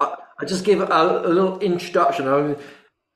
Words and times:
I, 0.00 0.16
I 0.40 0.44
just 0.44 0.64
give 0.64 0.80
a, 0.80 0.86
a 0.86 1.28
little 1.28 1.58
introduction. 1.60 2.28
I 2.28 2.42
mean, 2.42 2.56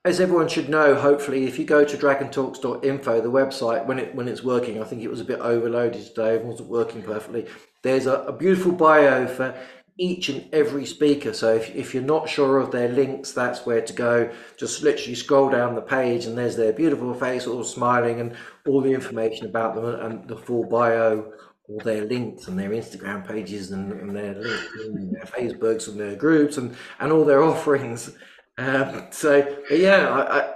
as 0.03 0.19
everyone 0.19 0.47
should 0.47 0.69
know, 0.69 0.95
hopefully, 0.95 1.45
if 1.45 1.59
you 1.59 1.65
go 1.65 1.85
to 1.85 1.97
dragontalks.info, 1.97 3.21
the 3.21 3.31
website, 3.31 3.85
when 3.85 3.99
it 3.99 4.15
when 4.15 4.27
it's 4.27 4.43
working, 4.43 4.81
I 4.81 4.85
think 4.85 5.03
it 5.03 5.09
was 5.09 5.21
a 5.21 5.25
bit 5.25 5.39
overloaded 5.39 6.03
today, 6.03 6.35
it 6.35 6.45
wasn't 6.45 6.69
working 6.69 7.03
perfectly. 7.03 7.45
There's 7.83 8.07
a, 8.07 8.21
a 8.23 8.33
beautiful 8.33 8.71
bio 8.71 9.27
for 9.27 9.55
each 10.01 10.29
and 10.29 10.47
every 10.51 10.85
speaker. 10.85 11.33
So 11.33 11.53
if, 11.53 11.75
if 11.75 11.93
you're 11.93 12.01
not 12.01 12.27
sure 12.27 12.57
of 12.57 12.71
their 12.71 12.89
links, 12.89 13.31
that's 13.31 13.65
where 13.67 13.81
to 13.81 13.93
go. 13.93 14.31
Just 14.57 14.81
literally 14.81 15.13
scroll 15.13 15.49
down 15.49 15.75
the 15.75 15.81
page 15.81 16.25
and 16.25 16.35
there's 16.35 16.55
their 16.55 16.73
beautiful 16.73 17.13
face 17.13 17.45
all 17.45 17.63
smiling 17.63 18.19
and 18.19 18.35
all 18.67 18.81
the 18.81 18.93
information 18.93 19.45
about 19.45 19.75
them 19.75 19.85
and 19.85 20.27
the 20.27 20.37
full 20.37 20.63
bio, 20.63 21.31
all 21.67 21.79
their 21.79 22.05
links 22.05 22.47
and 22.47 22.57
their 22.57 22.71
Instagram 22.71 23.27
pages 23.27 23.71
and, 23.71 23.91
and 23.91 24.15
their 24.15 24.35
LinkedIn 24.35 24.95
and 24.95 25.15
their 25.15 25.23
Facebooks 25.23 25.87
and 25.87 25.99
their 25.99 26.15
groups 26.15 26.57
and, 26.57 26.75
and 26.99 27.11
all 27.11 27.23
their 27.23 27.43
offerings. 27.43 28.15
Um, 28.57 29.07
so 29.11 29.57
yeah, 29.69 30.09
I, 30.09 30.39
I, 30.39 30.53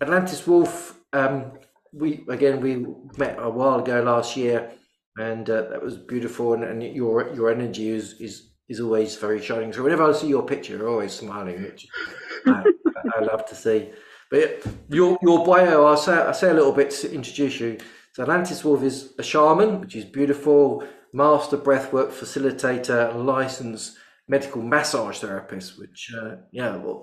Atlantis 0.00 0.46
Wolf, 0.46 0.98
um, 1.12 1.52
we 1.92 2.24
again 2.28 2.60
we 2.60 2.86
met 3.18 3.36
a 3.38 3.50
while 3.50 3.80
ago 3.80 4.02
last 4.02 4.36
year 4.36 4.70
and 5.18 5.48
uh, 5.50 5.62
that 5.62 5.82
was 5.82 5.96
beautiful 5.96 6.54
and, 6.54 6.64
and 6.64 6.82
your 6.82 7.32
your 7.34 7.50
energy 7.50 7.88
is 7.88 8.14
is 8.20 8.50
is 8.68 8.80
always 8.80 9.16
very 9.16 9.42
shining. 9.42 9.72
So 9.72 9.82
whenever 9.82 10.04
I 10.04 10.12
see 10.12 10.28
your 10.28 10.46
picture, 10.46 10.76
you're 10.76 10.88
always 10.88 11.12
smiling, 11.12 11.62
which 11.62 11.88
I, 12.46 12.64
I, 13.16 13.20
love 13.24 13.44
to 13.46 13.54
see. 13.56 13.90
But 14.30 14.64
your 14.88 15.18
your 15.22 15.44
bio, 15.44 15.86
I'll 15.86 15.96
say 15.96 16.14
I'll 16.14 16.32
say 16.32 16.50
a 16.50 16.54
little 16.54 16.72
bit 16.72 16.90
to 16.90 17.12
introduce 17.12 17.58
you. 17.60 17.78
Atlantis 18.20 18.64
Wolf 18.64 18.82
is 18.82 19.14
a 19.18 19.22
shaman, 19.22 19.80
which 19.80 19.96
is 19.96 20.04
beautiful, 20.04 20.84
master 21.12 21.56
breathwork 21.56 22.10
facilitator, 22.10 23.10
and 23.10 23.26
licensed 23.26 23.96
medical 24.28 24.62
massage 24.62 25.18
therapist. 25.18 25.78
Which 25.78 26.12
uh, 26.20 26.36
yeah, 26.52 26.76
well, 26.76 27.02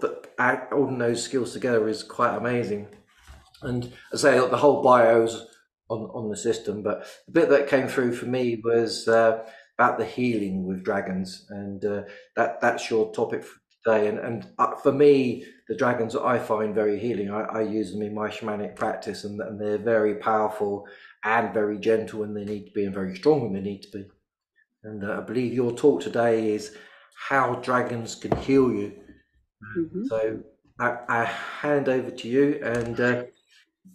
all 0.71 0.97
those 0.97 1.23
skills 1.23 1.53
together 1.53 1.87
is 1.87 2.03
quite 2.03 2.35
amazing. 2.35 2.87
And 3.61 3.91
I 4.13 4.17
say 4.17 4.37
the 4.37 4.57
whole 4.57 4.83
bio's 4.83 5.47
on 5.89 6.01
on 6.13 6.29
the 6.29 6.37
system, 6.37 6.83
but 6.83 7.07
the 7.25 7.33
bit 7.33 7.49
that 7.49 7.67
came 7.69 7.87
through 7.87 8.13
for 8.15 8.25
me 8.25 8.61
was. 8.63 9.07
Uh, 9.07 9.45
about 9.77 9.99
the 9.99 10.05
healing 10.05 10.65
with 10.65 10.83
dragons, 10.83 11.45
and 11.49 11.83
uh, 11.85 12.01
that 12.35 12.59
that's 12.61 12.89
your 12.89 13.11
topic 13.13 13.43
for 13.43 13.59
today. 13.83 14.07
And 14.07 14.19
and 14.19 14.47
uh, 14.57 14.75
for 14.75 14.91
me, 14.91 15.45
the 15.67 15.75
dragons 15.75 16.15
I 16.15 16.39
find 16.39 16.73
very 16.73 16.99
healing. 16.99 17.29
I, 17.29 17.43
I 17.43 17.61
use 17.61 17.91
them 17.91 18.01
in 18.01 18.15
my 18.15 18.29
shamanic 18.29 18.75
practice, 18.75 19.23
and, 19.23 19.39
and 19.39 19.59
they're 19.59 19.77
very 19.77 20.15
powerful 20.15 20.87
and 21.23 21.53
very 21.53 21.77
gentle 21.77 22.19
when 22.19 22.33
they 22.33 22.45
need 22.45 22.67
to 22.67 22.71
be, 22.71 22.85
and 22.85 22.93
very 22.93 23.15
strong 23.15 23.41
when 23.41 23.53
they 23.53 23.69
need 23.69 23.81
to 23.83 23.91
be. 23.91 24.05
And 24.83 25.03
uh, 25.03 25.17
I 25.17 25.21
believe 25.21 25.53
your 25.53 25.71
talk 25.71 26.01
today 26.01 26.53
is 26.53 26.75
how 27.29 27.55
dragons 27.55 28.15
can 28.15 28.35
heal 28.37 28.71
you. 28.71 28.93
Mm-hmm. 29.77 30.05
So 30.05 30.39
I, 30.79 30.97
I, 31.09 31.23
hand 31.25 31.89
over 31.89 32.11
to 32.11 32.27
you, 32.27 32.59
and 32.63 32.99
uh, 32.99 33.23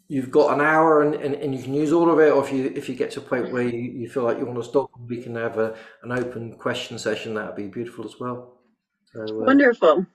you've 0.08 0.30
got 0.30 0.52
an 0.52 0.60
hour 0.60 1.02
and, 1.02 1.14
and, 1.14 1.34
and 1.34 1.54
you 1.54 1.62
can 1.62 1.72
use 1.72 1.92
all 1.92 2.10
of 2.10 2.18
it 2.18 2.30
or 2.30 2.44
if 2.44 2.52
you 2.52 2.72
if 2.76 2.88
you 2.88 2.94
get 2.94 3.10
to 3.12 3.20
a 3.20 3.22
point 3.22 3.50
where 3.50 3.62
you, 3.62 3.80
you 3.80 4.08
feel 4.08 4.24
like 4.24 4.38
you 4.38 4.44
want 4.44 4.58
to 4.58 4.64
stop 4.64 4.90
we 5.08 5.22
can 5.22 5.34
have 5.34 5.58
a, 5.58 5.74
an 6.02 6.12
open 6.12 6.52
question 6.52 6.98
session 6.98 7.34
that 7.34 7.46
would 7.46 7.56
be 7.56 7.68
beautiful 7.68 8.04
as 8.04 8.14
well 8.20 8.58
so, 9.12 9.22
uh, 9.22 9.44
wonderful 9.44 10.06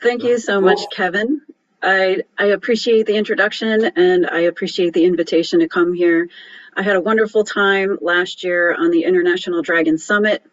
thank 0.00 0.22
you 0.22 0.38
so 0.38 0.60
much 0.60 0.80
kevin 0.92 1.40
I, 1.82 2.22
I 2.38 2.46
appreciate 2.46 3.06
the 3.06 3.16
introduction 3.16 3.84
and 3.96 4.26
I 4.26 4.40
appreciate 4.42 4.94
the 4.94 5.04
invitation 5.04 5.60
to 5.60 5.68
come 5.68 5.94
here. 5.94 6.28
I 6.74 6.82
had 6.82 6.96
a 6.96 7.00
wonderful 7.00 7.44
time 7.44 7.98
last 8.00 8.44
year 8.44 8.74
on 8.74 8.90
the 8.90 9.04
International 9.04 9.62
Dragon 9.62 9.98
Summit. 9.98 10.44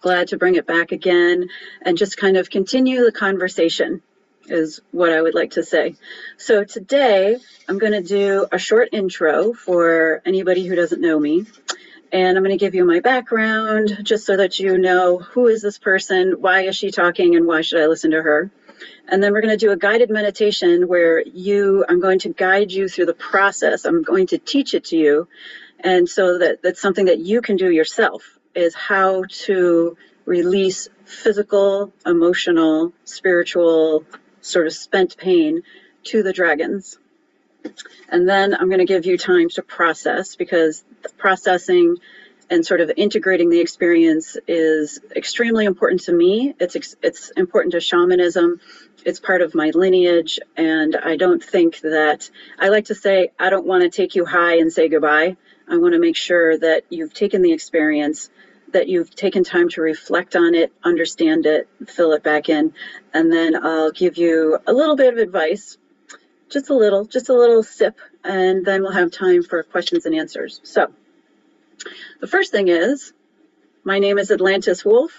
Glad 0.00 0.28
to 0.28 0.36
bring 0.36 0.56
it 0.56 0.66
back 0.66 0.92
again 0.92 1.48
and 1.82 1.96
just 1.96 2.16
kind 2.16 2.36
of 2.36 2.50
continue 2.50 3.04
the 3.04 3.12
conversation 3.12 4.02
is 4.46 4.80
what 4.90 5.12
I 5.12 5.22
would 5.22 5.34
like 5.34 5.52
to 5.52 5.62
say. 5.62 5.94
So 6.36 6.64
today 6.64 7.38
I'm 7.68 7.78
going 7.78 7.92
to 7.92 8.02
do 8.02 8.46
a 8.52 8.58
short 8.58 8.90
intro 8.92 9.52
for 9.52 10.20
anybody 10.26 10.66
who 10.66 10.74
doesn't 10.74 11.00
know 11.00 11.18
me. 11.18 11.46
And 12.12 12.36
I'm 12.36 12.44
going 12.44 12.56
to 12.56 12.64
give 12.64 12.74
you 12.74 12.84
my 12.84 13.00
background 13.00 14.00
just 14.02 14.26
so 14.26 14.36
that 14.36 14.60
you 14.60 14.78
know 14.78 15.18
who 15.18 15.46
is 15.48 15.62
this 15.62 15.78
person, 15.78 16.32
why 16.40 16.62
is 16.62 16.76
she 16.76 16.90
talking, 16.90 17.34
and 17.34 17.46
why 17.46 17.62
should 17.62 17.80
I 17.80 17.86
listen 17.86 18.12
to 18.12 18.22
her. 18.22 18.50
And 19.08 19.22
then 19.22 19.32
we're 19.32 19.40
going 19.40 19.58
to 19.58 19.66
do 19.66 19.72
a 19.72 19.76
guided 19.76 20.10
meditation 20.10 20.88
where 20.88 21.20
you, 21.20 21.84
I'm 21.88 22.00
going 22.00 22.18
to 22.20 22.30
guide 22.30 22.72
you 22.72 22.88
through 22.88 23.06
the 23.06 23.14
process. 23.14 23.84
I'm 23.84 24.02
going 24.02 24.28
to 24.28 24.38
teach 24.38 24.74
it 24.74 24.84
to 24.86 24.96
you. 24.96 25.28
And 25.80 26.08
so 26.08 26.38
that 26.38 26.62
that's 26.62 26.80
something 26.80 27.06
that 27.06 27.18
you 27.18 27.42
can 27.42 27.56
do 27.56 27.70
yourself 27.70 28.38
is 28.54 28.74
how 28.74 29.24
to 29.28 29.96
release 30.24 30.88
physical, 31.04 31.92
emotional, 32.06 32.92
spiritual, 33.04 34.04
sort 34.40 34.66
of 34.66 34.72
spent 34.72 35.16
pain 35.16 35.62
to 36.04 36.22
the 36.22 36.32
dragons. 36.32 36.98
And 38.08 38.28
then 38.28 38.54
I'm 38.54 38.68
going 38.68 38.78
to 38.78 38.84
give 38.84 39.06
you 39.06 39.18
time 39.18 39.48
to 39.50 39.62
process 39.62 40.36
because 40.36 40.84
processing 41.18 41.96
and 42.50 42.64
sort 42.64 42.80
of 42.80 42.90
integrating 42.96 43.50
the 43.50 43.60
experience 43.60 44.36
is 44.46 45.00
extremely 45.14 45.64
important 45.64 46.02
to 46.02 46.12
me. 46.12 46.54
It's 46.60 46.96
it's 47.02 47.30
important 47.30 47.72
to 47.72 47.80
shamanism. 47.80 48.60
It's 49.04 49.20
part 49.20 49.42
of 49.42 49.54
my 49.54 49.70
lineage, 49.74 50.38
and 50.56 50.96
I 50.96 51.16
don't 51.16 51.42
think 51.42 51.80
that 51.80 52.30
I 52.58 52.68
like 52.68 52.86
to 52.86 52.94
say 52.94 53.30
I 53.38 53.50
don't 53.50 53.66
want 53.66 53.82
to 53.82 53.90
take 53.90 54.14
you 54.14 54.24
high 54.24 54.58
and 54.58 54.72
say 54.72 54.88
goodbye. 54.88 55.36
I 55.68 55.78
want 55.78 55.94
to 55.94 56.00
make 56.00 56.16
sure 56.16 56.58
that 56.58 56.84
you've 56.90 57.14
taken 57.14 57.42
the 57.42 57.52
experience 57.52 58.30
that 58.74 58.88
you've 58.88 59.14
taken 59.14 59.44
time 59.44 59.68
to 59.70 59.80
reflect 59.80 60.34
on 60.34 60.54
it, 60.54 60.72
understand 60.82 61.46
it, 61.46 61.68
fill 61.86 62.12
it 62.12 62.22
back 62.24 62.48
in, 62.48 62.74
and 63.14 63.32
then 63.32 63.54
I'll 63.64 63.92
give 63.92 64.18
you 64.18 64.58
a 64.66 64.72
little 64.72 64.96
bit 64.96 65.14
of 65.14 65.18
advice, 65.18 65.78
just 66.50 66.70
a 66.70 66.74
little, 66.74 67.04
just 67.04 67.28
a 67.28 67.34
little 67.34 67.62
sip, 67.62 67.96
and 68.24 68.66
then 68.66 68.82
we'll 68.82 68.92
have 68.92 69.12
time 69.12 69.44
for 69.44 69.62
questions 69.62 70.06
and 70.06 70.14
answers. 70.14 70.60
So, 70.64 70.92
the 72.20 72.26
first 72.26 72.52
thing 72.52 72.68
is, 72.68 73.12
my 73.84 73.98
name 73.98 74.18
is 74.18 74.30
Atlantis 74.30 74.84
Wolf, 74.84 75.12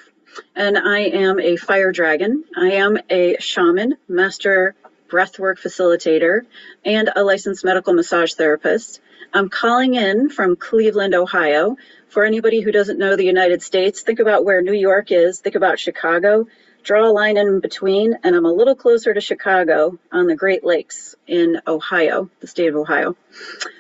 and 0.56 0.78
I 0.78 1.00
am 1.00 1.40
a 1.40 1.56
fire 1.56 1.92
dragon. 1.92 2.44
I 2.56 2.74
am 2.74 2.98
a 3.10 3.38
shaman, 3.40 3.96
master 4.08 4.76
breathwork 5.08 5.60
facilitator, 5.60 6.42
and 6.84 7.10
a 7.16 7.24
licensed 7.24 7.64
medical 7.64 7.94
massage 7.94 8.34
therapist. 8.34 9.02
I'm 9.34 9.50
calling 9.50 9.96
in 9.96 10.30
from 10.30 10.56
Cleveland, 10.56 11.14
Ohio, 11.14 11.78
for 12.08 12.24
anybody 12.24 12.62
who 12.62 12.72
doesn't 12.72 13.00
know 13.00 13.16
the 13.16 13.26
United 13.26 13.62
States, 13.62 14.02
think 14.02 14.20
about 14.20 14.46
where 14.46 14.62
New 14.62 14.74
York 14.74 15.12
is, 15.12 15.40
think 15.40 15.56
about 15.56 15.80
Chicago, 15.80 16.48
draw 16.84 17.08
a 17.08 17.12
line 17.12 17.38
in 17.38 17.60
between, 17.60 18.18
and 18.24 18.36
I'm 18.36 18.46
a 18.46 18.52
little 18.52 18.76
closer 18.76 19.14
to 19.14 19.22
Chicago 19.22 20.00
on 20.12 20.28
the 20.28 20.36
Great 20.36 20.64
Lakes 20.64 21.16
in 21.28 21.62
Ohio, 21.68 22.30
the 22.40 22.48
state 22.48 22.70
of 22.70 22.76
Ohio. 22.76 23.16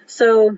So 0.07 0.57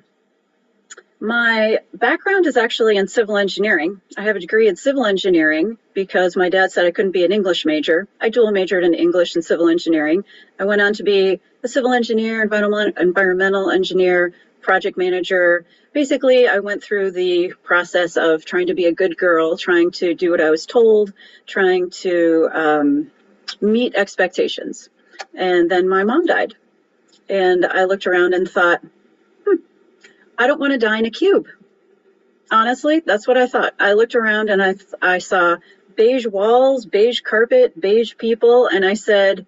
my 1.19 1.79
background 1.93 2.45
is 2.45 2.57
actually 2.57 2.97
in 2.97 3.07
civil 3.07 3.37
engineering. 3.37 4.01
I 4.17 4.23
have 4.23 4.35
a 4.35 4.39
degree 4.39 4.67
in 4.67 4.75
civil 4.75 5.05
engineering 5.05 5.77
because 5.93 6.35
my 6.35 6.49
dad 6.49 6.71
said 6.71 6.85
I 6.85 6.91
couldn't 6.91 7.11
be 7.11 7.25
an 7.25 7.31
English 7.31 7.65
major. 7.65 8.07
I 8.21 8.29
dual 8.29 8.51
majored 8.51 8.83
in 8.83 8.93
English 8.93 9.35
and 9.35 9.43
civil 9.43 9.67
engineering. 9.67 10.23
I 10.59 10.65
went 10.65 10.81
on 10.81 10.93
to 10.93 11.03
be 11.03 11.39
a 11.63 11.67
civil 11.67 11.91
engineer, 11.93 12.43
environmental 12.43 13.71
engineer, 13.71 14.33
project 14.61 14.97
manager. 14.97 15.65
Basically, 15.91 16.47
I 16.47 16.59
went 16.59 16.83
through 16.83 17.11
the 17.11 17.53
process 17.63 18.17
of 18.17 18.45
trying 18.45 18.67
to 18.67 18.75
be 18.75 18.85
a 18.85 18.91
good 18.91 19.17
girl, 19.17 19.57
trying 19.57 19.91
to 19.91 20.13
do 20.13 20.29
what 20.29 20.41
I 20.41 20.51
was 20.51 20.65
told, 20.67 21.13
trying 21.47 21.89
to 22.01 22.49
um, 22.53 23.11
meet 23.59 23.95
expectations. 23.95 24.89
And 25.33 25.71
then 25.71 25.89
my 25.89 26.03
mom 26.03 26.25
died. 26.27 26.55
And 27.29 27.65
I 27.65 27.85
looked 27.85 28.05
around 28.05 28.33
and 28.33 28.47
thought, 28.47 28.81
I 30.37 30.47
don't 30.47 30.59
want 30.59 30.73
to 30.73 30.77
die 30.77 30.99
in 30.99 31.05
a 31.05 31.11
cube. 31.11 31.47
Honestly, 32.51 33.01
that's 33.05 33.27
what 33.27 33.37
I 33.37 33.47
thought. 33.47 33.73
I 33.79 33.93
looked 33.93 34.15
around 34.15 34.49
and 34.49 34.61
I, 34.61 34.75
I 35.01 35.17
saw 35.17 35.57
beige 35.95 36.27
walls, 36.27 36.85
beige 36.85 37.21
carpet, 37.21 37.79
beige 37.79 38.15
people, 38.17 38.67
and 38.67 38.85
I 38.85 38.93
said, 38.93 39.45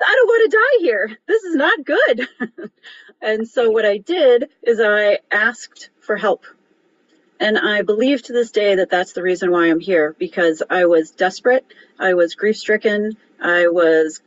I 0.00 0.14
don't 0.14 0.28
want 0.28 0.50
to 0.50 0.56
die 0.56 0.84
here. 0.84 1.18
This 1.26 1.42
is 1.42 1.56
not 1.56 1.84
good. 1.84 2.28
and 3.22 3.48
so 3.48 3.70
what 3.70 3.84
I 3.84 3.98
did 3.98 4.50
is 4.62 4.80
I 4.80 5.18
asked 5.32 5.90
for 6.00 6.16
help. 6.16 6.44
And 7.40 7.58
I 7.58 7.82
believe 7.82 8.22
to 8.24 8.32
this 8.32 8.50
day 8.50 8.76
that 8.76 8.90
that's 8.90 9.12
the 9.12 9.22
reason 9.22 9.50
why 9.50 9.70
I'm 9.70 9.80
here 9.80 10.14
because 10.18 10.62
I 10.68 10.86
was 10.86 11.10
desperate. 11.10 11.64
I 11.98 12.14
was 12.14 12.34
grief 12.34 12.56
stricken. 12.56 13.16
I 13.40 13.68
was 13.68 14.20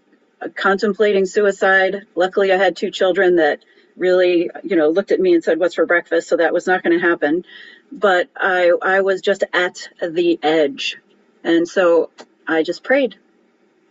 contemplating 0.56 1.25
suicide. 1.25 2.07
Luckily, 2.15 2.51
I 2.51 2.57
had 2.57 2.75
two 2.75 2.89
children 2.89 3.36
that 3.36 3.63
really, 3.97 4.49
you 4.63 4.75
know, 4.77 4.89
looked 4.89 5.11
at 5.11 5.19
me 5.19 5.33
and 5.33 5.43
said, 5.43 5.59
"What's 5.59 5.75
for 5.75 5.85
breakfast?" 5.85 6.29
So 6.29 6.38
that 6.38 6.53
was 6.53 6.67
not 6.67 6.83
going 6.83 6.99
to 6.99 7.05
happen. 7.07 7.45
But 7.91 8.29
I, 8.38 8.73
I 8.81 9.01
was 9.01 9.21
just 9.21 9.43
at 9.53 9.89
the 10.01 10.39
edge, 10.43 10.97
and 11.43 11.67
so 11.67 12.11
I 12.47 12.63
just 12.63 12.83
prayed. 12.83 13.15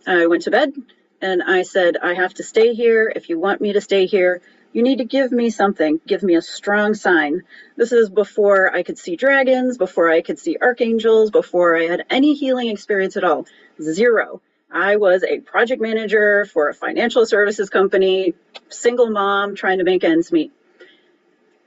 I 0.07 0.27
went 0.27 0.43
to 0.43 0.51
bed 0.51 0.73
and 1.21 1.43
I 1.43 1.63
said, 1.63 1.97
I 1.97 2.13
have 2.15 2.33
to 2.35 2.43
stay 2.43 2.73
here. 2.73 3.11
If 3.15 3.29
you 3.29 3.39
want 3.39 3.61
me 3.61 3.73
to 3.73 3.81
stay 3.81 4.05
here, 4.07 4.41
You 4.73 4.83
need 4.83 4.97
to 4.99 5.05
give 5.05 5.31
me 5.31 5.49
something. 5.49 5.99
Give 6.07 6.23
me 6.23 6.35
a 6.35 6.41
strong 6.41 6.93
sign. 6.93 7.43
This 7.77 7.91
is 7.91 8.09
before 8.09 8.73
I 8.73 8.83
could 8.83 8.97
see 8.97 9.15
dragons, 9.15 9.77
before 9.77 10.09
I 10.09 10.21
could 10.21 10.39
see 10.39 10.57
archangels, 10.61 11.31
before 11.31 11.77
I 11.77 11.85
had 11.85 12.05
any 12.09 12.35
healing 12.35 12.69
experience 12.69 13.17
at 13.17 13.23
all. 13.23 13.47
Zero. 13.81 14.41
I 14.73 14.95
was 14.95 15.23
a 15.23 15.39
project 15.39 15.81
manager 15.81 16.45
for 16.45 16.69
a 16.69 16.73
financial 16.73 17.25
services 17.25 17.69
company, 17.69 18.33
single 18.69 19.09
mom 19.09 19.55
trying 19.55 19.79
to 19.79 19.83
make 19.83 20.03
ends 20.03 20.31
meet. 20.31 20.51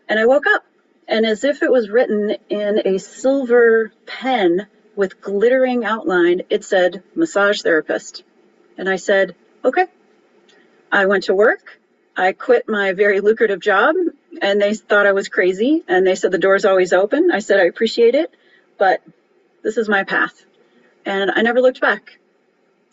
And 0.08 0.18
I 0.18 0.26
woke 0.26 0.46
up, 0.46 0.64
and 1.06 1.26
as 1.26 1.44
if 1.44 1.62
it 1.62 1.70
was 1.70 1.90
written 1.90 2.36
in 2.48 2.86
a 2.86 2.98
silver 2.98 3.92
pen 4.06 4.66
with 4.96 5.20
glittering 5.20 5.84
outline, 5.84 6.42
it 6.48 6.64
said 6.64 7.02
massage 7.14 7.60
therapist. 7.60 8.22
And 8.78 8.88
I 8.88 8.96
said, 8.96 9.34
okay. 9.64 9.86
I 10.90 11.06
went 11.06 11.24
to 11.24 11.34
work. 11.34 11.80
I 12.16 12.32
quit 12.32 12.68
my 12.68 12.92
very 12.92 13.20
lucrative 13.20 13.60
job, 13.60 13.96
and 14.40 14.62
they 14.62 14.74
thought 14.74 15.06
I 15.06 15.12
was 15.12 15.28
crazy. 15.28 15.82
And 15.88 16.06
they 16.06 16.14
said 16.14 16.30
the 16.30 16.38
door's 16.38 16.64
always 16.64 16.92
open. 16.92 17.30
I 17.30 17.40
said, 17.40 17.60
I 17.60 17.64
appreciate 17.64 18.14
it, 18.14 18.32
but 18.78 19.02
this 19.62 19.76
is 19.76 19.88
my 19.88 20.04
path. 20.04 20.44
And 21.04 21.30
I 21.30 21.42
never 21.42 21.60
looked 21.60 21.80
back. 21.80 22.18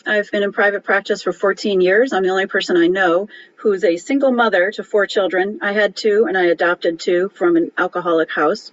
I've 0.06 0.32
been 0.32 0.42
in 0.42 0.52
private 0.52 0.84
practice 0.84 1.22
for 1.22 1.32
14 1.32 1.80
years. 1.80 2.12
I'm 2.12 2.24
the 2.24 2.30
only 2.30 2.48
person 2.48 2.76
I 2.76 2.88
know 2.88 3.28
who's 3.58 3.84
a 3.84 3.98
single 3.98 4.32
mother 4.32 4.72
to 4.72 4.84
four 4.84 5.06
children. 5.06 5.60
I 5.62 5.74
had 5.74 5.96
two 5.96 6.26
and 6.28 6.36
I 6.36 6.46
adopted 6.46 7.00
two 7.00 7.30
from 7.30 7.56
an 7.56 7.72
alcoholic 7.78 8.32
house. 8.32 8.72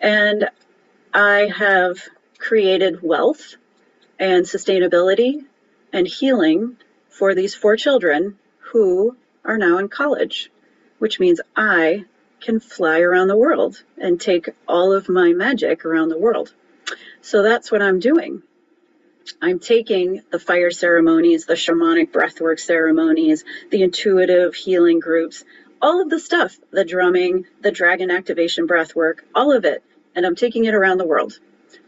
And 0.00 0.48
I 1.14 1.50
have 1.56 1.98
created 2.38 3.00
wealth 3.00 3.56
and 4.18 4.44
sustainability 4.44 5.44
and 5.92 6.06
healing 6.06 6.76
for 7.10 7.34
these 7.34 7.54
four 7.54 7.76
children 7.76 8.36
who 8.58 9.16
are 9.44 9.58
now 9.58 9.78
in 9.78 9.88
college, 9.88 10.50
which 10.98 11.20
means 11.20 11.40
I 11.54 12.04
can 12.40 12.58
fly 12.58 13.00
around 13.00 13.28
the 13.28 13.36
world 13.36 13.82
and 13.98 14.20
take 14.20 14.50
all 14.66 14.92
of 14.92 15.08
my 15.08 15.32
magic 15.32 15.84
around 15.84 16.08
the 16.08 16.18
world. 16.18 16.52
So 17.20 17.42
that's 17.42 17.70
what 17.70 17.82
I'm 17.82 18.00
doing. 18.00 18.42
I'm 19.42 19.58
taking 19.58 20.22
the 20.30 20.38
fire 20.38 20.70
ceremonies, 20.70 21.46
the 21.46 21.54
shamanic 21.54 22.12
breathwork 22.12 22.60
ceremonies, 22.60 23.44
the 23.70 23.82
intuitive 23.82 24.54
healing 24.54 25.00
groups, 25.00 25.44
all 25.82 26.00
of 26.00 26.10
the 26.10 26.20
stuff, 26.20 26.58
the 26.70 26.84
drumming, 26.84 27.46
the 27.60 27.70
dragon 27.70 28.10
activation 28.10 28.66
breathwork, 28.66 29.20
all 29.34 29.52
of 29.52 29.64
it, 29.64 29.82
and 30.14 30.24
I'm 30.24 30.36
taking 30.36 30.64
it 30.64 30.74
around 30.74 30.98
the 30.98 31.06
world. 31.06 31.38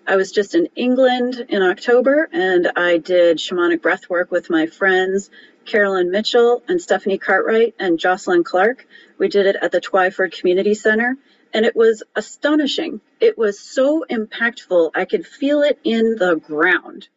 I 0.06 0.17
was 0.17 0.32
just 0.32 0.55
in 0.55 0.69
England 0.75 1.46
in 1.49 1.62
October 1.62 2.29
and 2.32 2.73
I 2.76 2.99
did 2.99 3.38
shamanic 3.38 3.81
breathwork 3.81 4.31
with 4.31 4.50
my 4.50 4.67
friends 4.67 5.31
Carolyn 5.67 6.11
Mitchell 6.11 6.62
and 6.67 6.81
Stephanie 6.81 7.19
Cartwright 7.19 7.75
and 7.79 7.99
Jocelyn 7.99 8.43
Clark. 8.43 8.87
We 9.19 9.29
did 9.29 9.44
it 9.44 9.56
at 9.61 9.70
the 9.70 9.82
Twyford 9.82 10.32
Community 10.38 10.73
Center 10.75 11.17
and 11.52 11.67
it 11.67 11.76
was 11.76 12.02
astonishing. 12.17 13.02
It 13.20 13.37
was 13.37 13.61
so 13.61 14.05
impactful. 14.11 14.93
I 14.94 15.05
could 15.05 15.26
feel 15.26 15.62
it 15.62 15.79
in 15.85 16.17
the 16.17 16.37
ground. 16.37 17.08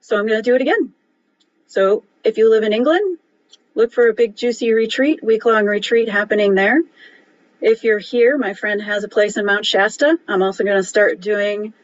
So 0.00 0.16
I'm 0.16 0.26
going 0.26 0.38
to 0.38 0.50
do 0.50 0.54
it 0.54 0.62
again. 0.62 0.92
So 1.66 2.04
if 2.24 2.38
you 2.38 2.50
live 2.50 2.64
in 2.64 2.72
England, 2.72 3.18
look 3.74 3.92
for 3.92 4.08
a 4.08 4.14
big 4.14 4.36
juicy 4.36 4.72
retreat, 4.72 5.22
week 5.22 5.44
long 5.44 5.66
retreat 5.66 6.08
happening 6.08 6.54
there. 6.54 6.80
If 7.60 7.84
you're 7.84 7.98
here, 7.98 8.38
my 8.38 8.54
friend 8.54 8.80
has 8.80 9.04
a 9.04 9.08
place 9.08 9.36
in 9.36 9.44
Mount 9.44 9.66
Shasta. 9.66 10.18
I'm 10.28 10.42
also 10.42 10.64
going 10.64 10.76
to 10.76 10.84
start 10.84 11.20
doing 11.20 11.74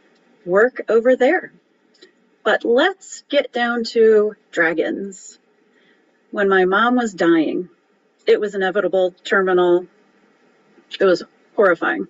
work 0.46 0.82
over 0.88 1.16
there. 1.16 1.52
But 2.44 2.64
let's 2.64 3.24
get 3.28 3.52
down 3.52 3.84
to 3.84 4.36
dragons. 4.52 5.38
When 6.30 6.48
my 6.48 6.64
mom 6.64 6.96
was 6.96 7.12
dying, 7.12 7.68
it 8.26 8.40
was 8.40 8.54
inevitable, 8.54 9.14
terminal. 9.24 9.86
It 11.00 11.04
was 11.04 11.22
horrifying. 11.56 12.08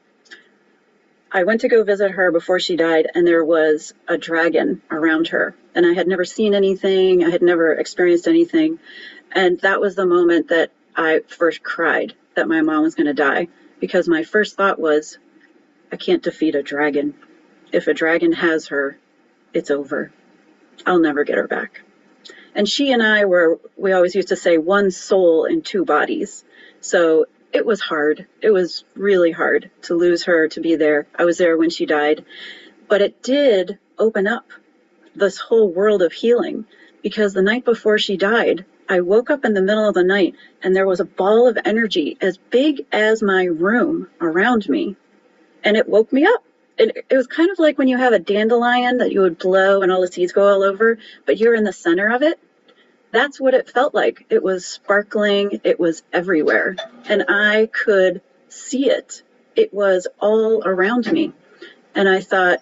I 1.30 1.44
went 1.44 1.62
to 1.62 1.68
go 1.68 1.84
visit 1.84 2.12
her 2.12 2.30
before 2.30 2.60
she 2.60 2.76
died, 2.76 3.08
and 3.14 3.26
there 3.26 3.44
was 3.44 3.94
a 4.06 4.16
dragon 4.18 4.82
around 4.90 5.28
her. 5.28 5.56
And 5.74 5.84
I 5.84 5.92
had 5.92 6.06
never 6.06 6.24
seen 6.24 6.54
anything, 6.54 7.24
I 7.24 7.30
had 7.30 7.42
never 7.42 7.72
experienced 7.72 8.28
anything. 8.28 8.78
And 9.32 9.58
that 9.60 9.80
was 9.80 9.96
the 9.96 10.06
moment 10.06 10.48
that 10.48 10.70
I 10.96 11.20
first 11.26 11.62
cried 11.62 12.14
that 12.34 12.48
my 12.48 12.62
mom 12.62 12.82
was 12.82 12.94
going 12.94 13.06
to 13.06 13.14
die 13.14 13.48
because 13.80 14.08
my 14.08 14.22
first 14.22 14.56
thought 14.56 14.78
was, 14.78 15.18
I 15.90 15.96
can't 15.96 16.22
defeat 16.22 16.54
a 16.54 16.62
dragon. 16.62 17.14
If 17.72 17.88
a 17.88 17.94
dragon 17.94 18.32
has 18.32 18.68
her, 18.68 18.98
it's 19.52 19.70
over. 19.70 20.12
I'll 20.86 21.00
never 21.00 21.24
get 21.24 21.38
her 21.38 21.48
back. 21.48 21.82
And 22.54 22.68
she 22.68 22.92
and 22.92 23.02
I 23.02 23.24
were, 23.24 23.58
we 23.76 23.92
always 23.92 24.14
used 24.14 24.28
to 24.28 24.36
say, 24.36 24.58
one 24.58 24.90
soul 24.90 25.44
in 25.44 25.62
two 25.62 25.84
bodies. 25.84 26.44
So 26.80 27.26
it 27.52 27.66
was 27.66 27.80
hard. 27.80 28.26
It 28.40 28.50
was 28.50 28.84
really 28.94 29.32
hard 29.32 29.70
to 29.82 29.94
lose 29.94 30.24
her, 30.24 30.48
to 30.48 30.60
be 30.60 30.76
there. 30.76 31.06
I 31.16 31.24
was 31.24 31.38
there 31.38 31.56
when 31.56 31.70
she 31.70 31.86
died. 31.86 32.24
But 32.88 33.02
it 33.02 33.22
did 33.22 33.78
open 33.98 34.26
up 34.26 34.46
this 35.14 35.38
whole 35.38 35.70
world 35.70 36.02
of 36.02 36.12
healing 36.12 36.64
because 37.02 37.32
the 37.32 37.42
night 37.42 37.64
before 37.64 37.98
she 37.98 38.16
died, 38.16 38.64
I 38.88 39.00
woke 39.00 39.30
up 39.30 39.44
in 39.44 39.54
the 39.54 39.62
middle 39.62 39.88
of 39.88 39.94
the 39.94 40.04
night 40.04 40.34
and 40.62 40.74
there 40.74 40.86
was 40.86 41.00
a 41.00 41.04
ball 41.04 41.48
of 41.48 41.58
energy 41.64 42.16
as 42.20 42.38
big 42.38 42.86
as 42.92 43.22
my 43.22 43.44
room 43.44 44.08
around 44.20 44.68
me. 44.68 44.96
And 45.62 45.76
it 45.76 45.88
woke 45.88 46.12
me 46.12 46.26
up. 46.26 46.44
It, 46.76 47.06
it 47.08 47.16
was 47.16 47.26
kind 47.26 47.50
of 47.50 47.58
like 47.58 47.78
when 47.78 47.88
you 47.88 47.96
have 47.96 48.12
a 48.12 48.18
dandelion 48.18 48.98
that 48.98 49.12
you 49.12 49.20
would 49.20 49.38
blow 49.38 49.82
and 49.82 49.92
all 49.92 50.00
the 50.00 50.08
seeds 50.10 50.32
go 50.32 50.48
all 50.48 50.62
over, 50.62 50.98
but 51.24 51.38
you're 51.38 51.54
in 51.54 51.64
the 51.64 51.72
center 51.72 52.08
of 52.08 52.22
it 52.22 52.38
that's 53.14 53.40
what 53.40 53.54
it 53.54 53.70
felt 53.70 53.94
like. 53.94 54.26
It 54.28 54.42
was 54.42 54.66
sparkling, 54.66 55.60
it 55.62 55.78
was 55.78 56.02
everywhere, 56.12 56.76
and 57.08 57.24
I 57.28 57.66
could 57.72 58.20
see 58.48 58.90
it. 58.90 59.22
It 59.54 59.72
was 59.72 60.08
all 60.20 60.62
around 60.66 61.10
me. 61.10 61.32
And 61.94 62.08
I 62.08 62.20
thought, 62.20 62.58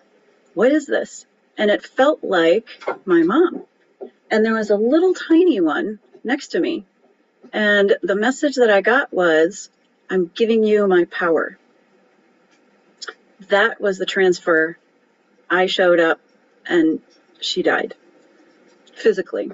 what 0.53 0.71
is 0.71 0.87
this? 0.87 1.25
And 1.57 1.71
it 1.71 1.85
felt 1.85 2.25
like 2.25 2.67
my 3.05 3.23
mom. 3.23 3.65
And 4.31 4.45
there 4.45 4.55
was 4.55 4.71
a 4.71 4.77
little 4.77 5.15
tiny 5.15 5.61
one 5.61 5.99
next 6.25 6.49
to 6.49 6.61
me. 6.61 6.87
And 7.53 7.97
the 8.03 8.17
message 8.17 8.57
that 8.57 8.71
I 8.71 8.81
got 8.81 9.13
was, 9.13 9.69
I'm 10.09 10.31
giving 10.35 10.65
you 10.65 10.87
my 10.87 11.05
power. 11.05 11.59
That 13.49 13.81
was 13.81 13.99
the 13.99 14.07
transfer. 14.07 14.79
I 15.51 15.67
showed 15.67 16.01
up 16.01 16.21
and 16.67 17.01
she 17.41 17.63
died 17.63 17.95
physically. 18.95 19.53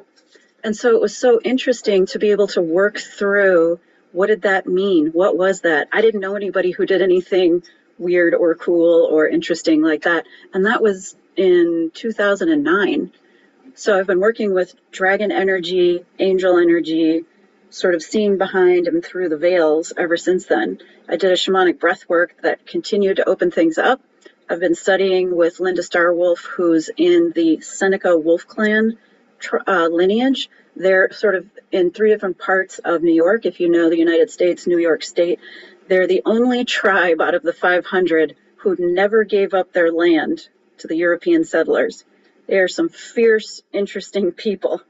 And 0.62 0.76
so 0.76 0.94
it 0.94 1.00
was 1.00 1.16
so 1.16 1.40
interesting 1.42 2.06
to 2.06 2.18
be 2.18 2.30
able 2.30 2.48
to 2.48 2.62
work 2.62 2.98
through 2.98 3.80
what 4.12 4.28
did 4.28 4.42
that 4.42 4.66
mean? 4.66 5.08
What 5.08 5.36
was 5.36 5.62
that? 5.62 5.88
I 5.92 6.00
didn't 6.00 6.20
know 6.20 6.34
anybody 6.34 6.70
who 6.70 6.86
did 6.86 7.02
anything 7.02 7.62
weird 7.98 8.34
or 8.34 8.54
cool 8.54 9.08
or 9.10 9.26
interesting 9.28 9.82
like 9.82 10.02
that. 10.02 10.26
And 10.54 10.66
that 10.66 10.82
was 10.82 11.16
in 11.36 11.90
2009. 11.94 13.12
So 13.74 13.98
I've 13.98 14.06
been 14.06 14.20
working 14.20 14.54
with 14.54 14.74
dragon 14.90 15.30
energy, 15.30 16.04
angel 16.18 16.58
energy, 16.58 17.24
sort 17.70 17.94
of 17.94 18.02
seeing 18.02 18.38
behind 18.38 18.88
and 18.88 19.04
through 19.04 19.28
the 19.28 19.36
veils 19.36 19.92
ever 19.96 20.16
since 20.16 20.46
then. 20.46 20.78
I 21.08 21.16
did 21.16 21.30
a 21.30 21.34
shamanic 21.34 21.78
breath 21.78 22.08
work 22.08 22.34
that 22.42 22.66
continued 22.66 23.16
to 23.16 23.28
open 23.28 23.50
things 23.50 23.78
up. 23.78 24.00
I've 24.50 24.60
been 24.60 24.74
studying 24.74 25.36
with 25.36 25.60
Linda 25.60 25.82
Starwolf, 25.82 26.38
who's 26.38 26.90
in 26.96 27.32
the 27.34 27.60
Seneca 27.60 28.16
Wolf 28.16 28.46
Clan 28.46 28.96
uh, 29.66 29.88
lineage. 29.90 30.48
They're 30.74 31.12
sort 31.12 31.34
of 31.34 31.46
in 31.70 31.90
three 31.90 32.10
different 32.10 32.38
parts 32.38 32.78
of 32.78 33.02
New 33.02 33.12
York. 33.12 33.44
If 33.44 33.60
you 33.60 33.68
know 33.68 33.90
the 33.90 33.98
United 33.98 34.30
States, 34.30 34.66
New 34.66 34.78
York 34.78 35.02
State, 35.02 35.38
they're 35.88 36.06
the 36.06 36.22
only 36.24 36.64
tribe 36.64 37.20
out 37.20 37.34
of 37.34 37.42
the 37.42 37.52
500 37.52 38.36
who 38.58 38.76
never 38.78 39.24
gave 39.24 39.54
up 39.54 39.72
their 39.72 39.90
land 39.90 40.48
to 40.78 40.86
the 40.86 40.96
European 40.96 41.44
settlers. 41.44 42.04
They 42.46 42.58
are 42.58 42.68
some 42.68 42.88
fierce, 42.88 43.62
interesting 43.72 44.32
people. 44.32 44.82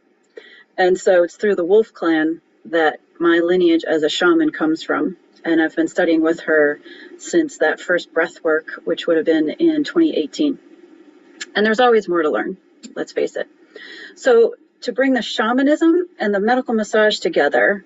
And 0.76 0.98
so 0.98 1.24
it's 1.24 1.36
through 1.36 1.56
the 1.56 1.64
Wolf 1.64 1.92
clan 1.92 2.40
that 2.66 3.00
my 3.18 3.38
lineage 3.38 3.84
as 3.84 4.02
a 4.02 4.08
shaman 4.08 4.50
comes 4.50 4.82
from. 4.82 5.16
And 5.44 5.60
I've 5.62 5.74
been 5.74 5.88
studying 5.88 6.22
with 6.22 6.40
her 6.40 6.80
since 7.18 7.58
that 7.58 7.80
first 7.80 8.12
breath 8.12 8.42
work, 8.42 8.82
which 8.84 9.06
would 9.06 9.16
have 9.16 9.26
been 9.26 9.50
in 9.50 9.84
2018. 9.84 10.58
And 11.54 11.66
there's 11.66 11.80
always 11.80 12.08
more 12.08 12.22
to 12.22 12.30
learn, 12.30 12.56
let's 12.94 13.12
face 13.12 13.36
it. 13.36 13.48
So 14.14 14.56
to 14.82 14.92
bring 14.92 15.14
the 15.14 15.22
shamanism 15.22 16.08
and 16.18 16.34
the 16.34 16.40
medical 16.40 16.74
massage 16.74 17.18
together, 17.18 17.84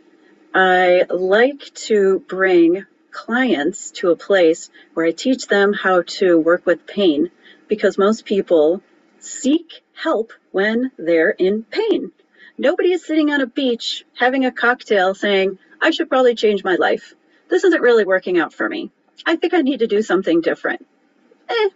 I 0.54 1.06
like 1.08 1.72
to 1.74 2.20
bring 2.20 2.84
clients 3.12 3.92
to 3.92 4.10
a 4.10 4.16
place 4.16 4.70
where 4.94 5.06
I 5.06 5.12
teach 5.12 5.46
them 5.48 5.72
how 5.72 6.02
to 6.18 6.38
work 6.38 6.66
with 6.66 6.86
pain 6.86 7.30
because 7.68 7.98
most 7.98 8.24
people 8.24 8.82
seek 9.20 9.82
help 9.94 10.32
when 10.52 10.90
they're 10.98 11.30
in 11.30 11.64
pain. 11.64 12.12
Nobody 12.58 12.92
is 12.92 13.04
sitting 13.06 13.30
on 13.30 13.40
a 13.40 13.46
beach 13.46 14.04
having 14.18 14.44
a 14.46 14.52
cocktail 14.52 15.14
saying, 15.14 15.58
I 15.80 15.90
should 15.90 16.08
probably 16.10 16.34
change 16.34 16.64
my 16.64 16.76
life. 16.76 17.14
This 17.48 17.64
isn't 17.64 17.82
really 17.82 18.04
working 18.04 18.38
out 18.38 18.54
for 18.54 18.68
me. 18.68 18.90
I 19.26 19.36
think 19.36 19.54
I 19.54 19.62
need 19.62 19.80
to 19.80 19.86
do 19.86 20.02
something 20.02 20.40
different. 20.40 20.86
Eh, 21.48 21.70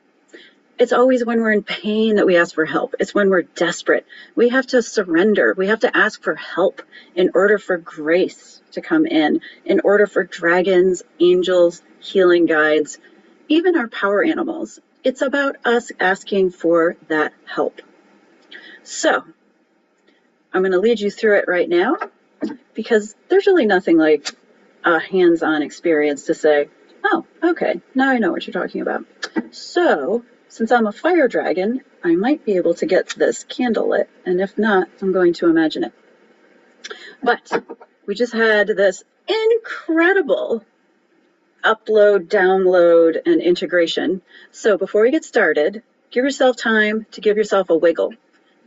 It's 0.78 0.92
always 0.92 1.24
when 1.24 1.40
we're 1.40 1.52
in 1.52 1.62
pain 1.62 2.16
that 2.16 2.26
we 2.26 2.36
ask 2.36 2.54
for 2.54 2.66
help. 2.66 2.96
It's 3.00 3.14
when 3.14 3.30
we're 3.30 3.42
desperate. 3.42 4.06
We 4.34 4.50
have 4.50 4.66
to 4.68 4.82
surrender. 4.82 5.54
We 5.56 5.68
have 5.68 5.80
to 5.80 5.96
ask 5.96 6.22
for 6.22 6.34
help 6.34 6.82
in 7.14 7.30
order 7.34 7.58
for 7.58 7.78
grace 7.78 8.55
to 8.76 8.80
come 8.80 9.06
in, 9.06 9.40
in 9.64 9.80
order 9.80 10.06
for 10.06 10.24
dragons, 10.24 11.02
angels, 11.20 11.82
healing 11.98 12.46
guides, 12.46 12.98
even 13.48 13.76
our 13.76 13.88
power 13.88 14.24
animals. 14.24 14.78
It's 15.04 15.22
about 15.22 15.56
us 15.64 15.92
asking 16.00 16.50
for 16.50 16.96
that 17.08 17.32
help. 17.44 17.82
So, 18.82 19.24
I'm 20.52 20.62
going 20.62 20.72
to 20.72 20.80
lead 20.80 21.00
you 21.00 21.10
through 21.10 21.38
it 21.38 21.48
right 21.48 21.68
now 21.68 21.96
because 22.74 23.14
there's 23.28 23.46
really 23.46 23.66
nothing 23.66 23.98
like 23.98 24.30
a 24.84 24.98
hands 24.98 25.42
on 25.42 25.62
experience 25.62 26.26
to 26.26 26.34
say, 26.34 26.68
oh, 27.04 27.26
okay, 27.42 27.80
now 27.94 28.10
I 28.10 28.18
know 28.18 28.32
what 28.32 28.46
you're 28.46 28.52
talking 28.52 28.80
about. 28.80 29.04
So, 29.50 30.24
since 30.48 30.72
I'm 30.72 30.86
a 30.86 30.92
fire 30.92 31.28
dragon, 31.28 31.82
I 32.02 32.14
might 32.14 32.44
be 32.44 32.56
able 32.56 32.74
to 32.74 32.86
get 32.86 33.08
this 33.10 33.44
candle 33.44 33.90
lit, 33.90 34.08
and 34.24 34.40
if 34.40 34.56
not, 34.56 34.88
I'm 35.02 35.12
going 35.12 35.34
to 35.34 35.50
imagine 35.50 35.84
it. 35.84 35.92
But 37.22 37.50
we 38.06 38.14
just 38.14 38.32
had 38.32 38.68
this 38.68 39.02
incredible 39.28 40.64
upload, 41.64 42.28
download, 42.28 43.20
and 43.26 43.42
integration. 43.42 44.22
So 44.52 44.78
before 44.78 45.02
we 45.02 45.10
get 45.10 45.24
started, 45.24 45.82
give 46.10 46.24
yourself 46.24 46.56
time 46.56 47.06
to 47.12 47.20
give 47.20 47.36
yourself 47.36 47.70
a 47.70 47.76
wiggle. 47.76 48.14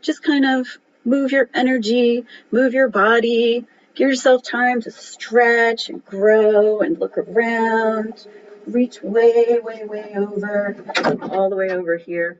Just 0.01 0.21
kind 0.23 0.45
of 0.45 0.67
move 1.05 1.31
your 1.31 1.49
energy, 1.53 2.25
move 2.51 2.73
your 2.73 2.89
body, 2.89 3.65
give 3.95 4.09
yourself 4.09 4.43
time 4.43 4.81
to 4.81 4.91
stretch 4.91 5.89
and 5.89 6.03
grow 6.05 6.81
and 6.81 6.99
look 6.99 7.17
around, 7.17 8.27
reach 8.67 9.01
way, 9.01 9.59
way, 9.63 9.85
way 9.85 10.13
over, 10.15 10.75
all 11.21 11.49
the 11.49 11.55
way 11.55 11.69
over 11.69 11.97
here. 11.97 12.39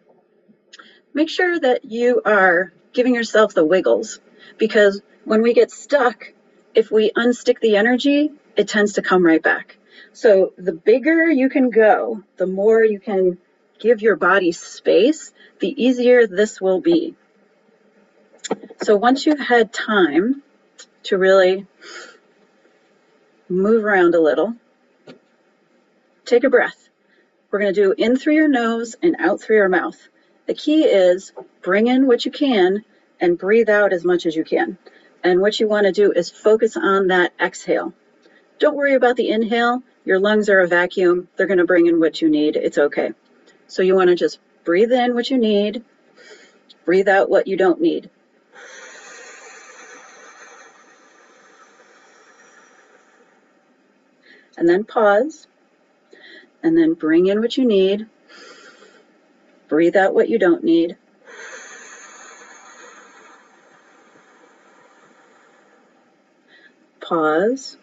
Make 1.13 1.29
sure 1.29 1.58
that 1.60 1.86
you 1.86 2.22
are 2.25 2.74
giving 2.91 3.15
yourself 3.15 3.53
the 3.53 3.65
wiggles 3.65 4.20
because 4.58 5.01
when 5.24 5.41
we 5.41 5.53
get 5.53 5.72
stuck, 5.72 6.34
if 6.73 6.91
we 6.91 7.11
unstick 7.11 7.59
the 7.59 7.77
energy, 7.77 8.31
it 8.55 8.67
tends 8.67 8.93
to 8.93 9.01
come 9.01 9.25
right 9.25 9.41
back. 9.41 9.77
So 10.13 10.53
the 10.57 10.73
bigger 10.73 11.29
you 11.29 11.49
can 11.49 11.69
go, 11.69 12.23
the 12.38 12.47
more 12.47 12.83
you 12.83 12.99
can 12.99 13.38
give 13.79 14.01
your 14.01 14.15
body 14.15 14.51
space, 14.51 15.31
the 15.59 15.83
easier 15.83 16.27
this 16.27 16.59
will 16.59 16.81
be. 16.81 17.15
So 18.81 18.95
once 18.95 19.25
you've 19.25 19.39
had 19.39 19.71
time 19.73 20.41
to 21.03 21.17
really 21.17 21.67
move 23.47 23.83
around 23.83 24.15
a 24.15 24.21
little, 24.21 24.55
take 26.25 26.43
a 26.43 26.49
breath. 26.49 26.89
We're 27.51 27.59
going 27.59 27.73
to 27.73 27.81
do 27.81 27.93
in 27.97 28.15
through 28.15 28.35
your 28.35 28.47
nose 28.47 28.95
and 29.01 29.15
out 29.19 29.41
through 29.41 29.57
your 29.57 29.69
mouth. 29.69 29.97
The 30.45 30.53
key 30.53 30.83
is 30.83 31.31
bring 31.61 31.88
in 31.88 32.07
what 32.07 32.25
you 32.25 32.31
can 32.31 32.83
and 33.19 33.38
breathe 33.38 33.69
out 33.69 33.91
as 33.91 34.03
much 34.03 34.25
as 34.25 34.35
you 34.35 34.43
can. 34.43 34.77
And 35.23 35.41
what 35.41 35.59
you 35.59 35.67
want 35.67 35.85
to 35.85 35.91
do 35.91 36.11
is 36.11 36.29
focus 36.29 36.77
on 36.77 37.07
that 37.07 37.33
exhale. 37.39 37.93
Don't 38.57 38.75
worry 38.75 38.93
about 38.93 39.15
the 39.15 39.29
inhale. 39.29 39.83
Your 40.05 40.19
lungs 40.19 40.49
are 40.49 40.61
a 40.61 40.67
vacuum. 40.67 41.27
They're 41.35 41.47
going 41.47 41.59
to 41.59 41.65
bring 41.65 41.88
in 41.88 41.99
what 41.99 42.21
you 42.21 42.29
need. 42.29 42.55
It's 42.55 42.77
okay. 42.77 43.11
So 43.67 43.81
you 43.81 43.95
want 43.95 44.09
to 44.09 44.15
just 44.15 44.39
breathe 44.63 44.91
in 44.91 45.13
what 45.13 45.29
you 45.29 45.38
need, 45.38 45.83
breathe 46.85 47.07
out 47.07 47.29
what 47.29 47.47
you 47.47 47.57
don't 47.57 47.81
need. 47.81 48.09
And 54.57 54.67
then 54.67 54.83
pause, 54.83 55.47
and 56.61 56.77
then 56.77 56.93
bring 56.93 57.27
in 57.27 57.39
what 57.39 57.57
you 57.57 57.65
need, 57.65 58.07
breathe 59.69 59.95
out 59.95 60.13
what 60.13 60.29
you 60.29 60.38
don't 60.38 60.63
need. 60.63 60.97
Pause 67.10 67.78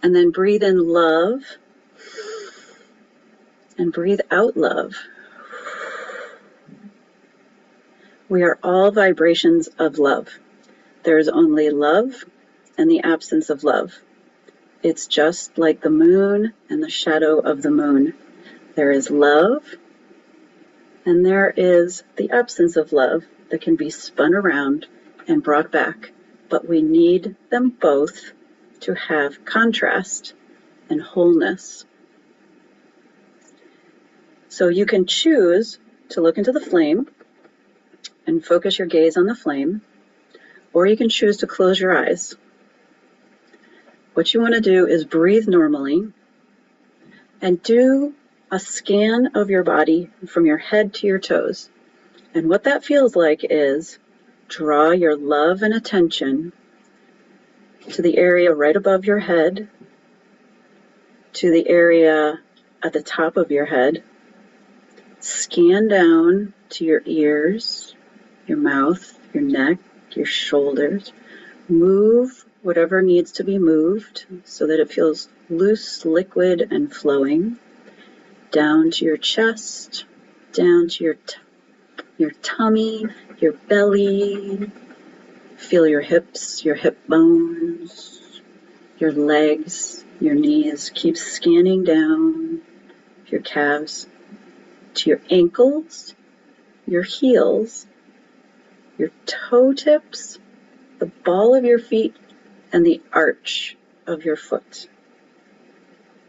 and 0.00 0.14
then 0.14 0.30
breathe 0.30 0.62
in 0.62 0.78
love 0.78 1.42
and 3.76 3.92
breathe 3.92 4.20
out 4.30 4.56
love. 4.56 4.94
We 8.28 8.44
are 8.44 8.60
all 8.62 8.92
vibrations 8.92 9.68
of 9.76 9.98
love. 9.98 10.28
There 11.02 11.18
is 11.18 11.28
only 11.28 11.70
love 11.70 12.24
and 12.78 12.88
the 12.88 13.00
absence 13.00 13.50
of 13.50 13.64
love. 13.64 13.98
It's 14.84 15.08
just 15.08 15.58
like 15.58 15.80
the 15.80 15.90
moon 15.90 16.52
and 16.70 16.80
the 16.80 16.90
shadow 16.90 17.40
of 17.40 17.62
the 17.62 17.72
moon. 17.72 18.14
There 18.76 18.92
is 18.92 19.10
love 19.10 19.64
and 21.04 21.26
there 21.26 21.52
is 21.56 22.04
the 22.14 22.30
absence 22.30 22.76
of 22.76 22.92
love 22.92 23.24
that 23.50 23.62
can 23.62 23.74
be 23.74 23.90
spun 23.90 24.32
around 24.32 24.86
and 25.26 25.42
brought 25.42 25.72
back, 25.72 26.12
but 26.52 26.68
we 26.68 26.82
need 26.82 27.34
them 27.48 27.70
both 27.70 28.34
to 28.78 28.92
have 28.92 29.42
contrast 29.46 30.34
and 30.90 31.00
wholeness. 31.00 31.86
So 34.50 34.68
you 34.68 34.84
can 34.84 35.06
choose 35.06 35.78
to 36.10 36.20
look 36.20 36.36
into 36.36 36.52
the 36.52 36.60
flame 36.60 37.08
and 38.26 38.44
focus 38.44 38.78
your 38.78 38.86
gaze 38.86 39.16
on 39.16 39.24
the 39.24 39.34
flame, 39.34 39.80
or 40.74 40.84
you 40.84 40.94
can 40.94 41.08
choose 41.08 41.38
to 41.38 41.46
close 41.46 41.80
your 41.80 41.96
eyes. 41.96 42.36
What 44.12 44.34
you 44.34 44.42
want 44.42 44.52
to 44.52 44.60
do 44.60 44.86
is 44.86 45.06
breathe 45.06 45.48
normally 45.48 46.12
and 47.40 47.62
do 47.62 48.14
a 48.50 48.58
scan 48.58 49.36
of 49.36 49.48
your 49.48 49.64
body 49.64 50.10
from 50.28 50.44
your 50.44 50.58
head 50.58 50.92
to 50.94 51.06
your 51.06 51.18
toes. 51.18 51.70
And 52.34 52.50
what 52.50 52.64
that 52.64 52.84
feels 52.84 53.16
like 53.16 53.40
is 53.42 53.98
draw 54.52 54.90
your 54.90 55.16
love 55.16 55.62
and 55.62 55.72
attention 55.72 56.52
to 57.88 58.02
the 58.02 58.18
area 58.18 58.52
right 58.52 58.76
above 58.76 59.06
your 59.06 59.18
head, 59.18 59.66
to 61.32 61.50
the 61.50 61.66
area 61.66 62.38
at 62.82 62.92
the 62.92 63.02
top 63.02 63.38
of 63.38 63.50
your 63.50 63.64
head. 63.64 64.04
Scan 65.20 65.88
down 65.88 66.52
to 66.68 66.84
your 66.84 67.00
ears, 67.06 67.94
your 68.46 68.58
mouth, 68.58 69.18
your 69.32 69.42
neck, 69.42 69.78
your 70.10 70.26
shoulders. 70.26 71.14
Move 71.66 72.44
whatever 72.60 73.00
needs 73.00 73.32
to 73.32 73.44
be 73.44 73.58
moved 73.58 74.26
so 74.44 74.66
that 74.66 74.80
it 74.80 74.92
feels 74.92 75.30
loose, 75.48 76.04
liquid, 76.04 76.68
and 76.70 76.94
flowing. 76.94 77.58
Down 78.50 78.90
to 78.90 79.06
your 79.06 79.16
chest, 79.16 80.04
down 80.52 80.88
to 80.88 81.04
your, 81.04 81.16
your 82.18 82.32
tummy, 82.42 83.06
your 83.42 83.52
belly, 83.52 84.70
Feel 85.62 85.86
your 85.86 86.00
hips, 86.00 86.64
your 86.64 86.74
hip 86.74 86.98
bones, 87.06 88.20
your 88.98 89.12
legs, 89.12 90.04
your 90.20 90.34
knees. 90.34 90.90
Keep 90.92 91.16
scanning 91.16 91.84
down 91.84 92.60
your 93.28 93.40
calves 93.40 94.08
to 94.94 95.10
your 95.10 95.20
ankles, 95.30 96.14
your 96.86 97.04
heels, 97.04 97.86
your 98.98 99.10
toe 99.24 99.72
tips, 99.72 100.38
the 100.98 101.06
ball 101.06 101.54
of 101.54 101.64
your 101.64 101.78
feet, 101.78 102.16
and 102.72 102.84
the 102.84 103.00
arch 103.12 103.76
of 104.06 104.24
your 104.24 104.36
foot. 104.36 104.88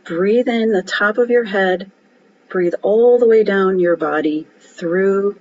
Breathe 0.06 0.48
in 0.48 0.72
the 0.72 0.84
top 0.84 1.18
of 1.18 1.32
your 1.32 1.46
head. 1.46 1.92
Breathe 2.50 2.76
all 2.84 3.18
the 3.18 3.28
way 3.28 3.44
down 3.44 3.80
your 3.80 3.96
body 3.96 4.48
through 4.60 5.40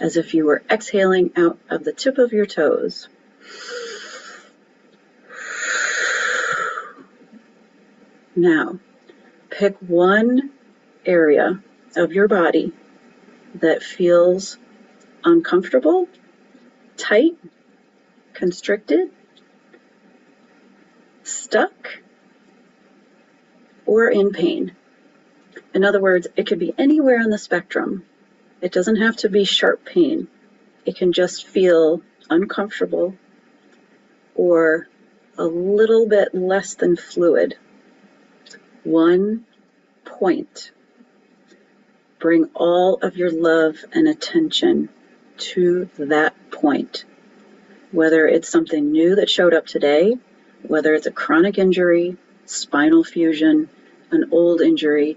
as 0.00 0.16
if 0.16 0.34
you 0.34 0.44
were 0.46 0.62
exhaling 0.70 1.32
out 1.36 1.58
of 1.68 1.84
the 1.84 1.92
tip 1.92 2.18
of 2.18 2.32
your 2.32 2.46
toes. 2.46 3.08
Now, 8.36 8.78
pick 9.50 9.76
one 9.78 10.50
area 11.04 11.60
of 11.96 12.12
your 12.12 12.28
body 12.28 12.72
that 13.56 13.82
feels 13.82 14.58
uncomfortable, 15.24 16.08
tight, 16.96 17.36
constricted, 18.34 19.10
stuck, 21.24 21.98
or 23.86 24.08
in 24.08 24.30
pain. 24.30 24.76
In 25.74 25.84
other 25.84 26.00
words, 26.00 26.28
it 26.36 26.46
could 26.46 26.58
be 26.58 26.74
anywhere 26.78 27.20
on 27.20 27.30
the 27.30 27.38
spectrum. 27.38 28.04
It 28.60 28.72
doesn't 28.72 28.96
have 28.96 29.16
to 29.18 29.28
be 29.28 29.44
sharp 29.44 29.84
pain. 29.84 30.26
It 30.84 30.96
can 30.96 31.12
just 31.12 31.46
feel 31.46 32.02
uncomfortable 32.28 33.14
or 34.34 34.88
a 35.36 35.44
little 35.44 36.08
bit 36.08 36.34
less 36.34 36.74
than 36.74 36.96
fluid. 36.96 37.56
One 38.82 39.44
point. 40.04 40.72
Bring 42.18 42.50
all 42.54 42.96
of 42.96 43.16
your 43.16 43.30
love 43.30 43.76
and 43.92 44.08
attention 44.08 44.88
to 45.38 45.88
that 45.98 46.34
point. 46.50 47.04
Whether 47.92 48.26
it's 48.26 48.48
something 48.48 48.90
new 48.90 49.14
that 49.16 49.30
showed 49.30 49.54
up 49.54 49.66
today, 49.66 50.16
whether 50.62 50.94
it's 50.94 51.06
a 51.06 51.12
chronic 51.12 51.58
injury, 51.58 52.16
spinal 52.44 53.04
fusion, 53.04 53.68
an 54.10 54.30
old 54.32 54.60
injury, 54.60 55.16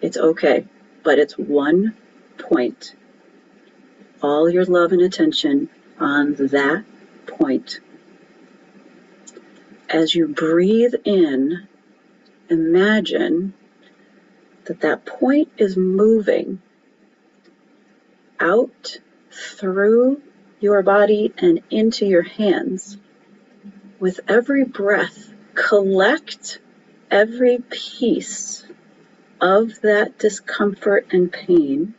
it's 0.00 0.16
okay. 0.16 0.66
But 1.02 1.18
it's 1.18 1.36
one 1.36 1.96
point. 2.40 2.94
All 4.22 4.50
your 4.50 4.64
love 4.64 4.92
and 4.92 5.02
attention 5.02 5.68
on 5.98 6.34
that 6.34 6.84
point. 7.26 7.80
As 9.88 10.14
you 10.14 10.28
breathe 10.28 10.94
in, 11.04 11.68
imagine 12.48 13.54
that 14.64 14.80
that 14.80 15.04
point 15.04 15.50
is 15.56 15.76
moving 15.76 16.60
out 18.38 18.98
through 19.30 20.22
your 20.60 20.82
body 20.82 21.32
and 21.38 21.60
into 21.70 22.06
your 22.06 22.22
hands. 22.22 22.96
With 23.98 24.20
every 24.28 24.64
breath, 24.64 25.32
collect 25.54 26.60
every 27.10 27.58
piece 27.70 28.64
of 29.40 29.80
that 29.82 30.18
discomfort 30.18 31.06
and 31.12 31.32
pain 31.32 31.94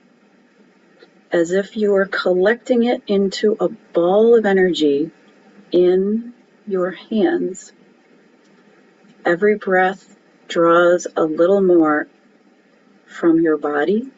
as 1.31 1.51
if 1.51 1.77
you 1.77 1.91
were 1.91 2.05
collecting 2.05 2.83
it 2.83 3.01
into 3.07 3.55
a 3.59 3.69
ball 3.69 4.37
of 4.37 4.45
energy 4.45 5.11
in 5.71 6.33
your 6.67 6.91
hands. 6.91 7.71
Every 9.25 9.55
breath 9.55 10.17
draws 10.47 11.07
a 11.15 11.23
little 11.23 11.61
more 11.61 12.07
from 13.05 13.39
your 13.39 13.57
body 13.57 14.09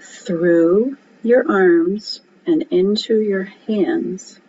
through 0.00 0.96
your 1.22 1.50
arms 1.50 2.20
and 2.46 2.62
into 2.70 3.20
your 3.20 3.44
hands. 3.66 4.40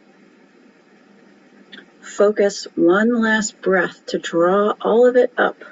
Focus 2.02 2.68
one 2.76 3.22
last 3.22 3.62
breath 3.62 4.06
to 4.08 4.18
draw 4.18 4.74
all 4.82 5.06
of 5.08 5.16
it 5.16 5.34
up 5.38 5.64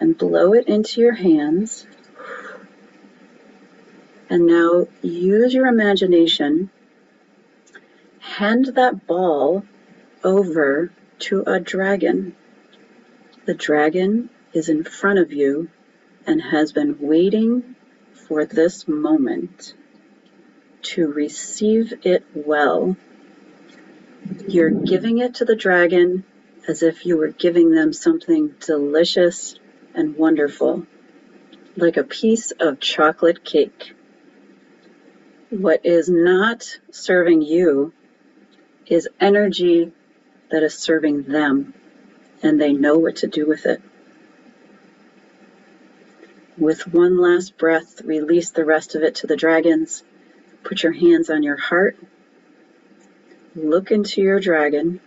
and 0.00 0.18
blow 0.18 0.52
it 0.52 0.68
into 0.68 1.00
your 1.00 1.14
hands. 1.14 1.86
And 4.28 4.46
now 4.46 4.88
use 5.02 5.54
your 5.54 5.66
imagination. 5.66 6.70
Hand 8.18 8.66
that 8.74 9.06
ball 9.06 9.64
over 10.24 10.90
to 11.18 11.44
a 11.46 11.60
dragon. 11.60 12.34
The 13.46 13.54
dragon 13.54 14.30
is 14.52 14.68
in 14.68 14.84
front 14.84 15.18
of 15.18 15.32
you 15.32 15.68
and 16.26 16.42
has 16.42 16.72
been 16.72 16.98
waiting 16.98 17.76
for 18.26 18.44
this 18.44 18.88
moment 18.88 19.74
to 20.82 21.06
receive 21.06 21.92
it 22.04 22.24
well. 22.34 22.96
You're 24.48 24.70
giving 24.70 25.18
it 25.18 25.36
to 25.36 25.44
the 25.44 25.56
dragon 25.56 26.24
as 26.68 26.82
if 26.82 27.06
you 27.06 27.16
were 27.16 27.28
giving 27.28 27.70
them 27.70 27.92
something 27.92 28.54
delicious 28.60 29.58
and 29.94 30.16
wonderful, 30.16 30.86
like 31.76 31.96
a 31.96 32.04
piece 32.04 32.50
of 32.52 32.80
chocolate 32.80 33.44
cake. 33.44 33.95
What 35.58 35.86
is 35.86 36.10
not 36.10 36.80
serving 36.90 37.40
you 37.40 37.94
is 38.86 39.08
energy 39.18 39.90
that 40.50 40.62
is 40.62 40.74
serving 40.74 41.22
them, 41.22 41.72
and 42.42 42.60
they 42.60 42.74
know 42.74 42.98
what 42.98 43.16
to 43.16 43.26
do 43.26 43.46
with 43.46 43.64
it. 43.64 43.80
With 46.58 46.86
one 46.92 47.16
last 47.16 47.56
breath, 47.56 48.02
release 48.02 48.50
the 48.50 48.66
rest 48.66 48.96
of 48.96 49.02
it 49.02 49.14
to 49.16 49.26
the 49.26 49.36
dragons. 49.36 50.04
Put 50.62 50.82
your 50.82 50.92
hands 50.92 51.30
on 51.30 51.42
your 51.42 51.56
heart. 51.56 51.96
Look 53.54 53.90
into 53.90 54.20
your 54.20 54.40
dragon 54.40 55.00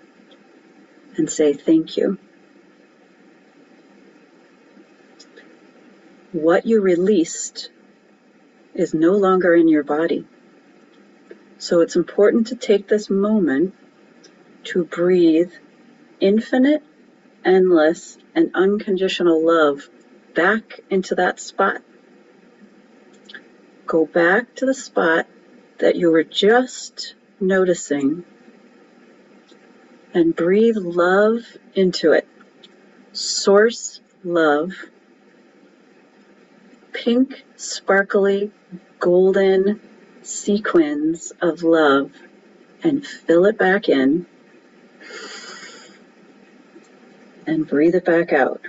and 1.16 1.30
say 1.30 1.54
thank 1.54 1.96
you. 1.96 2.18
What 6.32 6.66
you 6.66 6.82
released 6.82 7.70
is 8.74 8.96
no 8.96 9.12
longer 9.12 9.54
in 9.54 9.68
your 9.68 9.84
body. 9.84 10.26
So 11.60 11.82
it's 11.82 11.98
important 11.98 12.48
to 12.48 12.56
take 12.56 12.88
this 12.88 13.10
moment 13.10 13.76
to 14.64 14.86
breathe 14.86 15.52
infinite, 16.22 16.82
endless, 17.44 18.18
and 18.34 18.52
unconditional 18.56 19.46
love 19.46 19.90
back 20.34 20.80
into 20.90 21.16
that 21.16 21.38
spot. 21.38 21.82
Go 23.86 24.06
back 24.06 24.56
to 24.56 24.66
the 24.66 24.74
spot 24.74 25.28
that 25.80 25.98
you 25.98 26.10
were 26.12 26.24
just 26.24 27.16
noticing 27.42 28.24
and 30.14 30.34
breathe 30.34 30.78
love 30.78 31.42
into 31.76 32.14
it. 32.14 32.28
Source 33.12 34.00
love. 34.24 34.72
Pink, 36.94 37.44
sparkly, 37.58 38.52
golden 39.00 39.82
sequins 40.30 41.34
of 41.42 41.64
love 41.64 42.12
and 42.84 43.06
fill 43.06 43.46
it 43.46 43.58
back 43.58 43.90
in 43.90 44.26
and 47.46 47.68
breathe 47.68 47.96
it 47.96 48.06
back 48.06 48.32
out. 48.32 48.62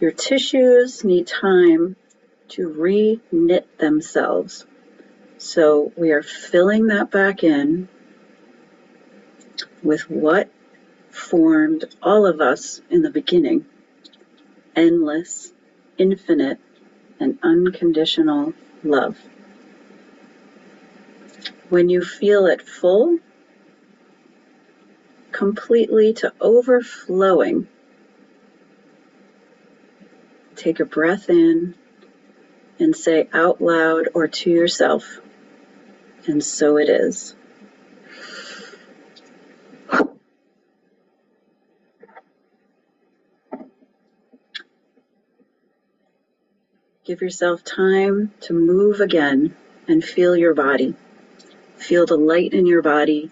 Your 0.00 0.12
tissues 0.12 1.04
need 1.04 1.26
time 1.26 1.96
to 2.50 2.68
re-knit 2.68 3.78
themselves. 3.78 4.64
So 5.38 5.92
we 5.96 6.12
are 6.12 6.22
filling 6.22 6.86
that 6.88 7.10
back 7.10 7.42
in 7.42 7.88
with 9.82 10.08
what 10.08 10.50
formed 11.10 11.84
all 12.02 12.26
of 12.26 12.40
us 12.40 12.80
in 12.90 13.02
the 13.02 13.10
beginning 13.10 13.66
endless, 14.74 15.52
infinite, 15.98 16.58
and 17.20 17.38
unconditional 17.42 18.54
love. 18.82 19.18
When 21.72 21.88
you 21.88 22.02
feel 22.02 22.44
it 22.44 22.60
full, 22.60 23.18
completely 25.30 26.12
to 26.12 26.34
overflowing, 26.38 27.66
take 30.54 30.80
a 30.80 30.84
breath 30.84 31.30
in 31.30 31.74
and 32.78 32.94
say 32.94 33.26
out 33.32 33.62
loud 33.62 34.10
or 34.12 34.28
to 34.28 34.50
yourself, 34.50 35.22
and 36.26 36.44
so 36.44 36.76
it 36.76 36.90
is. 36.90 37.34
Give 47.06 47.22
yourself 47.22 47.64
time 47.64 48.30
to 48.42 48.52
move 48.52 49.00
again 49.00 49.56
and 49.88 50.04
feel 50.04 50.36
your 50.36 50.52
body. 50.52 50.94
Feel 51.82 52.06
the 52.06 52.16
light 52.16 52.54
in 52.54 52.64
your 52.64 52.80
body. 52.80 53.28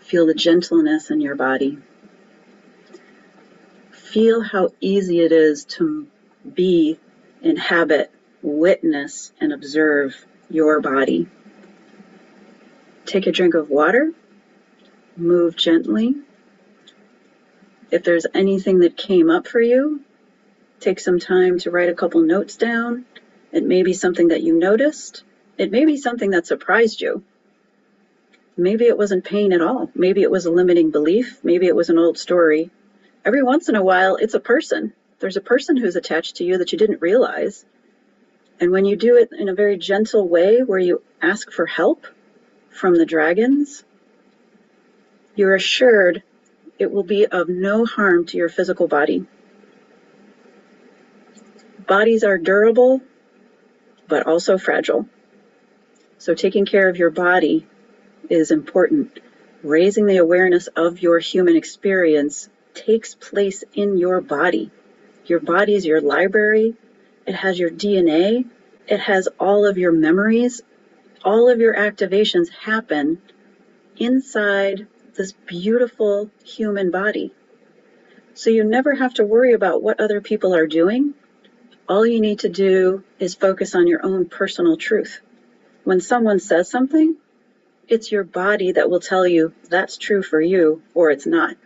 Feel 0.00 0.24
the 0.24 0.32
gentleness 0.32 1.10
in 1.10 1.20
your 1.20 1.34
body. 1.34 1.78
Feel 3.90 4.40
how 4.40 4.70
easy 4.80 5.20
it 5.20 5.32
is 5.32 5.66
to 5.66 6.06
be, 6.54 6.98
inhabit, 7.42 8.10
witness, 8.40 9.32
and 9.38 9.52
observe 9.52 10.24
your 10.48 10.80
body. 10.80 11.28
Take 13.04 13.26
a 13.26 13.32
drink 13.32 13.52
of 13.52 13.68
water. 13.68 14.10
Move 15.18 15.56
gently. 15.56 16.14
If 17.90 18.02
there's 18.02 18.26
anything 18.32 18.78
that 18.78 18.96
came 18.96 19.28
up 19.28 19.46
for 19.46 19.60
you, 19.60 20.00
take 20.80 21.00
some 21.00 21.18
time 21.18 21.58
to 21.58 21.70
write 21.70 21.90
a 21.90 21.94
couple 21.94 22.22
notes 22.22 22.56
down. 22.56 23.04
It 23.52 23.62
may 23.62 23.82
be 23.82 23.92
something 23.92 24.28
that 24.28 24.42
you 24.42 24.58
noticed. 24.58 25.22
It 25.60 25.70
may 25.70 25.84
be 25.84 25.98
something 25.98 26.30
that 26.30 26.46
surprised 26.46 27.02
you. 27.02 27.22
Maybe 28.56 28.86
it 28.86 28.96
wasn't 28.96 29.26
pain 29.26 29.52
at 29.52 29.60
all. 29.60 29.90
Maybe 29.94 30.22
it 30.22 30.30
was 30.30 30.46
a 30.46 30.50
limiting 30.50 30.90
belief. 30.90 31.44
Maybe 31.44 31.66
it 31.66 31.76
was 31.76 31.90
an 31.90 31.98
old 31.98 32.16
story. 32.16 32.70
Every 33.26 33.42
once 33.42 33.68
in 33.68 33.76
a 33.76 33.84
while, 33.84 34.16
it's 34.16 34.32
a 34.32 34.40
person. 34.40 34.94
There's 35.18 35.36
a 35.36 35.42
person 35.42 35.76
who's 35.76 35.96
attached 35.96 36.36
to 36.36 36.44
you 36.44 36.56
that 36.56 36.72
you 36.72 36.78
didn't 36.78 37.02
realize. 37.02 37.66
And 38.58 38.70
when 38.70 38.86
you 38.86 38.96
do 38.96 39.18
it 39.18 39.32
in 39.38 39.50
a 39.50 39.54
very 39.54 39.76
gentle 39.76 40.26
way 40.26 40.62
where 40.62 40.78
you 40.78 41.02
ask 41.20 41.52
for 41.52 41.66
help 41.66 42.06
from 42.70 42.94
the 42.96 43.04
dragons, 43.04 43.84
you're 45.36 45.54
assured 45.54 46.22
it 46.78 46.90
will 46.90 47.02
be 47.02 47.26
of 47.26 47.50
no 47.50 47.84
harm 47.84 48.24
to 48.28 48.38
your 48.38 48.48
physical 48.48 48.88
body. 48.88 49.26
Bodies 51.86 52.24
are 52.24 52.38
durable, 52.38 53.02
but 54.08 54.26
also 54.26 54.56
fragile. 54.56 55.06
So 56.20 56.34
taking 56.36 56.66
care 56.66 56.88
of 56.90 56.98
your 56.98 57.10
body 57.10 57.66
is 58.30 58.52
important. 58.52 59.20
Raising 59.64 60.06
the 60.06 60.18
awareness 60.18 60.68
of 60.68 61.02
your 61.02 61.20
human 61.20 61.56
experience 61.56 62.50
takes 62.74 63.16
place 63.16 63.64
in 63.74 63.98
your 63.98 64.22
body. 64.22 64.72
Your 65.26 65.40
body 65.40 65.76
is 65.76 65.86
your 65.86 66.02
library. 66.02 66.76
It 67.26 67.34
has 67.36 67.58
your 67.58 67.70
DNA. 67.70 68.46
It 68.88 69.00
has 69.00 69.28
all 69.40 69.66
of 69.66 69.78
your 69.78 69.92
memories. 69.92 70.62
All 71.24 71.50
of 71.50 71.60
your 71.60 71.74
activations 71.76 72.50
happen 72.50 73.22
inside 73.98 74.88
this 75.16 75.32
beautiful 75.32 76.30
human 76.44 76.90
body. 76.92 77.34
So 78.34 78.50
you 78.50 78.64
never 78.64 78.94
have 78.94 79.14
to 79.14 79.24
worry 79.26 79.54
about 79.54 79.82
what 79.82 80.00
other 80.00 80.20
people 80.22 80.54
are 80.54 80.68
doing 80.68 81.12
All 81.88 82.06
you 82.06 82.20
need 82.20 82.40
to 82.40 82.50
do 82.50 83.04
is 83.20 83.36
focus 83.36 83.76
on 83.76 83.86
your 83.86 84.04
own 84.04 84.26
personal 84.26 84.76
truth. 84.78 85.20
When 85.84 86.00
someone 86.00 86.40
says 86.40 86.70
something, 86.70 87.16
it's 87.88 88.12
your 88.12 88.24
body 88.24 88.72
that 88.72 88.90
will 88.90 89.00
tell 89.00 89.26
you 89.26 89.52
that's 89.68 89.96
true 89.96 90.22
for 90.22 90.40
you 90.40 90.82
or 90.94 91.10
it's 91.10 91.26
not. 91.26 91.56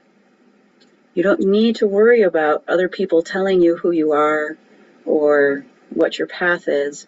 You 1.15 1.23
don't 1.23 1.41
need 1.41 1.77
to 1.77 1.87
worry 1.87 2.23
about 2.23 2.65
other 2.67 2.89
people 2.89 3.23
telling 3.23 3.61
you 3.61 3.77
who 3.77 3.91
you 3.91 4.13
are 4.13 4.57
or 5.05 5.67
what 5.91 6.19
your 6.19 6.27
path 6.27 6.67
is 6.67 7.07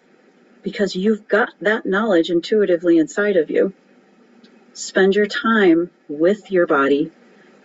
because 0.63 0.95
you've 0.95 1.27
got 1.27 1.49
that 1.61 1.85
knowledge 1.85 2.29
intuitively 2.29 2.97
inside 2.97 3.37
of 3.37 3.49
you. 3.49 3.73
Spend 4.73 5.15
your 5.15 5.25
time 5.25 5.89
with 6.07 6.51
your 6.51 6.67
body, 6.67 7.11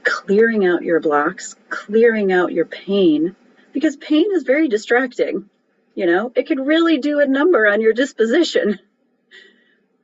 clearing 0.04 0.64
out 0.64 0.82
your 0.82 1.00
blocks, 1.00 1.56
clearing 1.68 2.32
out 2.32 2.52
your 2.52 2.64
pain, 2.64 3.36
because 3.72 3.96
pain 3.96 4.26
is 4.32 4.44
very 4.44 4.68
distracting. 4.68 5.50
You 5.94 6.06
know, 6.06 6.32
it 6.34 6.46
could 6.46 6.60
really 6.64 6.98
do 6.98 7.20
a 7.20 7.26
number 7.26 7.66
on 7.66 7.80
your 7.80 7.92
disposition. 7.92 8.78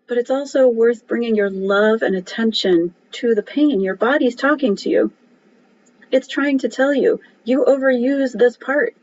But 0.09 0.16
it's 0.16 0.31
also 0.31 0.68
worth 0.68 1.07
bringing 1.07 1.37
your 1.37 1.51
love 1.51 2.01
and 2.01 2.16
attention 2.16 2.94
to 3.12 3.35
the 3.35 3.42
pain. 3.42 3.83
Your 3.83 3.94
body's 3.94 4.35
talking 4.35 4.75
to 4.77 4.88
you. 4.88 5.12
It's 6.11 6.27
trying 6.27 6.59
to 6.61 6.68
tell 6.71 6.94
you, 6.94 7.21
you 7.44 7.66
overuse 7.66 8.33
this 8.33 8.57
part. 8.57 8.97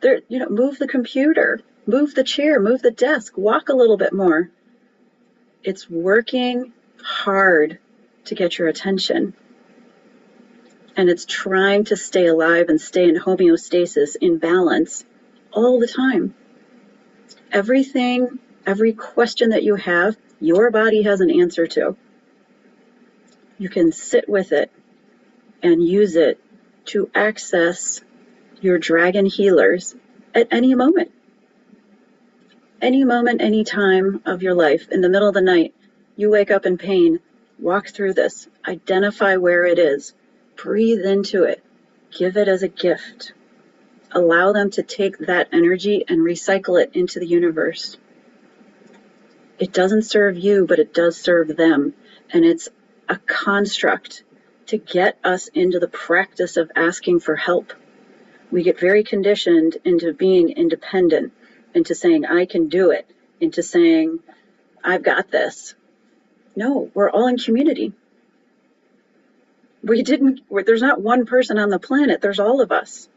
There, 0.00 0.22
you 0.28 0.38
know, 0.38 0.48
move 0.48 0.78
the 0.78 0.88
computer, 0.88 1.60
move 1.86 2.14
the 2.14 2.24
chair, 2.24 2.60
move 2.60 2.80
the 2.80 2.90
desk, 2.90 3.36
walk 3.36 3.68
a 3.68 3.74
little 3.74 3.98
bit 3.98 4.14
more. 4.14 4.50
It's 5.62 5.90
working 5.90 6.72
hard 7.02 7.78
to 8.24 8.34
get 8.34 8.58
your 8.58 8.68
attention. 8.68 9.34
And 10.96 11.10
it's 11.10 11.26
trying 11.26 11.84
to 11.84 11.96
stay 11.96 12.26
alive 12.26 12.70
and 12.70 12.80
stay 12.80 13.06
in 13.06 13.16
homeostasis, 13.16 14.16
in 14.18 14.38
balance, 14.38 15.04
all 15.52 15.78
the 15.78 15.86
time. 15.86 16.34
Everything, 17.52 18.38
every 18.66 18.94
question 18.94 19.50
that 19.50 19.62
you 19.62 19.74
have, 19.74 20.16
your 20.40 20.70
body 20.70 21.02
has 21.02 21.20
an 21.20 21.30
answer 21.30 21.66
to. 21.66 21.96
You 23.58 23.68
can 23.68 23.92
sit 23.92 24.28
with 24.28 24.52
it 24.52 24.70
and 25.62 25.82
use 25.82 26.16
it 26.16 26.40
to 26.86 27.10
access 27.14 28.00
your 28.60 28.78
dragon 28.78 29.26
healers 29.26 29.94
at 30.34 30.48
any 30.50 30.74
moment. 30.74 31.12
Any 32.80 33.04
moment, 33.04 33.40
any 33.40 33.64
time 33.64 34.22
of 34.24 34.42
your 34.42 34.54
life, 34.54 34.88
in 34.90 35.00
the 35.00 35.08
middle 35.08 35.28
of 35.28 35.34
the 35.34 35.40
night, 35.40 35.74
you 36.16 36.30
wake 36.30 36.50
up 36.50 36.64
in 36.64 36.78
pain, 36.78 37.18
walk 37.58 37.88
through 37.88 38.14
this, 38.14 38.48
identify 38.66 39.36
where 39.36 39.66
it 39.66 39.78
is, 39.78 40.14
breathe 40.56 41.04
into 41.04 41.42
it, 41.42 41.62
give 42.16 42.36
it 42.36 42.46
as 42.46 42.62
a 42.62 42.68
gift. 42.68 43.32
Allow 44.12 44.52
them 44.52 44.70
to 44.70 44.82
take 44.82 45.18
that 45.18 45.48
energy 45.52 46.04
and 46.08 46.20
recycle 46.20 46.80
it 46.80 46.92
into 46.94 47.18
the 47.18 47.26
universe. 47.26 47.96
It 49.58 49.72
doesn't 49.72 50.02
serve 50.02 50.38
you, 50.38 50.66
but 50.66 50.78
it 50.78 50.94
does 50.94 51.16
serve 51.20 51.56
them. 51.56 51.94
And 52.30 52.44
it's 52.44 52.68
a 53.08 53.16
construct 53.16 54.22
to 54.66 54.78
get 54.78 55.18
us 55.24 55.48
into 55.48 55.80
the 55.80 55.88
practice 55.88 56.56
of 56.56 56.70
asking 56.76 57.20
for 57.20 57.34
help. 57.34 57.72
We 58.50 58.62
get 58.62 58.78
very 58.78 59.02
conditioned 59.02 59.76
into 59.84 60.12
being 60.12 60.50
independent, 60.50 61.32
into 61.74 61.94
saying, 61.94 62.24
I 62.24 62.46
can 62.46 62.68
do 62.68 62.90
it, 62.90 63.10
into 63.40 63.62
saying, 63.62 64.20
I've 64.84 65.02
got 65.02 65.30
this. 65.30 65.74
No, 66.54 66.90
we're 66.94 67.10
all 67.10 67.26
in 67.26 67.38
community. 67.38 67.92
We 69.82 70.02
didn't, 70.02 70.40
there's 70.50 70.82
not 70.82 71.00
one 71.00 71.26
person 71.26 71.58
on 71.58 71.70
the 71.70 71.78
planet, 71.78 72.20
there's 72.20 72.40
all 72.40 72.60
of 72.60 72.72
us. 72.72 73.08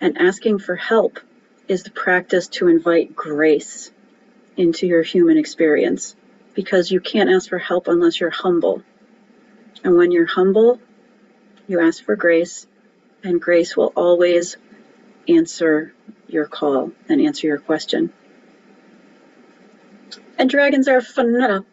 And 0.00 0.18
asking 0.18 0.60
for 0.60 0.76
help 0.76 1.20
is 1.68 1.82
the 1.82 1.90
practice 1.90 2.48
to 2.48 2.68
invite 2.68 3.14
grace 3.14 3.90
into 4.60 4.86
your 4.86 5.02
human 5.02 5.38
experience 5.38 6.14
because 6.54 6.90
you 6.90 7.00
can't 7.00 7.30
ask 7.30 7.48
for 7.48 7.58
help 7.58 7.88
unless 7.88 8.20
you're 8.20 8.28
humble. 8.28 8.82
And 9.82 9.96
when 9.96 10.10
you're 10.10 10.26
humble, 10.26 10.78
you 11.66 11.80
ask 11.80 12.04
for 12.04 12.14
grace, 12.14 12.66
and 13.24 13.40
grace 13.40 13.74
will 13.74 13.92
always 13.96 14.58
answer 15.26 15.94
your 16.28 16.46
call 16.46 16.92
and 17.08 17.22
answer 17.22 17.46
your 17.46 17.58
question. 17.58 18.12
And 20.38 20.50
dragons 20.50 20.88
are 20.88 21.00
phenomenal, 21.00 21.64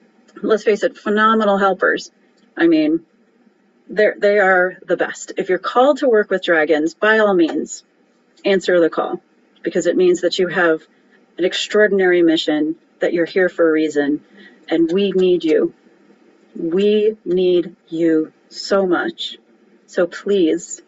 let's 0.41 0.63
face 0.63 0.83
it, 0.83 0.97
phenomenal 0.97 1.57
helpers. 1.57 2.11
I 2.55 2.67
mean, 2.67 3.05
they're, 3.89 4.15
they 4.17 4.39
are 4.39 4.77
the 4.85 4.95
best. 4.95 5.33
If 5.37 5.49
you're 5.49 5.59
called 5.59 5.97
to 5.97 6.07
work 6.07 6.29
with 6.29 6.43
dragons, 6.43 6.93
by 6.93 7.19
all 7.19 7.33
means, 7.33 7.83
answer 8.45 8.79
the 8.79 8.89
call 8.89 9.21
because 9.61 9.87
it 9.87 9.97
means 9.97 10.21
that 10.21 10.39
you 10.39 10.47
have 10.47 10.87
an 11.37 11.45
extraordinary 11.45 12.23
mission, 12.23 12.75
that 12.99 13.13
you're 13.13 13.25
here 13.25 13.49
for 13.49 13.67
a 13.67 13.71
reason, 13.71 14.23
and 14.69 14.91
we 14.91 15.11
need 15.11 15.43
you. 15.43 15.73
We 16.55 17.17
need 17.23 17.75
you 17.87 18.33
so 18.49 18.87
much. 18.87 19.37
So 19.85 20.07
please 20.07 20.81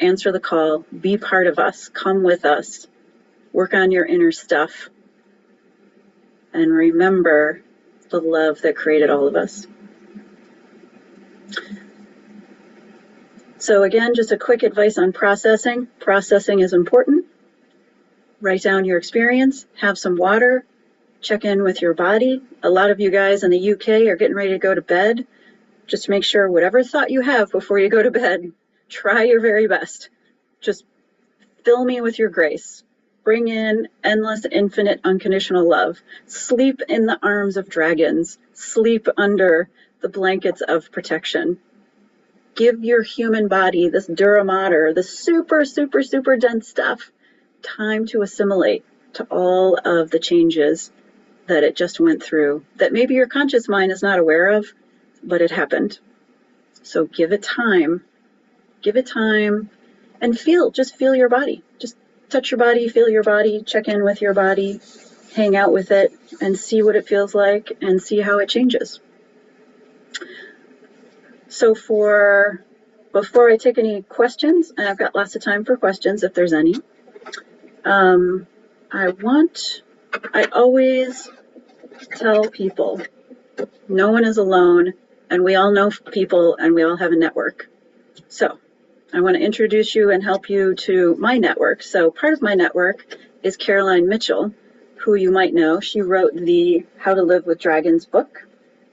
answer 0.00 0.32
the 0.32 0.40
call, 0.40 0.84
be 1.00 1.16
part 1.16 1.46
of 1.46 1.58
us, 1.58 1.88
come 1.88 2.22
with 2.22 2.44
us, 2.44 2.86
work 3.52 3.74
on 3.74 3.90
your 3.90 4.04
inner 4.04 4.32
stuff, 4.32 4.90
and 6.52 6.72
remember 6.72 7.62
the 8.10 8.20
love 8.20 8.60
that 8.62 8.76
created 8.76 9.10
all 9.10 9.26
of 9.26 9.36
us. 9.36 9.66
So, 13.60 13.82
again, 13.82 14.14
just 14.14 14.30
a 14.30 14.38
quick 14.38 14.62
advice 14.62 14.98
on 14.98 15.12
processing. 15.12 15.88
Processing 15.98 16.60
is 16.60 16.72
important. 16.72 17.26
Write 18.40 18.62
down 18.62 18.84
your 18.84 18.98
experience, 18.98 19.66
have 19.80 19.98
some 19.98 20.16
water, 20.16 20.64
check 21.20 21.44
in 21.44 21.62
with 21.62 21.82
your 21.82 21.94
body. 21.94 22.40
A 22.62 22.70
lot 22.70 22.90
of 22.90 23.00
you 23.00 23.10
guys 23.10 23.42
in 23.42 23.50
the 23.50 23.72
UK 23.72 24.06
are 24.06 24.16
getting 24.16 24.36
ready 24.36 24.50
to 24.50 24.58
go 24.58 24.74
to 24.74 24.80
bed. 24.80 25.26
Just 25.88 26.08
make 26.08 26.22
sure 26.22 26.48
whatever 26.48 26.84
thought 26.84 27.10
you 27.10 27.20
have 27.20 27.50
before 27.50 27.80
you 27.80 27.88
go 27.88 28.02
to 28.02 28.12
bed, 28.12 28.52
try 28.88 29.24
your 29.24 29.40
very 29.40 29.66
best. 29.66 30.10
Just 30.60 30.84
fill 31.64 31.84
me 31.84 32.00
with 32.00 32.18
your 32.18 32.28
grace. 32.28 32.84
Bring 33.24 33.48
in 33.48 33.88
endless, 34.04 34.46
infinite, 34.50 35.00
unconditional 35.02 35.68
love. 35.68 36.00
Sleep 36.26 36.80
in 36.88 37.06
the 37.06 37.18
arms 37.22 37.56
of 37.56 37.68
dragons. 37.68 38.38
Sleep 38.52 39.08
under 39.16 39.68
the 40.00 40.08
blankets 40.08 40.60
of 40.60 40.92
protection. 40.92 41.58
Give 42.54 42.84
your 42.84 43.02
human 43.02 43.48
body, 43.48 43.88
this 43.88 44.06
Dura 44.06 44.44
Mater, 44.44 44.94
the 44.94 45.02
super, 45.02 45.64
super, 45.64 46.02
super 46.02 46.36
dense 46.36 46.68
stuff, 46.68 47.10
time 47.62 48.06
to 48.06 48.22
assimilate 48.22 48.84
to 49.14 49.24
all 49.24 49.78
of 49.84 50.10
the 50.10 50.18
changes 50.18 50.90
that 51.46 51.64
it 51.64 51.74
just 51.74 51.98
went 51.98 52.22
through 52.22 52.64
that 52.76 52.92
maybe 52.92 53.14
your 53.14 53.26
conscious 53.26 53.68
mind 53.68 53.90
is 53.90 54.02
not 54.02 54.18
aware 54.18 54.50
of, 54.50 54.66
but 55.22 55.40
it 55.40 55.50
happened. 55.50 55.98
So 56.82 57.06
give 57.06 57.32
it 57.32 57.42
time. 57.42 58.02
Give 58.82 58.96
it 58.96 59.06
time 59.06 59.70
and 60.20 60.38
feel, 60.38 60.70
just 60.70 60.96
feel 60.96 61.14
your 61.14 61.28
body. 61.28 61.62
Just 61.78 61.96
touch 62.28 62.50
your 62.50 62.58
body, 62.58 62.88
feel 62.88 63.08
your 63.08 63.22
body, 63.22 63.62
check 63.62 63.88
in 63.88 64.04
with 64.04 64.20
your 64.20 64.34
body, 64.34 64.80
hang 65.34 65.56
out 65.56 65.72
with 65.72 65.90
it, 65.90 66.12
and 66.40 66.58
see 66.58 66.82
what 66.82 66.96
it 66.96 67.08
feels 67.08 67.34
like 67.34 67.78
and 67.80 68.02
see 68.02 68.20
how 68.20 68.38
it 68.38 68.48
changes. 68.48 69.00
So 71.48 71.74
for 71.74 72.62
before 73.12 73.50
I 73.50 73.56
take 73.56 73.78
any 73.78 74.02
questions, 74.02 74.70
and 74.76 74.86
I've 74.86 74.98
got 74.98 75.14
lots 75.14 75.34
of 75.34 75.42
time 75.42 75.64
for 75.64 75.76
questions 75.76 76.22
if 76.22 76.34
there's 76.34 76.52
any, 76.52 76.74
um, 77.88 78.46
I 78.92 79.08
want, 79.08 79.82
I 80.34 80.44
always 80.44 81.28
tell 82.16 82.48
people 82.50 83.00
no 83.88 84.10
one 84.10 84.24
is 84.24 84.36
alone 84.36 84.92
and 85.30 85.42
we 85.42 85.54
all 85.54 85.72
know 85.72 85.90
people 85.90 86.56
and 86.56 86.74
we 86.74 86.82
all 86.82 86.96
have 86.96 87.12
a 87.12 87.16
network. 87.16 87.68
So 88.28 88.58
I 89.12 89.20
want 89.20 89.36
to 89.36 89.42
introduce 89.42 89.94
you 89.94 90.10
and 90.10 90.22
help 90.22 90.50
you 90.50 90.74
to 90.74 91.16
my 91.18 91.38
network. 91.38 91.82
So 91.82 92.10
part 92.10 92.34
of 92.34 92.42
my 92.42 92.54
network 92.54 93.06
is 93.42 93.56
Caroline 93.56 94.06
Mitchell, 94.06 94.52
who 94.96 95.14
you 95.14 95.30
might 95.30 95.54
know. 95.54 95.80
She 95.80 96.02
wrote 96.02 96.34
the 96.34 96.84
How 96.98 97.14
to 97.14 97.22
Live 97.22 97.46
with 97.46 97.58
Dragons 97.58 98.04
book 98.04 98.46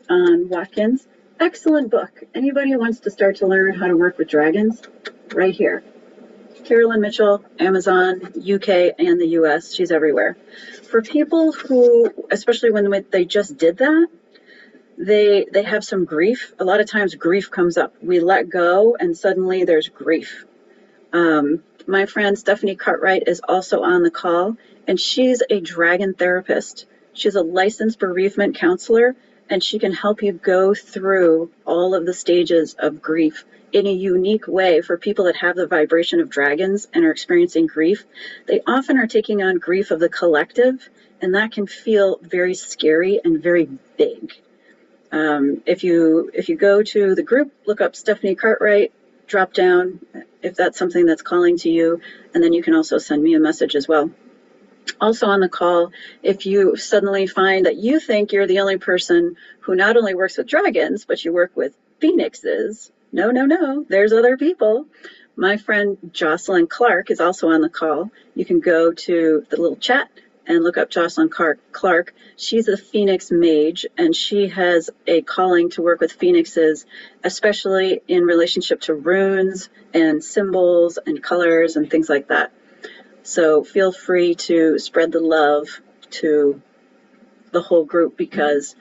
on 0.09 0.47
Watkins. 0.47 1.05
Excellent 1.37 1.91
book. 1.91 2.23
Anybody 2.33 2.71
who 2.71 2.79
wants 2.79 3.01
to 3.01 3.11
start 3.11 3.37
to 3.37 3.47
learn 3.47 3.73
how 3.73 3.87
to 3.87 3.97
work 3.97 4.17
with 4.17 4.29
dragons, 4.29 4.81
right 5.33 5.53
here. 5.53 5.83
Carolyn 6.65 6.99
Mitchell, 6.99 7.45
Amazon, 7.59 8.21
UK, 8.37 8.95
and 8.97 9.21
the 9.21 9.27
US. 9.39 9.73
She's 9.73 9.91
everywhere. 9.91 10.35
For 10.89 11.01
people 11.01 11.51
who, 11.51 12.11
especially 12.31 12.71
when 12.71 13.05
they 13.11 13.25
just 13.25 13.57
did 13.57 13.77
that, 13.77 14.07
they 14.97 15.45
they 15.51 15.63
have 15.63 15.83
some 15.83 16.05
grief. 16.05 16.53
A 16.59 16.63
lot 16.63 16.79
of 16.79 16.89
times, 16.89 17.13
grief 17.15 17.51
comes 17.51 17.77
up. 17.77 17.93
We 18.01 18.19
let 18.19 18.49
go, 18.49 18.95
and 18.99 19.15
suddenly 19.15 19.63
there's 19.63 19.89
grief. 19.89 20.45
Um, 21.13 21.63
my 21.87 22.07
friend 22.07 22.37
Stephanie 22.37 22.75
Cartwright 22.75 23.27
is 23.27 23.41
also 23.47 23.81
on 23.83 24.01
the 24.01 24.11
call, 24.11 24.57
and 24.87 24.99
she's 24.99 25.43
a 25.49 25.59
dragon 25.59 26.13
therapist. 26.13 26.87
She's 27.13 27.35
a 27.35 27.43
licensed 27.43 27.99
bereavement 27.99 28.55
counselor, 28.55 29.15
and 29.49 29.63
she 29.63 29.77
can 29.79 29.93
help 29.93 30.23
you 30.23 30.33
go 30.33 30.73
through 30.73 31.51
all 31.65 31.93
of 31.93 32.05
the 32.05 32.13
stages 32.13 32.75
of 32.79 33.01
grief 33.01 33.45
in 33.71 33.87
a 33.87 33.91
unique 33.91 34.47
way 34.47 34.81
for 34.81 34.97
people 34.97 35.25
that 35.25 35.35
have 35.37 35.55
the 35.55 35.67
vibration 35.67 36.19
of 36.19 36.29
dragons 36.29 36.87
and 36.93 37.03
are 37.05 37.11
experiencing 37.11 37.67
grief. 37.67 38.05
They 38.47 38.61
often 38.65 38.97
are 38.97 39.07
taking 39.07 39.43
on 39.43 39.57
grief 39.57 39.91
of 39.91 39.99
the 39.99 40.09
collective, 40.09 40.89
and 41.21 41.35
that 41.35 41.51
can 41.51 41.67
feel 41.67 42.19
very 42.21 42.53
scary 42.53 43.19
and 43.23 43.41
very 43.41 43.69
big. 43.97 44.33
Um, 45.11 45.61
if 45.65 45.83
you 45.83 46.29
if 46.33 46.49
you 46.49 46.57
go 46.57 46.83
to 46.83 47.15
the 47.15 47.23
group, 47.23 47.53
look 47.65 47.81
up 47.81 47.95
Stephanie 47.95 48.35
Cartwright, 48.35 48.91
drop 49.27 49.53
down 49.53 49.99
if 50.41 50.55
that's 50.55 50.77
something 50.77 51.05
that's 51.05 51.21
calling 51.21 51.57
to 51.57 51.69
you, 51.69 52.01
and 52.33 52.43
then 52.43 52.53
you 52.53 52.61
can 52.61 52.75
also 52.75 52.97
send 52.97 53.23
me 53.23 53.33
a 53.33 53.39
message 53.39 53.75
as 53.75 53.87
well. 53.87 54.11
Also 55.01 55.27
on 55.27 55.39
the 55.39 55.49
call, 55.49 55.91
if 56.21 56.45
you 56.45 56.75
suddenly 56.75 57.27
find 57.27 57.65
that 57.65 57.75
you 57.75 57.99
think 57.99 58.31
you're 58.31 58.47
the 58.47 58.59
only 58.59 58.77
person 58.77 59.35
who 59.61 59.75
not 59.75 59.97
only 59.97 60.13
works 60.13 60.37
with 60.37 60.47
dragons, 60.47 61.05
but 61.05 61.23
you 61.25 61.33
work 61.33 61.51
with 61.55 61.73
phoenixes, 61.99 62.91
no, 63.15 63.31
no, 63.31 63.45
no, 63.45 63.85
there's 63.87 64.11
other 64.11 64.35
people. 64.35 64.87
My 65.37 65.55
friend 65.55 65.97
Jocelyn 66.11 66.67
Clark 66.67 67.09
is 67.09 67.21
also 67.21 67.47
on 67.47 67.61
the 67.61 67.69
call. 67.69 68.11
You 68.35 68.43
can 68.43 68.59
go 68.59 68.91
to 68.91 69.45
the 69.49 69.55
little 69.55 69.77
chat 69.77 70.09
and 70.45 70.61
look 70.61 70.77
up 70.77 70.89
Jocelyn 70.89 71.29
Clark. 71.29 72.13
She's 72.35 72.67
a 72.67 72.75
Phoenix 72.75 73.31
mage 73.31 73.85
and 73.97 74.13
she 74.13 74.49
has 74.49 74.89
a 75.07 75.21
calling 75.21 75.69
to 75.71 75.81
work 75.81 76.01
with 76.01 76.11
phoenixes, 76.11 76.85
especially 77.23 78.01
in 78.05 78.25
relationship 78.25 78.81
to 78.81 78.93
runes 78.93 79.69
and 79.93 80.21
symbols 80.21 80.99
and 81.07 81.23
colors 81.23 81.77
and 81.77 81.89
things 81.89 82.09
like 82.09 82.27
that. 82.27 82.51
So 83.23 83.63
feel 83.63 83.93
free 83.93 84.35
to 84.35 84.77
spread 84.77 85.13
the 85.13 85.21
love 85.21 85.69
to 86.19 86.61
the 87.53 87.61
whole 87.61 87.85
group 87.85 88.17
because, 88.17 88.75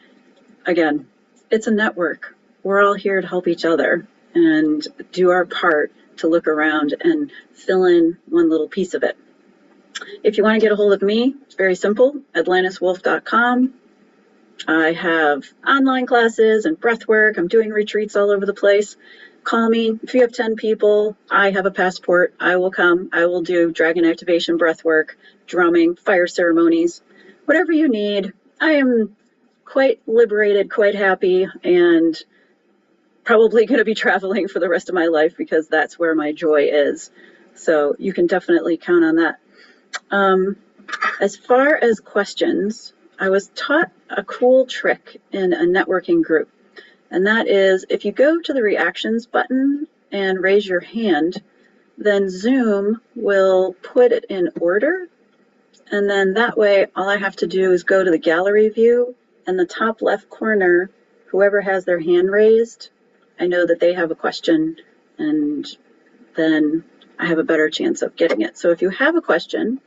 again, 0.66 1.06
it's 1.52 1.68
a 1.68 1.70
network. 1.70 2.36
We're 2.64 2.82
all 2.82 2.94
here 2.94 3.20
to 3.20 3.28
help 3.28 3.46
each 3.46 3.64
other 3.64 4.08
and 4.34 4.86
do 5.12 5.30
our 5.30 5.44
part 5.44 5.92
to 6.18 6.28
look 6.28 6.46
around 6.46 6.94
and 7.00 7.30
fill 7.52 7.84
in 7.84 8.18
one 8.28 8.50
little 8.50 8.68
piece 8.68 8.94
of 8.94 9.02
it. 9.02 9.16
If 10.22 10.36
you 10.36 10.44
want 10.44 10.56
to 10.56 10.60
get 10.60 10.72
a 10.72 10.76
hold 10.76 10.92
of 10.92 11.02
me, 11.02 11.34
it's 11.42 11.54
very 11.54 11.74
simple, 11.74 12.20
atlantiswolf.com. 12.34 13.74
I 14.68 14.92
have 14.92 15.44
online 15.66 16.06
classes 16.06 16.64
and 16.64 16.78
breath 16.78 17.06
work. 17.08 17.36
I'm 17.36 17.48
doing 17.48 17.70
retreats 17.70 18.16
all 18.16 18.30
over 18.30 18.46
the 18.46 18.54
place 18.54 18.96
call 19.44 19.68
me. 19.68 19.98
If 20.02 20.14
you 20.14 20.22
have 20.22 20.32
10 20.32 20.56
people, 20.56 21.16
I 21.30 21.50
have 21.50 21.66
a 21.66 21.70
passport. 21.70 22.34
I 22.40 22.56
will 22.56 22.70
come. 22.70 23.10
I 23.12 23.26
will 23.26 23.42
do 23.42 23.70
dragon 23.70 24.04
activation, 24.04 24.56
breath 24.56 24.84
work, 24.84 25.16
drumming, 25.46 25.96
fire 25.96 26.26
ceremonies, 26.26 27.02
whatever 27.44 27.70
you 27.70 27.88
need. 27.88 28.32
I 28.60 28.72
am 28.72 29.14
quite 29.64 30.00
liberated, 30.06 30.70
quite 30.70 30.94
happy, 30.94 31.46
and 31.62 32.16
probably 33.24 33.66
going 33.66 33.78
to 33.78 33.84
be 33.84 33.94
traveling 33.94 34.48
for 34.48 34.58
the 34.60 34.68
rest 34.68 34.88
of 34.88 34.94
my 34.94 35.06
life 35.06 35.36
because 35.36 35.68
that's 35.68 35.98
where 35.98 36.14
my 36.14 36.32
joy 36.32 36.68
is. 36.70 37.10
So 37.54 37.96
you 37.98 38.12
can 38.12 38.26
definitely 38.26 38.76
count 38.76 39.04
on 39.04 39.16
that. 39.16 39.38
Um, 40.10 40.56
as 41.20 41.36
far 41.36 41.76
as 41.76 42.00
questions, 42.00 42.92
I 43.18 43.30
was 43.30 43.48
taught 43.54 43.90
a 44.10 44.22
cool 44.24 44.66
trick 44.66 45.20
in 45.32 45.52
a 45.52 45.64
networking 45.64 46.22
group 46.22 46.50
and 47.14 47.28
that 47.28 47.46
is 47.46 47.86
if 47.88 48.04
you 48.04 48.10
go 48.10 48.40
to 48.40 48.52
the 48.52 48.62
reactions 48.62 49.26
button 49.26 49.86
and 50.10 50.42
raise 50.42 50.66
your 50.66 50.80
hand, 50.80 51.40
then 51.96 52.28
Zoom 52.28 53.00
will 53.14 53.74
put 53.84 54.10
it 54.10 54.24
in 54.28 54.50
order. 54.60 55.06
And 55.92 56.10
then 56.10 56.34
that 56.34 56.58
way, 56.58 56.86
all 56.96 57.08
I 57.08 57.18
have 57.18 57.36
to 57.36 57.46
do 57.46 57.70
is 57.70 57.84
go 57.84 58.02
to 58.02 58.10
the 58.10 58.18
gallery 58.18 58.68
view 58.68 59.14
and 59.46 59.56
the 59.56 59.64
top 59.64 60.02
left 60.02 60.28
corner, 60.28 60.90
whoever 61.26 61.60
has 61.60 61.84
their 61.84 62.00
hand 62.00 62.32
raised, 62.32 62.90
I 63.38 63.46
know 63.46 63.66
that 63.66 63.80
they 63.80 63.94
have 63.94 64.10
a 64.10 64.14
question 64.14 64.76
and 65.18 65.66
then 66.36 66.84
I 67.18 67.26
have 67.26 67.38
a 67.38 67.44
better 67.44 67.70
chance 67.70 68.02
of 68.02 68.16
getting 68.16 68.42
it. 68.42 68.56
So 68.58 68.70
if 68.70 68.82
you 68.82 68.90
have 68.90 69.16
a 69.16 69.22
question, 69.22 69.80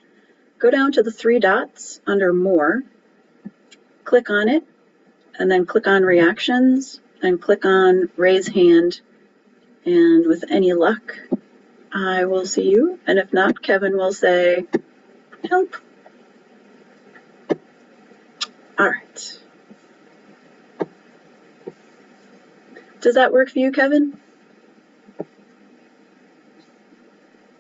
go 0.60 0.72
down 0.72 0.92
to 0.94 1.04
the 1.04 1.12
three 1.12 1.40
dots 1.40 2.02
under 2.08 2.34
more, 2.34 2.84
click 4.04 4.30
on 4.30 4.50
it, 4.50 4.64
and 5.38 5.52
then 5.52 5.66
click 5.66 5.88
on 5.88 6.04
reactions 6.04 7.00
and 7.22 7.42
click 7.42 7.66
on 7.66 8.10
raise 8.16 8.48
hand. 8.48 9.02
And 9.86 10.28
with 10.28 10.46
any 10.50 10.74
luck, 10.74 11.18
I 11.94 12.26
will 12.26 12.46
see 12.46 12.70
you. 12.70 13.00
And 13.08 13.20
if 13.20 13.32
not, 13.34 13.62
Kevin 13.62 13.96
will 13.96 14.14
say, 14.14 14.66
help. 15.50 15.76
All 18.80 18.90
right. 18.90 19.40
Does 23.02 23.16
that 23.16 23.32
work 23.32 23.50
for 23.50 23.60
you, 23.60 23.72
Kevin? 23.72 24.20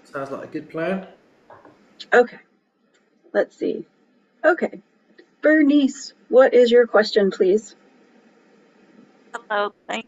Sounds 0.03 0.31
like 0.31 0.45
a 0.45 0.47
good 0.47 0.69
plan. 0.69 1.07
Okay. 2.13 2.39
Let's 3.33 3.55
see. 3.57 3.85
Okay. 4.43 4.81
Bernice, 5.41 6.13
what 6.29 6.53
is 6.53 6.71
your 6.71 6.87
question, 6.87 7.29
please? 7.29 7.75
Hello, 9.33 9.73
thank 9.87 10.07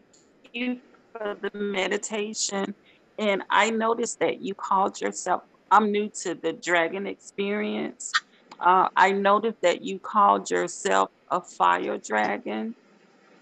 you 0.52 0.80
for 1.12 1.36
the 1.40 1.56
meditation. 1.56 2.74
And 3.18 3.42
I 3.50 3.70
noticed 3.70 4.18
that 4.20 4.40
you 4.40 4.54
called 4.54 5.00
yourself, 5.00 5.42
I'm 5.70 5.92
new 5.92 6.08
to 6.22 6.34
the 6.34 6.52
dragon 6.52 7.06
experience. 7.06 8.12
Uh, 8.58 8.88
I 8.96 9.12
noticed 9.12 9.60
that 9.60 9.82
you 9.82 9.98
called 9.98 10.50
yourself 10.50 11.10
a 11.30 11.40
fire 11.40 11.98
dragon, 11.98 12.74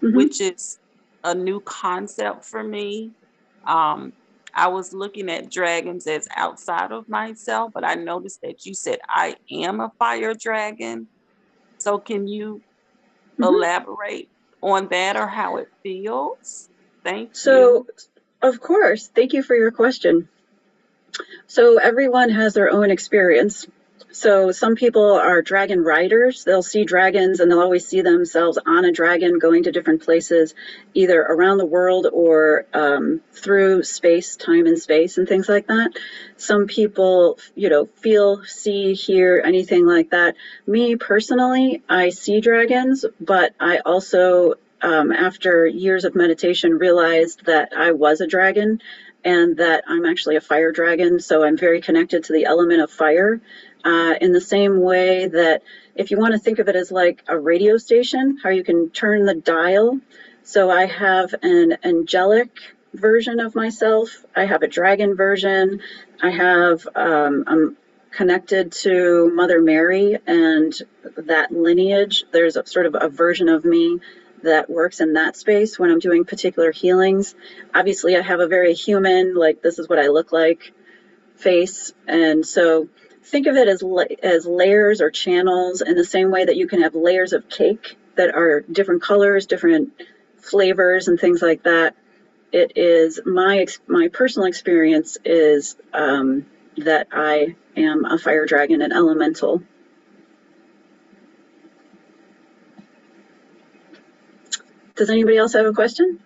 mm-hmm. 0.01 0.15
which 0.15 0.39
is 0.39 0.79
a 1.23 1.35
new 1.35 1.59
concept 1.61 2.45
for 2.45 2.63
me. 2.63 3.11
Um, 3.65 4.13
I 4.53 4.67
was 4.67 4.93
looking 4.93 5.29
at 5.29 5.51
dragons 5.51 6.07
as 6.07 6.27
outside 6.35 6.91
of 6.91 7.07
myself, 7.07 7.71
but 7.73 7.83
I 7.83 7.95
noticed 7.95 8.41
that 8.41 8.65
you 8.65 8.73
said 8.73 8.99
I 9.07 9.35
am 9.51 9.79
a 9.79 9.91
fire 9.99 10.33
dragon. 10.33 11.07
So, 11.77 11.97
can 11.97 12.27
you 12.27 12.61
mm-hmm. 13.33 13.43
elaborate 13.43 14.29
on 14.61 14.87
that 14.89 15.15
or 15.15 15.27
how 15.27 15.57
it 15.57 15.69
feels? 15.83 16.69
Thank 17.03 17.35
so, 17.35 17.51
you. 17.51 17.87
So, 17.95 18.09
of 18.41 18.59
course, 18.59 19.07
thank 19.07 19.33
you 19.33 19.43
for 19.43 19.55
your 19.55 19.71
question. 19.71 20.27
So, 21.47 21.77
everyone 21.77 22.29
has 22.29 22.53
their 22.53 22.71
own 22.71 22.91
experience. 22.91 23.67
So, 24.11 24.51
some 24.51 24.75
people 24.75 25.13
are 25.13 25.41
dragon 25.41 25.83
riders. 25.83 26.43
They'll 26.43 26.63
see 26.63 26.83
dragons 26.83 27.39
and 27.39 27.51
they'll 27.51 27.61
always 27.61 27.87
see 27.87 28.01
themselves 28.01 28.57
on 28.65 28.85
a 28.85 28.91
dragon 28.91 29.39
going 29.39 29.63
to 29.63 29.71
different 29.71 30.03
places, 30.03 30.55
either 30.93 31.21
around 31.21 31.57
the 31.57 31.65
world 31.65 32.07
or 32.11 32.65
um, 32.73 33.21
through 33.31 33.83
space, 33.83 34.35
time 34.35 34.65
and 34.65 34.79
space, 34.79 35.17
and 35.17 35.27
things 35.27 35.47
like 35.47 35.67
that. 35.67 35.91
Some 36.37 36.65
people, 36.67 37.37
you 37.55 37.69
know, 37.69 37.85
feel, 37.97 38.43
see, 38.45 38.93
hear, 38.93 39.41
anything 39.45 39.85
like 39.85 40.09
that. 40.09 40.35
Me 40.65 40.95
personally, 40.95 41.83
I 41.87 42.09
see 42.09 42.41
dragons, 42.41 43.05
but 43.19 43.53
I 43.59 43.79
also 43.85 44.55
um, 44.81 45.11
after 45.11 45.65
years 45.65 46.05
of 46.05 46.15
meditation, 46.15 46.77
realized 46.77 47.45
that 47.45 47.73
I 47.75 47.91
was 47.91 48.21
a 48.21 48.27
dragon 48.27 48.81
and 49.23 49.57
that 49.57 49.83
I'm 49.87 50.05
actually 50.05 50.37
a 50.37 50.41
fire 50.41 50.71
dragon. 50.71 51.19
So 51.19 51.43
I'm 51.43 51.57
very 51.57 51.81
connected 51.81 52.23
to 52.25 52.33
the 52.33 52.45
element 52.45 52.81
of 52.81 52.89
fire 52.89 53.41
uh, 53.83 54.15
in 54.21 54.33
the 54.33 54.41
same 54.41 54.81
way 54.81 55.27
that 55.27 55.63
if 55.95 56.11
you 56.11 56.17
want 56.17 56.33
to 56.33 56.39
think 56.39 56.59
of 56.59 56.67
it 56.67 56.75
as 56.75 56.91
like 56.91 57.23
a 57.27 57.37
radio 57.37 57.77
station, 57.77 58.37
how 58.41 58.49
you 58.49 58.63
can 58.63 58.89
turn 58.89 59.25
the 59.25 59.35
dial. 59.35 59.99
So 60.43 60.69
I 60.69 60.85
have 60.85 61.33
an 61.41 61.77
angelic 61.83 62.49
version 62.93 63.39
of 63.39 63.55
myself. 63.55 64.25
I 64.35 64.45
have 64.45 64.63
a 64.63 64.67
dragon 64.67 65.15
version. 65.15 65.81
I 66.21 66.31
have, 66.31 66.87
um, 66.95 67.43
I'm 67.47 67.77
connected 68.11 68.71
to 68.71 69.29
Mother 69.33 69.61
Mary 69.61 70.17
and 70.25 70.73
that 71.15 71.51
lineage. 71.51 72.25
There's 72.31 72.55
a 72.55 72.65
sort 72.65 72.87
of 72.87 72.95
a 72.99 73.09
version 73.09 73.49
of 73.49 73.63
me 73.63 73.99
that 74.41 74.69
works 74.69 75.01
in 75.01 75.13
that 75.13 75.35
space 75.35 75.77
when 75.77 75.91
I'm 75.91 75.99
doing 75.99 76.25
particular 76.25 76.71
healings. 76.71 77.35
Obviously, 77.75 78.15
I 78.15 78.21
have 78.21 78.39
a 78.39 78.47
very 78.47 78.73
human, 78.73 79.35
like, 79.35 79.61
this 79.61 79.79
is 79.79 79.87
what 79.87 79.99
I 79.99 80.07
look 80.07 80.31
like 80.31 80.73
face. 81.35 81.93
And 82.07 82.45
so 82.45 82.89
think 83.29 83.47
of 83.47 83.55
it 83.55 83.67
as, 83.67 83.83
as 84.23 84.45
layers 84.45 85.01
or 85.01 85.09
channels 85.09 85.81
in 85.81 85.95
the 85.95 86.03
same 86.03 86.31
way 86.31 86.45
that 86.45 86.57
you 86.57 86.67
can 86.67 86.81
have 86.81 86.95
layers 86.95 87.33
of 87.33 87.47
cake 87.49 87.97
that 88.15 88.35
are 88.35 88.61
different 88.61 89.01
colors, 89.01 89.45
different 89.45 89.91
flavors, 90.37 91.07
and 91.07 91.19
things 91.19 91.41
like 91.41 91.63
that. 91.63 91.95
It 92.51 92.73
is 92.75 93.19
my 93.25 93.67
my 93.87 94.09
personal 94.09 94.47
experience 94.47 95.17
is 95.23 95.77
um, 95.93 96.47
that 96.77 97.07
I 97.11 97.55
am 97.77 98.05
a 98.05 98.17
fire 98.17 98.45
dragon, 98.45 98.81
an 98.81 98.91
elemental, 98.91 99.61
Does 104.99 105.09
anybody 105.09 105.37
else 105.37 105.53
have 105.53 105.65
a 105.65 105.71
question? 105.71 106.19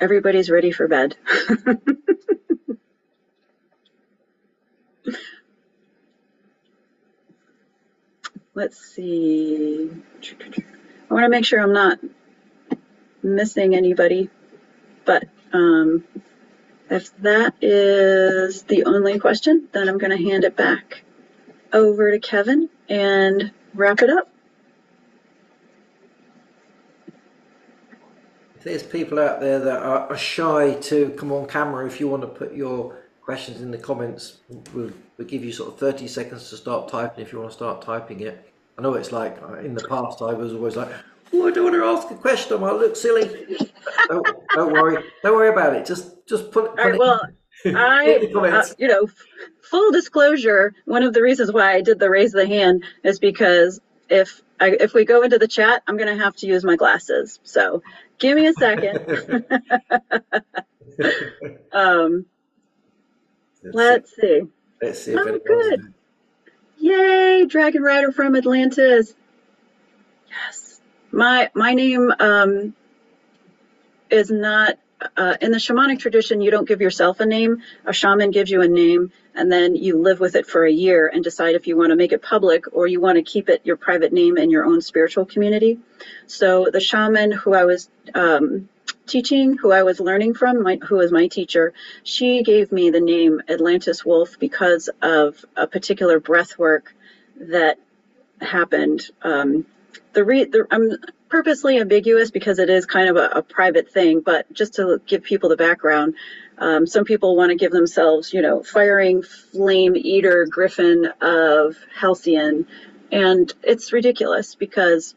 Everybody's 0.00 0.50
ready 0.50 0.72
for 0.72 0.88
bed. 0.88 1.16
let's 8.54 8.78
see. 8.78 9.90
I 11.08 11.14
want 11.14 11.24
to 11.24 11.28
make 11.28 11.44
sure 11.44 11.60
I'm 11.60 11.72
not 11.72 11.98
missing 13.22 13.74
anybody, 13.74 14.28
but 15.04 15.24
um, 15.52 16.04
if 16.90 17.16
that 17.18 17.54
is 17.62 18.62
the 18.64 18.84
only 18.84 19.18
question, 19.18 19.68
then 19.72 19.88
I'm 19.88 19.98
going 19.98 20.16
to 20.16 20.30
hand 20.30 20.44
it 20.44 20.56
back 20.56 21.02
over 21.72 22.10
to 22.10 22.18
Kevin 22.18 22.68
and 22.88 23.52
wrap 23.74 24.02
it 24.02 24.10
up. 24.10 24.30
There's 28.66 28.82
people 28.82 29.20
out 29.20 29.38
there 29.38 29.60
that 29.60 29.80
are, 29.80 30.10
are 30.10 30.16
shy 30.16 30.74
to 30.74 31.10
come 31.10 31.30
on 31.30 31.46
camera, 31.46 31.86
if 31.86 32.00
you 32.00 32.08
want 32.08 32.22
to 32.22 32.28
put 32.28 32.52
your 32.52 32.96
questions 33.22 33.60
in 33.60 33.70
the 33.70 33.78
comments, 33.78 34.38
we'll, 34.74 34.90
we'll 35.16 35.28
give 35.28 35.44
you 35.44 35.52
sort 35.52 35.72
of 35.72 35.78
30 35.78 36.08
seconds 36.08 36.50
to 36.50 36.56
start 36.56 36.88
typing 36.88 37.24
if 37.24 37.32
you 37.32 37.38
want 37.38 37.52
to 37.52 37.56
start 37.56 37.80
typing 37.80 38.20
it. 38.20 38.52
I 38.76 38.82
know 38.82 38.94
it's 38.94 39.12
like 39.12 39.40
uh, 39.40 39.54
in 39.60 39.74
the 39.74 39.86
past, 39.86 40.20
I 40.20 40.32
was 40.32 40.52
always 40.52 40.74
like, 40.74 40.88
oh, 41.32 41.46
I 41.46 41.52
don't 41.52 41.64
want 41.64 41.76
to 41.76 41.84
ask 41.84 42.10
a 42.10 42.16
question, 42.16 42.56
I 42.56 42.60
might 42.60 42.72
look 42.72 42.96
silly. 42.96 43.46
don't, 44.08 44.26
don't 44.54 44.72
worry, 44.72 45.02
don't 45.22 45.36
worry 45.36 45.48
about 45.48 45.76
it. 45.76 45.86
Just 45.86 46.26
just 46.26 46.50
put, 46.50 46.74
put 46.74 46.80
All 46.80 46.84
right, 46.84 46.94
it 46.94 46.98
well, 46.98 47.20
I, 47.66 48.18
in 48.20 48.32
the 48.32 48.40
uh, 48.58 48.66
you 48.78 48.88
know, 48.88 49.08
full 49.62 49.92
disclosure, 49.92 50.74
one 50.86 51.04
of 51.04 51.14
the 51.14 51.22
reasons 51.22 51.52
why 51.52 51.74
I 51.74 51.82
did 51.82 52.00
the 52.00 52.10
raise 52.10 52.32
the 52.32 52.48
hand 52.48 52.84
is 53.04 53.20
because 53.20 53.80
if 54.10 54.42
I, 54.60 54.70
if 54.80 54.94
we 54.94 55.04
go 55.04 55.22
into 55.22 55.38
the 55.38 55.48
chat, 55.48 55.82
I'm 55.86 55.96
going 55.96 56.16
to 56.16 56.22
have 56.22 56.36
to 56.36 56.46
use 56.46 56.64
my 56.64 56.76
glasses. 56.76 57.40
So 57.44 57.82
give 58.18 58.36
me 58.36 58.46
a 58.46 58.54
second. 58.54 59.00
um, 61.72 62.26
let's 63.72 64.14
see. 64.16 64.42
Let's 64.80 65.02
see 65.02 65.12
if 65.12 65.20
Oh, 65.20 65.40
good. 65.44 65.92
Yay, 66.78 67.46
Dragon 67.46 67.82
Rider 67.82 68.12
from 68.12 68.36
Atlantis. 68.36 69.14
Yes. 70.28 70.80
My 71.10 71.50
my 71.54 71.74
name 71.74 72.12
um 72.18 72.74
is 74.10 74.30
not 74.30 74.78
uh, 75.16 75.36
in 75.40 75.50
the 75.50 75.58
shamanic 75.58 75.98
tradition 75.98 76.40
you 76.40 76.50
don't 76.50 76.68
give 76.68 76.80
yourself 76.80 77.20
a 77.20 77.26
name. 77.26 77.62
A 77.84 77.92
shaman 77.92 78.30
gives 78.30 78.50
you 78.50 78.62
a 78.62 78.68
name 78.68 79.12
and 79.36 79.50
then 79.52 79.76
you 79.76 79.98
live 79.98 80.20
with 80.20 80.34
it 80.34 80.46
for 80.46 80.64
a 80.64 80.72
year 80.72 81.10
and 81.12 81.22
decide 81.22 81.54
if 81.54 81.66
you 81.66 81.76
want 81.76 81.90
to 81.90 81.96
make 81.96 82.12
it 82.12 82.22
public 82.22 82.64
or 82.72 82.86
you 82.86 83.00
want 83.00 83.16
to 83.16 83.22
keep 83.22 83.48
it 83.48 83.60
your 83.64 83.76
private 83.76 84.12
name 84.12 84.38
in 84.38 84.50
your 84.50 84.64
own 84.64 84.80
spiritual 84.80 85.26
community. 85.26 85.78
So 86.26 86.68
the 86.72 86.80
shaman 86.80 87.32
who 87.32 87.54
I 87.54 87.64
was 87.64 87.88
um, 88.14 88.68
teaching, 89.06 89.56
who 89.56 89.72
I 89.72 89.82
was 89.82 90.00
learning 90.00 90.34
from, 90.34 90.62
my, 90.62 90.78
who 90.82 90.96
was 90.96 91.12
my 91.12 91.28
teacher, 91.28 91.72
she 92.02 92.42
gave 92.42 92.72
me 92.72 92.90
the 92.90 93.00
name 93.00 93.42
Atlantis 93.48 94.04
Wolf 94.04 94.38
because 94.38 94.88
of 95.02 95.44
a 95.56 95.66
particular 95.66 96.18
breath 96.18 96.58
work 96.58 96.94
that 97.38 97.78
happened. 98.40 99.02
Um, 99.22 99.66
the, 100.12 100.24
re- 100.24 100.44
the 100.44 100.66
I'm 100.70 100.92
purposely 101.28 101.78
ambiguous 101.78 102.30
because 102.30 102.58
it 102.58 102.70
is 102.70 102.86
kind 102.86 103.08
of 103.08 103.16
a, 103.16 103.38
a 103.38 103.42
private 103.42 103.90
thing, 103.90 104.20
but 104.20 104.52
just 104.52 104.74
to 104.74 105.00
give 105.06 105.22
people 105.22 105.48
the 105.48 105.56
background, 105.56 106.14
um, 106.58 106.86
some 106.86 107.04
people 107.04 107.36
want 107.36 107.50
to 107.50 107.56
give 107.56 107.72
themselves, 107.72 108.32
you 108.32 108.42
know, 108.42 108.62
firing 108.62 109.22
flame 109.22 109.96
eater 109.96 110.46
griffin 110.46 111.06
of 111.20 111.76
Halcyon, 111.94 112.66
and 113.12 113.52
it's 113.62 113.92
ridiculous 113.92 114.54
because 114.54 115.14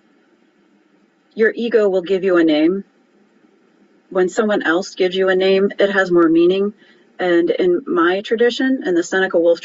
your 1.33 1.53
ego 1.55 1.87
will 1.87 2.01
give 2.01 2.23
you 2.23 2.37
a 2.37 2.43
name. 2.43 2.83
When 4.09 4.27
someone 4.27 4.63
else 4.63 4.95
gives 4.95 5.15
you 5.15 5.29
a 5.29 5.35
name, 5.35 5.71
it 5.79 5.91
has 5.91 6.11
more 6.11 6.27
meaning. 6.27 6.73
And 7.19 7.49
in 7.49 7.83
my 7.85 8.21
tradition, 8.21 8.83
in 8.85 8.95
the 8.95 9.03
Seneca 9.03 9.39
Wolf 9.39 9.59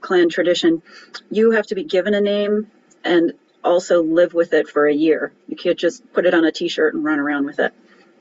clan 0.00 0.28
tradition, 0.28 0.82
you 1.30 1.50
have 1.52 1.66
to 1.66 1.74
be 1.74 1.84
given 1.84 2.14
a 2.14 2.20
name 2.20 2.70
and 3.04 3.32
also 3.62 4.02
live 4.02 4.32
with 4.34 4.52
it 4.52 4.68
for 4.68 4.86
a 4.86 4.94
year. 4.94 5.32
You 5.48 5.56
can't 5.56 5.78
just 5.78 6.12
put 6.12 6.26
it 6.26 6.34
on 6.34 6.44
a 6.44 6.52
t 6.52 6.68
shirt 6.68 6.94
and 6.94 7.04
run 7.04 7.18
around 7.18 7.46
with 7.46 7.58
it. 7.58 7.72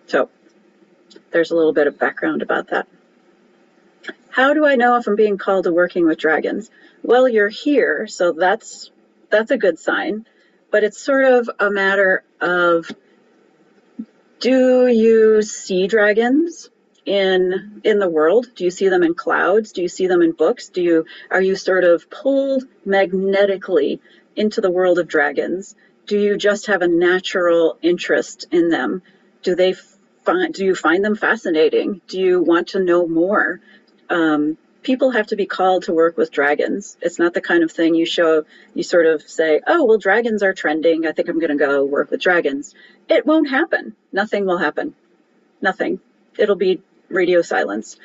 So 0.08 0.29
there's 1.34 1.52
a 1.52 1.56
little 1.56 1.74
bit 1.74 1.88
of 1.88 2.00
background 2.00 2.41
about 2.41 2.69
that. 2.69 2.88
How 4.30 4.54
do 4.54 4.65
I 4.65 4.76
know 4.76 4.96
if 4.98 5.08
I'm 5.08 5.15
being 5.15 5.38
called 5.38 5.65
to 5.65 5.74
working 5.74 6.06
with 6.06 6.17
dragons? 6.17 6.72
Well, 7.04 7.28
you're 7.28 7.50
here, 7.50 8.08
so 8.08 8.32
that's 8.32 8.89
that's 9.30 9.52
a 9.52 9.58
good 9.58 9.78
sign. 9.78 10.26
But 10.72 10.84
it's 10.84 11.00
sort 11.00 11.26
of 11.26 11.50
a 11.60 11.69
matter 11.69 12.24
of 12.41 12.89
do 14.39 14.88
you 14.88 15.41
see 15.41 15.88
dragons 15.88 16.69
in 17.06 17.82
in 17.84 18.00
the 18.00 18.10
world? 18.10 18.48
Do 18.56 18.63
you 18.63 18.72
see 18.72 18.89
them 18.89 19.04
in 19.04 19.13
clouds? 19.13 19.72
Do 19.72 19.82
you 19.82 19.88
see 19.88 20.08
them 20.08 20.22
in 20.22 20.32
books? 20.32 20.69
Do 20.69 20.82
you 20.82 21.06
are 21.30 21.41
you 21.41 21.56
sort 21.56 21.84
of 21.84 22.10
pulled 22.10 22.63
magnetically 22.86 24.02
into 24.36 24.62
the 24.62 24.72
world 24.72 25.00
of 25.00 25.08
dragons? 25.08 25.76
Do 26.06 26.19
you 26.19 26.38
just 26.38 26.67
have 26.67 26.82
a 26.82 26.88
natural 26.88 27.78
interest 27.82 28.48
in 28.52 28.69
them? 28.69 29.02
Do 29.43 29.56
they 29.56 29.76
find 30.26 30.54
do 30.54 30.66
you 30.66 30.76
find 30.76 31.04
them 31.04 31.16
fascinating? 31.16 32.02
Do 32.08 32.20
you 32.20 32.42
want 32.42 32.70
to 32.70 32.80
know 32.80 33.08
more? 33.08 33.60
Um, 34.10 34.58
people 34.84 35.12
have 35.12 35.28
to 35.28 35.36
be 35.36 35.46
called 35.46 35.84
to 35.84 35.94
work 35.94 36.18
with 36.18 36.32
dragons. 36.32 36.98
It's 37.02 37.20
not 37.20 37.34
the 37.34 37.42
kind 37.42 37.64
of 37.64 37.72
thing 37.72 37.96
you 37.96 38.06
show 38.06 38.46
you 38.74 38.84
sort 38.84 39.06
of 39.06 39.22
say, 39.24 39.62
"Oh, 39.66 39.86
well 39.86 39.98
dragons 39.98 40.44
are 40.44 40.54
trending. 40.54 41.08
I 41.08 41.12
think 41.12 41.30
I'm 41.30 41.40
going 41.40 41.58
to 41.58 41.66
go 41.66 41.86
work 41.86 42.12
with 42.12 42.22
dragons." 42.22 42.76
It 43.10 43.26
won't 43.26 43.50
happen. 43.50 43.96
Nothing 44.12 44.46
will 44.46 44.58
happen. 44.58 44.96
Nothing. 45.62 46.00
It'll 46.38 46.56
be 46.56 46.82
radio 47.10 47.42
silence. 47.42 47.98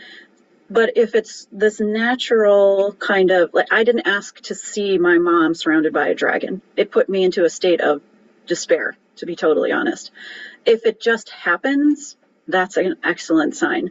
But 0.71 0.97
if 0.97 1.15
it's 1.15 1.49
this 1.51 1.81
natural 1.81 2.93
kind 2.93 3.31
of 3.31 3.55
like 3.55 3.73
I 3.73 3.85
didn't 3.85 4.07
ask 4.07 4.39
to 4.43 4.55
see 4.55 4.99
my 4.99 5.19
mom 5.19 5.55
surrounded 5.55 5.93
by 5.93 6.09
a 6.09 6.15
dragon. 6.15 6.63
It 6.77 6.91
put 6.91 7.09
me 7.09 7.25
into 7.25 7.45
a 7.45 7.51
state 7.51 7.81
of 7.81 8.03
despair, 8.47 8.97
to 9.17 9.27
be 9.27 9.35
totally 9.35 9.73
honest. 9.73 10.11
If 10.65 10.87
it 10.87 11.01
just 11.01 11.31
happens, 11.31 12.17
that's 12.47 12.77
an 12.77 12.97
excellent 13.05 13.57
sign. 13.57 13.91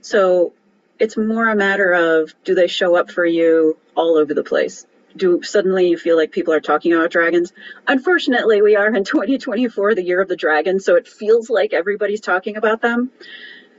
So 0.00 0.52
it's 0.98 1.16
more 1.16 1.48
a 1.48 1.56
matter 1.56 1.92
of 1.92 2.34
do 2.44 2.54
they 2.54 2.66
show 2.66 2.96
up 2.96 3.10
for 3.10 3.24
you 3.24 3.76
all 3.94 4.16
over 4.16 4.34
the 4.34 4.44
place? 4.44 4.86
Do 5.16 5.42
suddenly 5.42 5.88
you 5.88 5.98
feel 5.98 6.16
like 6.16 6.32
people 6.32 6.54
are 6.54 6.60
talking 6.60 6.92
about 6.92 7.10
dragons? 7.10 7.52
Unfortunately, 7.86 8.62
we 8.62 8.76
are 8.76 8.94
in 8.94 9.04
2024, 9.04 9.94
the 9.94 10.02
year 10.02 10.20
of 10.20 10.28
the 10.28 10.36
dragon, 10.36 10.80
so 10.80 10.96
it 10.96 11.06
feels 11.06 11.50
like 11.50 11.72
everybody's 11.72 12.20
talking 12.20 12.56
about 12.56 12.80
them. 12.80 13.10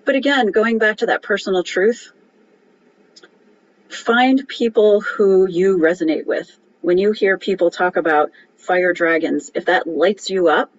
But 0.05 0.15
again, 0.15 0.47
going 0.47 0.79
back 0.79 0.97
to 0.97 1.07
that 1.07 1.23
personal 1.23 1.63
truth, 1.63 2.11
find 3.89 4.47
people 4.47 5.01
who 5.01 5.47
you 5.47 5.77
resonate 5.77 6.25
with. 6.25 6.49
When 6.81 6.97
you 6.97 7.13
hear 7.13 7.37
people 7.37 7.71
talk 7.71 7.95
about 7.95 8.31
fire 8.57 8.93
dragons, 8.93 9.51
if 9.55 9.65
that 9.65 9.87
lights 9.87 10.29
you 10.29 10.49
up, 10.49 10.71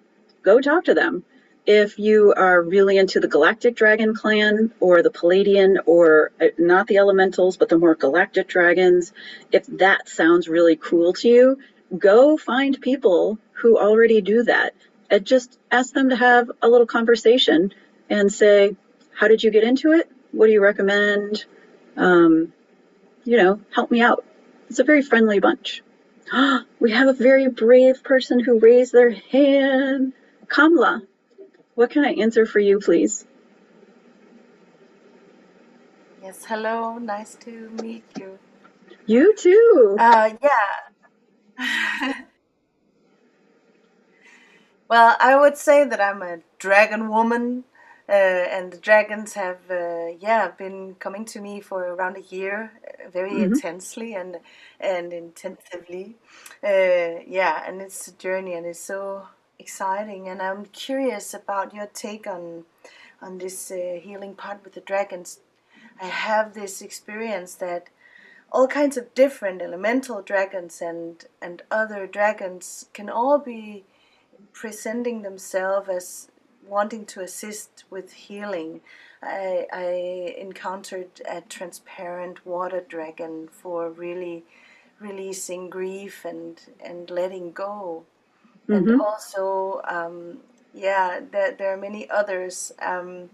go 0.43 0.61
talk 0.61 0.85
to 0.85 0.93
them. 0.93 1.23
If 1.67 1.97
you 1.97 2.33
are 2.37 2.61
really 2.61 2.97
into 2.97 3.19
the 3.19 3.27
Galactic 3.27 3.75
Dragon 3.75 4.13
clan 4.13 4.71
or 4.79 5.01
the 5.01 5.09
Pleiadian 5.09 5.77
or 5.87 6.31
uh, 6.39 6.47
not 6.59 6.85
the 6.85 6.97
elementals, 6.97 7.57
but 7.57 7.69
the 7.69 7.77
more 7.79 7.95
galactic 7.95 8.47
dragons, 8.47 9.11
if 9.51 9.65
that 9.67 10.07
sounds 10.07 10.47
really 10.47 10.75
cool 10.75 11.13
to 11.13 11.27
you, 11.27 11.57
go 11.97 12.37
find 12.37 12.79
people 12.79 13.39
who 13.53 13.79
already 13.79 14.21
do 14.21 14.43
that 14.43 14.75
and 15.09 15.25
just 15.25 15.57
ask 15.71 15.93
them 15.93 16.09
to 16.09 16.15
have 16.15 16.51
a 16.61 16.69
little 16.69 16.85
conversation 16.85 17.73
and 18.11 18.31
say, 18.31 18.75
How 19.13 19.27
did 19.27 19.43
you 19.43 19.49
get 19.49 19.63
into 19.63 19.91
it? 19.91 20.07
What 20.31 20.45
do 20.45 20.51
you 20.51 20.61
recommend? 20.61 21.45
Um, 21.97 22.53
you 23.23 23.37
know, 23.37 23.59
help 23.73 23.89
me 23.89 24.01
out. 24.01 24.23
It's 24.69 24.79
a 24.79 24.83
very 24.83 25.01
friendly 25.01 25.39
bunch. 25.39 25.81
we 26.79 26.91
have 26.91 27.07
a 27.07 27.13
very 27.13 27.49
brave 27.49 28.03
person 28.03 28.39
who 28.39 28.59
raised 28.59 28.93
their 28.93 29.11
hand. 29.11 30.13
Kamla, 30.47 31.01
what 31.75 31.91
can 31.91 32.05
I 32.05 32.13
answer 32.13 32.45
for 32.45 32.59
you, 32.59 32.79
please? 32.79 33.25
Yes, 36.21 36.45
hello, 36.45 36.97
nice 36.97 37.35
to 37.35 37.69
meet 37.69 38.03
you. 38.17 38.39
You 39.07 39.33
too. 39.35 39.99
Uh, 39.99 40.31
yeah. 41.57 42.15
well, 44.89 45.15
I 45.19 45.35
would 45.39 45.57
say 45.57 45.83
that 45.85 46.01
I'm 46.01 46.21
a 46.21 46.39
dragon 46.59 47.09
woman, 47.09 47.65
uh, 48.07 48.11
and 48.11 48.71
the 48.71 48.77
dragons 48.77 49.33
have, 49.33 49.59
uh, 49.69 50.07
yeah, 50.19 50.49
been 50.49 50.95
coming 50.95 51.25
to 51.25 51.41
me 51.41 51.59
for 51.61 51.83
around 51.93 52.17
a 52.17 52.21
year, 52.21 52.71
uh, 52.87 53.09
very 53.09 53.39
Mhm. 53.39 53.41
intensely 53.41 54.13
and 54.13 54.37
and 54.79 55.13
intensively. 55.13 56.15
Uh, 56.63 57.21
yeah, 57.27 57.63
and 57.67 57.81
it's 57.81 58.07
a 58.07 58.13
journey, 58.13 58.53
and 58.53 58.65
it's 58.65 58.79
so 58.79 59.27
exciting. 59.59 60.27
And 60.27 60.41
I'm 60.41 60.65
curious 60.65 61.33
about 61.33 61.73
your 61.73 61.87
take 61.87 62.27
on 62.27 62.65
on 63.21 63.37
this 63.37 63.71
uh, 63.71 63.99
healing 64.01 64.35
part 64.35 64.63
with 64.63 64.73
the 64.73 64.81
dragons. 64.81 65.39
I 66.01 66.07
have 66.07 66.53
this 66.53 66.81
experience 66.81 67.55
that 67.55 67.89
all 68.51 68.67
kinds 68.67 68.97
of 68.97 69.13
different 69.13 69.61
elemental 69.61 70.21
dragons 70.21 70.81
and 70.81 71.25
and 71.41 71.63
other 71.71 72.07
dragons 72.07 72.87
can 72.93 73.09
all 73.09 73.39
be 73.39 73.85
presenting 74.53 75.21
themselves 75.21 75.89
as 75.89 76.27
wanting 76.67 77.05
to 77.05 77.21
assist 77.21 77.83
with 77.89 78.13
healing. 78.13 78.81
I, 79.21 79.67
I 79.71 80.35
encountered 80.37 81.21
a 81.29 81.41
transparent 81.41 82.45
water 82.45 82.83
dragon 82.87 83.49
for 83.51 83.89
really 83.89 84.43
releasing 84.99 85.69
grief 85.69 86.25
and 86.25 86.61
and 86.79 87.09
letting 87.09 87.51
go 87.51 88.05
And 88.67 89.01
also 89.01 89.81
um, 89.87 90.39
yeah 90.73 91.21
there, 91.31 91.53
there 91.53 91.73
are 91.73 91.77
many 91.77 92.09
others 92.09 92.71
um, 92.81 93.29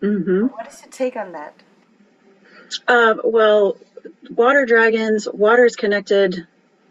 hmm 0.00 0.46
what 0.46 0.66
is 0.68 0.82
your 0.82 0.90
take 0.90 1.16
on 1.16 1.32
that 1.32 1.54
Um, 2.88 3.20
well, 3.24 3.76
water 4.30 4.64
dragons, 4.66 5.28
water 5.32 5.64
is 5.64 5.76
connected 5.76 6.46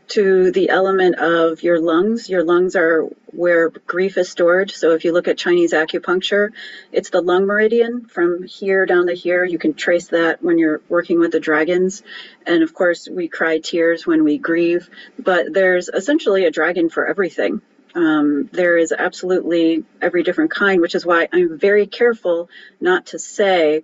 to 0.10 0.52
the 0.52 0.70
element 0.70 1.16
of 1.16 1.64
your 1.64 1.80
lungs. 1.80 2.30
Your 2.30 2.44
lungs 2.44 2.76
are 2.76 3.04
where 3.28 3.70
grief 3.70 4.18
is 4.18 4.30
stored. 4.30 4.72
So 4.72 4.92
if 4.92 5.04
you 5.04 5.14
look 5.14 5.28
at 5.28 5.38
Chinese 5.38 5.74
acupuncture, 5.74 6.50
it's 6.92 7.10
the 7.10 7.22
lung 7.22 7.46
meridian 7.46 8.06
from 8.06 8.44
here 8.44 8.86
down 8.86 9.08
to 9.08 9.14
here. 9.14 9.44
You 9.44 9.58
can 9.58 9.74
trace 9.74 10.08
that 10.10 10.44
when 10.44 10.58
you're 10.60 10.82
working 10.90 11.20
with 11.20 11.32
the 11.32 11.40
dragons. 11.40 12.04
And 12.46 12.64
of 12.64 12.74
course, 12.74 13.08
we 13.10 13.28
cry 13.28 13.60
tears 13.60 14.06
when 14.06 14.24
we 14.24 14.38
grieve, 14.38 14.90
but 15.18 15.54
there's 15.54 15.90
essentially 15.90 16.46
a 16.46 16.52
dragon 16.52 16.90
for 16.90 17.08
everything. 17.08 17.62
Um, 17.96 18.50
there 18.52 18.78
is 18.78 18.92
absolutely 18.92 19.86
every 20.02 20.24
different 20.24 20.52
kind, 20.52 20.82
which 20.82 20.96
is 20.96 21.06
why 21.06 21.30
I'm 21.32 21.58
very 21.58 21.88
careful 21.88 22.50
not 22.82 23.08
to 23.08 23.20
say, 23.20 23.84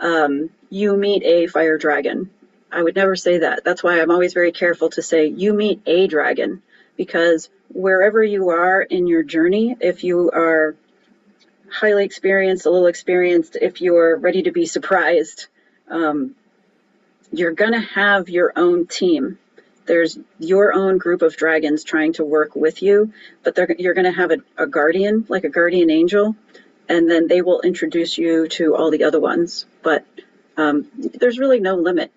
um, 0.00 0.48
you 0.70 0.96
meet 0.96 1.22
a 1.24 1.46
fire 1.46 1.76
dragon. 1.76 2.30
I 2.72 2.82
would 2.82 2.96
never 2.96 3.16
say 3.16 3.38
that. 3.38 3.62
That's 3.64 3.82
why 3.82 4.00
I'm 4.00 4.10
always 4.10 4.32
very 4.32 4.52
careful 4.52 4.88
to 4.90 5.02
say 5.02 5.26
you 5.26 5.52
meet 5.52 5.82
a 5.86 6.06
dragon 6.06 6.62
because 6.96 7.50
wherever 7.68 8.22
you 8.22 8.50
are 8.50 8.80
in 8.80 9.06
your 9.06 9.22
journey, 9.22 9.76
if 9.80 10.04
you 10.04 10.30
are 10.30 10.74
highly 11.70 12.04
experienced, 12.04 12.66
a 12.66 12.70
little 12.70 12.86
experienced, 12.86 13.56
if 13.60 13.80
you're 13.80 14.16
ready 14.16 14.42
to 14.42 14.52
be 14.52 14.66
surprised, 14.66 15.46
um, 15.88 16.34
you're 17.32 17.52
going 17.52 17.72
to 17.72 17.80
have 17.80 18.28
your 18.28 18.52
own 18.56 18.86
team. 18.86 19.38
There's 19.90 20.16
your 20.38 20.72
own 20.72 20.98
group 20.98 21.20
of 21.20 21.36
dragons 21.36 21.82
trying 21.82 22.12
to 22.12 22.24
work 22.24 22.54
with 22.54 22.80
you, 22.80 23.12
but 23.42 23.58
you're 23.80 23.92
going 23.92 24.04
to 24.04 24.12
have 24.12 24.30
a, 24.30 24.36
a 24.56 24.64
guardian, 24.64 25.26
like 25.28 25.42
a 25.42 25.48
guardian 25.48 25.90
angel, 25.90 26.36
and 26.88 27.10
then 27.10 27.26
they 27.26 27.42
will 27.42 27.60
introduce 27.62 28.16
you 28.16 28.46
to 28.50 28.76
all 28.76 28.92
the 28.92 29.02
other 29.02 29.18
ones. 29.18 29.66
But 29.82 30.06
um, 30.56 30.86
there's 30.94 31.40
really 31.40 31.58
no 31.58 31.74
limit. 31.74 32.12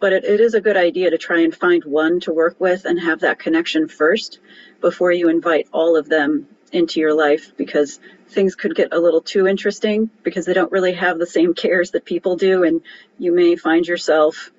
But 0.00 0.14
it, 0.14 0.24
it 0.24 0.40
is 0.40 0.54
a 0.54 0.62
good 0.62 0.78
idea 0.78 1.10
to 1.10 1.18
try 1.18 1.40
and 1.40 1.54
find 1.54 1.84
one 1.84 2.20
to 2.20 2.32
work 2.32 2.58
with 2.58 2.86
and 2.86 2.98
have 2.98 3.20
that 3.20 3.38
connection 3.38 3.88
first 3.88 4.38
before 4.80 5.12
you 5.12 5.28
invite 5.28 5.68
all 5.70 5.98
of 5.98 6.08
them 6.08 6.48
into 6.72 6.98
your 6.98 7.12
life 7.12 7.52
because 7.58 8.00
things 8.28 8.54
could 8.54 8.74
get 8.74 8.94
a 8.94 8.98
little 8.98 9.20
too 9.20 9.46
interesting 9.46 10.08
because 10.22 10.46
they 10.46 10.54
don't 10.54 10.72
really 10.72 10.94
have 10.94 11.18
the 11.18 11.26
same 11.26 11.52
cares 11.52 11.90
that 11.90 12.06
people 12.06 12.36
do. 12.36 12.64
And 12.64 12.80
you 13.18 13.34
may 13.34 13.54
find 13.54 13.86
yourself 13.86 14.50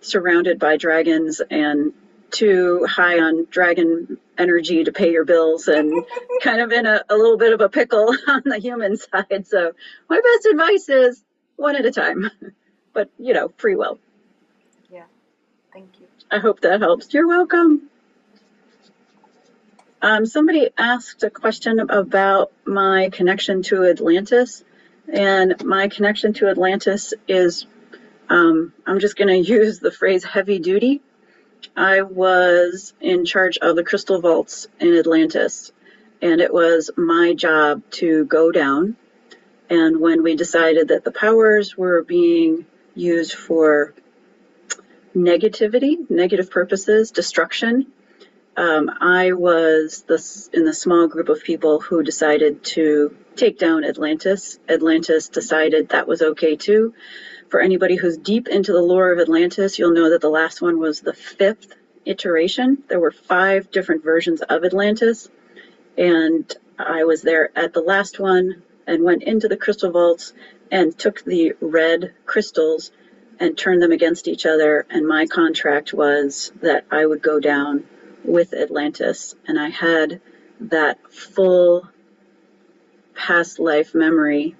surrounded 0.00 0.58
by 0.58 0.76
dragons 0.76 1.40
and 1.48 1.92
too 2.30 2.86
high 2.88 3.18
on 3.18 3.46
dragon 3.50 4.18
energy 4.38 4.84
to 4.84 4.92
pay 4.92 5.12
your 5.12 5.24
bills 5.24 5.68
and 5.68 6.04
kind 6.42 6.60
of 6.60 6.72
in 6.72 6.86
a, 6.86 7.02
a 7.08 7.16
little 7.16 7.36
bit 7.36 7.52
of 7.52 7.60
a 7.60 7.68
pickle 7.68 8.14
on 8.28 8.42
the 8.44 8.58
human 8.58 8.96
side. 8.96 9.46
So 9.46 9.72
my 10.08 10.20
best 10.20 10.46
advice 10.46 10.88
is 10.88 11.24
one 11.56 11.76
at 11.76 11.86
a 11.86 11.90
time, 11.90 12.30
but 12.92 13.10
you 13.18 13.34
know, 13.34 13.52
free 13.56 13.76
will. 13.76 13.98
yeah 14.90 15.04
thank 15.72 15.88
you 16.00 16.06
I 16.30 16.38
hope 16.38 16.60
that 16.62 16.80
helps. 16.80 17.12
You're 17.14 17.28
welcome. 17.28 17.88
Um, 20.02 20.26
somebody 20.26 20.70
asked 20.76 21.22
a 21.22 21.30
question 21.30 21.78
about 21.80 22.52
my 22.64 23.10
connection 23.12 23.62
to 23.64 23.84
Atlantis, 23.84 24.64
and 25.12 25.64
my 25.64 25.88
connection 25.88 26.32
to 26.34 26.48
Atlantis 26.48 27.14
is 27.28 27.66
um, 28.28 28.72
I'm 28.86 28.98
just 28.98 29.16
going 29.16 29.28
to 29.28 29.50
use 29.50 29.78
the 29.78 29.90
phrase 29.92 30.24
heavy 30.24 30.58
duty. 30.58 31.00
I 31.76 32.02
was 32.02 32.94
in 33.00 33.24
charge 33.24 33.58
of 33.58 33.76
the 33.76 33.84
crystal 33.84 34.20
vaults 34.20 34.68
in 34.80 34.94
Atlantis, 34.96 35.72
and 36.22 36.40
it 36.40 36.52
was 36.52 36.90
my 36.96 37.34
job 37.34 37.82
to 37.92 38.24
go 38.24 38.50
down. 38.50 38.96
And 39.68 40.00
when 40.00 40.22
we 40.22 40.36
decided 40.36 40.88
that 40.88 41.04
the 41.04 41.10
powers 41.10 41.76
were 41.76 42.02
being 42.02 42.66
used 42.94 43.34
for 43.34 43.94
negativity, 45.14 46.08
negative 46.10 46.50
purposes, 46.50 47.10
destruction, 47.10 47.86
um, 48.56 48.90
I 49.00 49.32
was 49.32 50.04
in 50.52 50.64
the 50.64 50.72
small 50.72 51.08
group 51.08 51.28
of 51.28 51.42
people 51.42 51.78
who 51.80 52.02
decided 52.02 52.64
to 52.64 53.14
take 53.34 53.58
down 53.58 53.84
Atlantis. 53.84 54.58
Atlantis 54.68 55.28
decided 55.28 55.90
that 55.90 56.08
was 56.08 56.22
okay 56.22 56.56
too. 56.56 56.94
For 57.48 57.60
anybody 57.60 57.94
who's 57.94 58.16
deep 58.16 58.48
into 58.48 58.72
the 58.72 58.82
lore 58.82 59.12
of 59.12 59.20
Atlantis, 59.20 59.78
you'll 59.78 59.92
know 59.92 60.10
that 60.10 60.20
the 60.20 60.30
last 60.30 60.60
one 60.60 60.78
was 60.78 61.00
the 61.00 61.12
fifth 61.12 61.74
iteration. 62.04 62.82
There 62.88 62.98
were 62.98 63.12
five 63.12 63.70
different 63.70 64.02
versions 64.02 64.42
of 64.42 64.64
Atlantis, 64.64 65.28
and 65.96 66.52
I 66.78 67.04
was 67.04 67.22
there 67.22 67.50
at 67.56 67.72
the 67.72 67.82
last 67.82 68.18
one 68.18 68.62
and 68.86 69.04
went 69.04 69.22
into 69.22 69.48
the 69.48 69.56
crystal 69.56 69.90
vaults 69.90 70.32
and 70.70 70.96
took 70.98 71.22
the 71.24 71.54
red 71.60 72.14
crystals 72.24 72.90
and 73.38 73.56
turned 73.56 73.82
them 73.82 73.92
against 73.92 74.28
each 74.28 74.44
other. 74.44 74.86
And 74.90 75.06
my 75.06 75.26
contract 75.26 75.92
was 75.92 76.52
that 76.62 76.84
I 76.90 77.06
would 77.06 77.22
go 77.22 77.38
down 77.38 77.84
with 78.24 78.54
Atlantis, 78.54 79.36
and 79.46 79.58
I 79.58 79.68
had 79.68 80.20
that 80.60 81.12
full 81.12 81.88
past 83.14 83.58
life 83.58 83.94
memory 83.94 84.56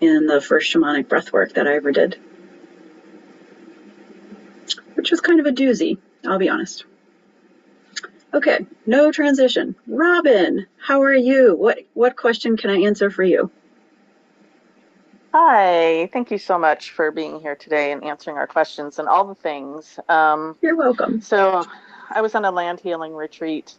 in 0.00 0.26
the 0.26 0.40
first 0.40 0.72
shamanic 0.74 1.08
breath 1.08 1.32
work 1.32 1.54
that 1.54 1.66
I 1.66 1.76
ever 1.76 1.92
did, 1.92 2.18
which 4.94 5.10
was 5.10 5.20
kind 5.20 5.40
of 5.40 5.46
a 5.46 5.52
doozy, 5.52 5.98
I'll 6.26 6.38
be 6.38 6.48
honest. 6.48 6.84
Okay, 8.32 8.66
no 8.86 9.10
transition. 9.12 9.74
Robin, 9.88 10.66
how 10.78 11.02
are 11.02 11.14
you? 11.14 11.56
What 11.56 11.80
what 11.94 12.16
question 12.16 12.56
can 12.56 12.70
I 12.70 12.82
answer 12.82 13.10
for 13.10 13.24
you? 13.24 13.50
Hi, 15.34 16.08
thank 16.12 16.30
you 16.32 16.38
so 16.38 16.58
much 16.58 16.90
for 16.90 17.12
being 17.12 17.40
here 17.40 17.56
today 17.56 17.92
and 17.92 18.04
answering 18.04 18.36
our 18.36 18.48
questions 18.48 18.98
and 18.98 19.08
all 19.08 19.26
the 19.28 19.36
things. 19.36 19.98
Um, 20.08 20.56
You're 20.62 20.76
welcome. 20.76 21.20
so, 21.20 21.64
I 22.10 22.20
was 22.20 22.34
on 22.34 22.44
a 22.44 22.50
land 22.50 22.80
healing 22.80 23.14
retreat 23.14 23.76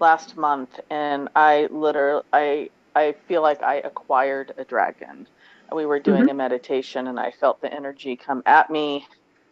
last 0.00 0.36
month, 0.36 0.80
and 0.90 1.28
I 1.36 1.68
literally, 1.70 2.22
I, 2.32 2.70
I 2.94 3.14
feel 3.28 3.42
like 3.42 3.62
I 3.62 3.76
acquired 3.76 4.54
a 4.58 4.64
dragon. 4.64 5.28
We 5.74 5.86
were 5.86 6.00
doing 6.00 6.30
a 6.30 6.34
meditation, 6.34 7.08
and 7.08 7.18
I 7.20 7.32
felt 7.32 7.60
the 7.60 7.72
energy 7.72 8.16
come 8.16 8.42
at 8.46 8.70
me, 8.70 9.06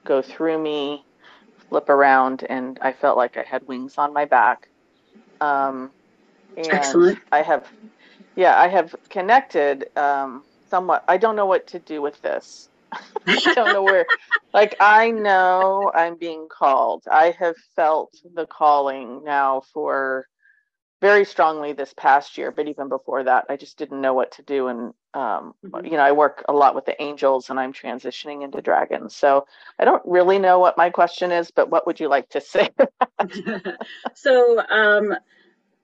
go 0.06 0.22
through 0.22 0.58
me, 0.62 1.04
flip 1.68 1.88
around, 1.88 2.44
and 2.48 2.78
I 2.82 2.92
felt 2.92 3.16
like 3.16 3.36
I 3.36 3.44
had 3.44 3.66
wings 3.66 3.94
on 3.98 4.12
my 4.14 4.24
back. 4.26 4.68
Um, 5.40 5.92
and 6.56 7.06
Excellent. 7.06 7.18
I 7.32 7.42
have, 7.42 7.66
yeah, 8.36 8.58
I 8.58 8.68
have 8.68 8.94
connected 9.10 9.86
um, 9.96 10.44
somewhat. 10.70 11.04
I 11.08 11.18
don't 11.18 11.36
know 11.36 11.46
what 11.46 11.68
to 11.68 11.80
do 11.80 12.02
with 12.02 12.20
this. 12.22 12.68
I 13.26 13.54
don't 13.54 13.72
know 13.72 13.84
where. 13.84 14.06
Like 14.54 14.76
I 14.80 15.10
know 15.10 15.90
I'm 15.94 16.16
being 16.18 16.48
called. 16.50 17.04
I 17.10 17.34
have 17.40 17.56
felt 17.76 18.14
the 18.34 18.46
calling 18.46 19.22
now 19.24 19.62
for 19.72 20.26
very 21.04 21.26
strongly 21.26 21.74
this 21.74 21.94
past 21.94 22.38
year, 22.38 22.50
but 22.50 22.66
even 22.66 22.88
before 22.88 23.24
that, 23.24 23.44
I 23.50 23.56
just 23.58 23.78
didn't 23.78 24.00
know 24.00 24.14
what 24.14 24.32
to 24.32 24.42
do. 24.42 24.68
And 24.68 24.94
um, 25.14 25.54
Mhm. 25.64 25.84
you 25.84 25.92
know, 25.98 25.98
I 26.04 26.12
work 26.12 26.44
a 26.48 26.54
lot 26.54 26.74
with 26.74 26.86
the 26.86 27.00
angels, 27.02 27.50
and 27.50 27.60
I'm 27.60 27.74
transitioning 27.74 28.42
into 28.42 28.62
dragons. 28.62 29.14
So 29.14 29.46
I 29.78 29.84
don't 29.84 30.02
really 30.06 30.38
know 30.38 30.60
what 30.60 30.78
my 30.78 30.90
question 30.90 31.32
is, 31.32 31.50
but 31.50 31.70
what 31.70 31.86
would 31.86 32.00
you 32.00 32.08
like 32.08 32.30
to 32.30 32.40
say? 32.40 32.70
so 34.14 34.60
um 34.70 35.14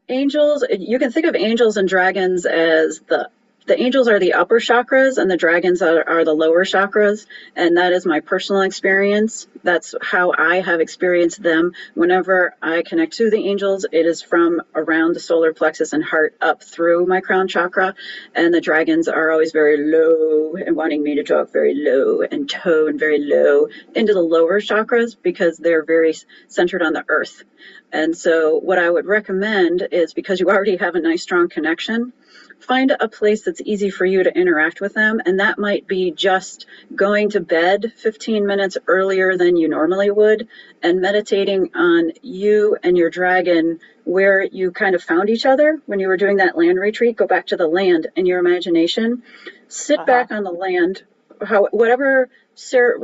angels 0.08 0.64
you 0.70 0.98
can 0.98 1.12
think 1.12 1.26
of 1.26 1.36
angels 1.36 1.76
and 1.76 1.88
dragons 1.88 2.46
as 2.46 3.00
the 3.08 3.30
the 3.70 3.80
angels 3.80 4.08
are 4.08 4.18
the 4.18 4.32
upper 4.32 4.58
chakras 4.58 5.16
and 5.16 5.30
the 5.30 5.36
dragons 5.36 5.80
are, 5.80 6.02
are 6.08 6.24
the 6.24 6.34
lower 6.34 6.64
chakras. 6.64 7.26
And 7.54 7.76
that 7.76 7.92
is 7.92 8.04
my 8.04 8.18
personal 8.18 8.62
experience. 8.62 9.46
That's 9.62 9.94
how 10.02 10.32
i 10.36 10.56
have 10.60 10.80
experienced 10.80 11.40
them. 11.40 11.70
Whenever 11.94 12.56
i 12.60 12.82
connect 12.82 13.12
to 13.18 13.30
the 13.30 13.46
angels 13.48 13.86
it 13.92 14.06
is 14.06 14.22
from 14.22 14.60
around 14.74 15.14
the 15.14 15.20
solar 15.20 15.52
plexus 15.54 15.92
and 15.92 16.02
heart 16.02 16.34
up 16.40 16.64
through 16.64 17.06
my 17.06 17.20
crown 17.20 17.46
chakra. 17.46 17.94
And 18.34 18.52
the 18.52 18.60
dragons 18.60 19.06
are 19.06 19.30
always 19.30 19.52
very 19.52 19.76
low 19.76 20.56
and 20.56 20.74
wanting 20.74 21.04
me 21.04 21.14
to 21.14 21.22
talk 21.22 21.52
very 21.52 21.76
low 21.76 22.22
and 22.22 22.50
tone 22.50 22.98
very 22.98 23.20
low 23.20 23.68
into 23.94 24.14
the 24.14 24.20
lower 24.34 24.60
chakras 24.60 25.14
because 25.22 25.58
they're 25.58 25.84
very 25.84 26.12
centered 26.48 26.82
on 26.82 26.92
the 26.92 27.04
earth. 27.08 27.44
And 27.92 28.16
so, 28.16 28.58
what 28.58 28.78
I 28.78 28.88
would 28.88 29.06
recommend 29.06 29.86
is 29.90 30.14
because 30.14 30.40
you 30.40 30.48
already 30.48 30.76
have 30.76 30.94
a 30.94 31.00
nice, 31.00 31.22
strong 31.22 31.48
connection, 31.48 32.12
find 32.60 32.92
a 33.00 33.08
place 33.08 33.44
that's 33.44 33.62
easy 33.64 33.90
for 33.90 34.06
you 34.06 34.24
to 34.24 34.36
interact 34.38 34.80
with 34.80 34.94
them. 34.94 35.20
And 35.26 35.40
that 35.40 35.58
might 35.58 35.86
be 35.88 36.12
just 36.12 36.66
going 36.96 37.30
to 37.30 37.40
bed 37.40 37.92
15 37.96 38.46
minutes 38.46 38.78
earlier 38.88 39.36
than 39.36 39.56
you 39.56 39.68
normally 39.68 40.10
would 40.10 40.48
and 40.82 41.00
meditating 41.00 41.72
on 41.74 42.12
you 42.22 42.76
and 42.82 42.96
your 42.98 43.10
dragon 43.10 43.80
where 44.04 44.42
you 44.44 44.72
kind 44.72 44.94
of 44.96 45.02
found 45.02 45.30
each 45.30 45.46
other 45.46 45.80
when 45.86 46.00
you 46.00 46.08
were 46.08 46.18
doing 46.18 46.38
that 46.38 46.56
land 46.58 46.78
retreat. 46.80 47.16
Go 47.16 47.26
back 47.26 47.48
to 47.48 47.56
the 47.58 47.68
land 47.68 48.08
in 48.16 48.26
your 48.26 48.40
imagination, 48.40 49.22
sit 49.68 49.98
Uh-huh. 50.00 50.06
back 50.06 50.32
on 50.32 50.44
the 50.44 50.52
land, 50.52 51.04
how, 51.44 51.66
whatever. 51.72 52.30
Ser- 52.56 52.98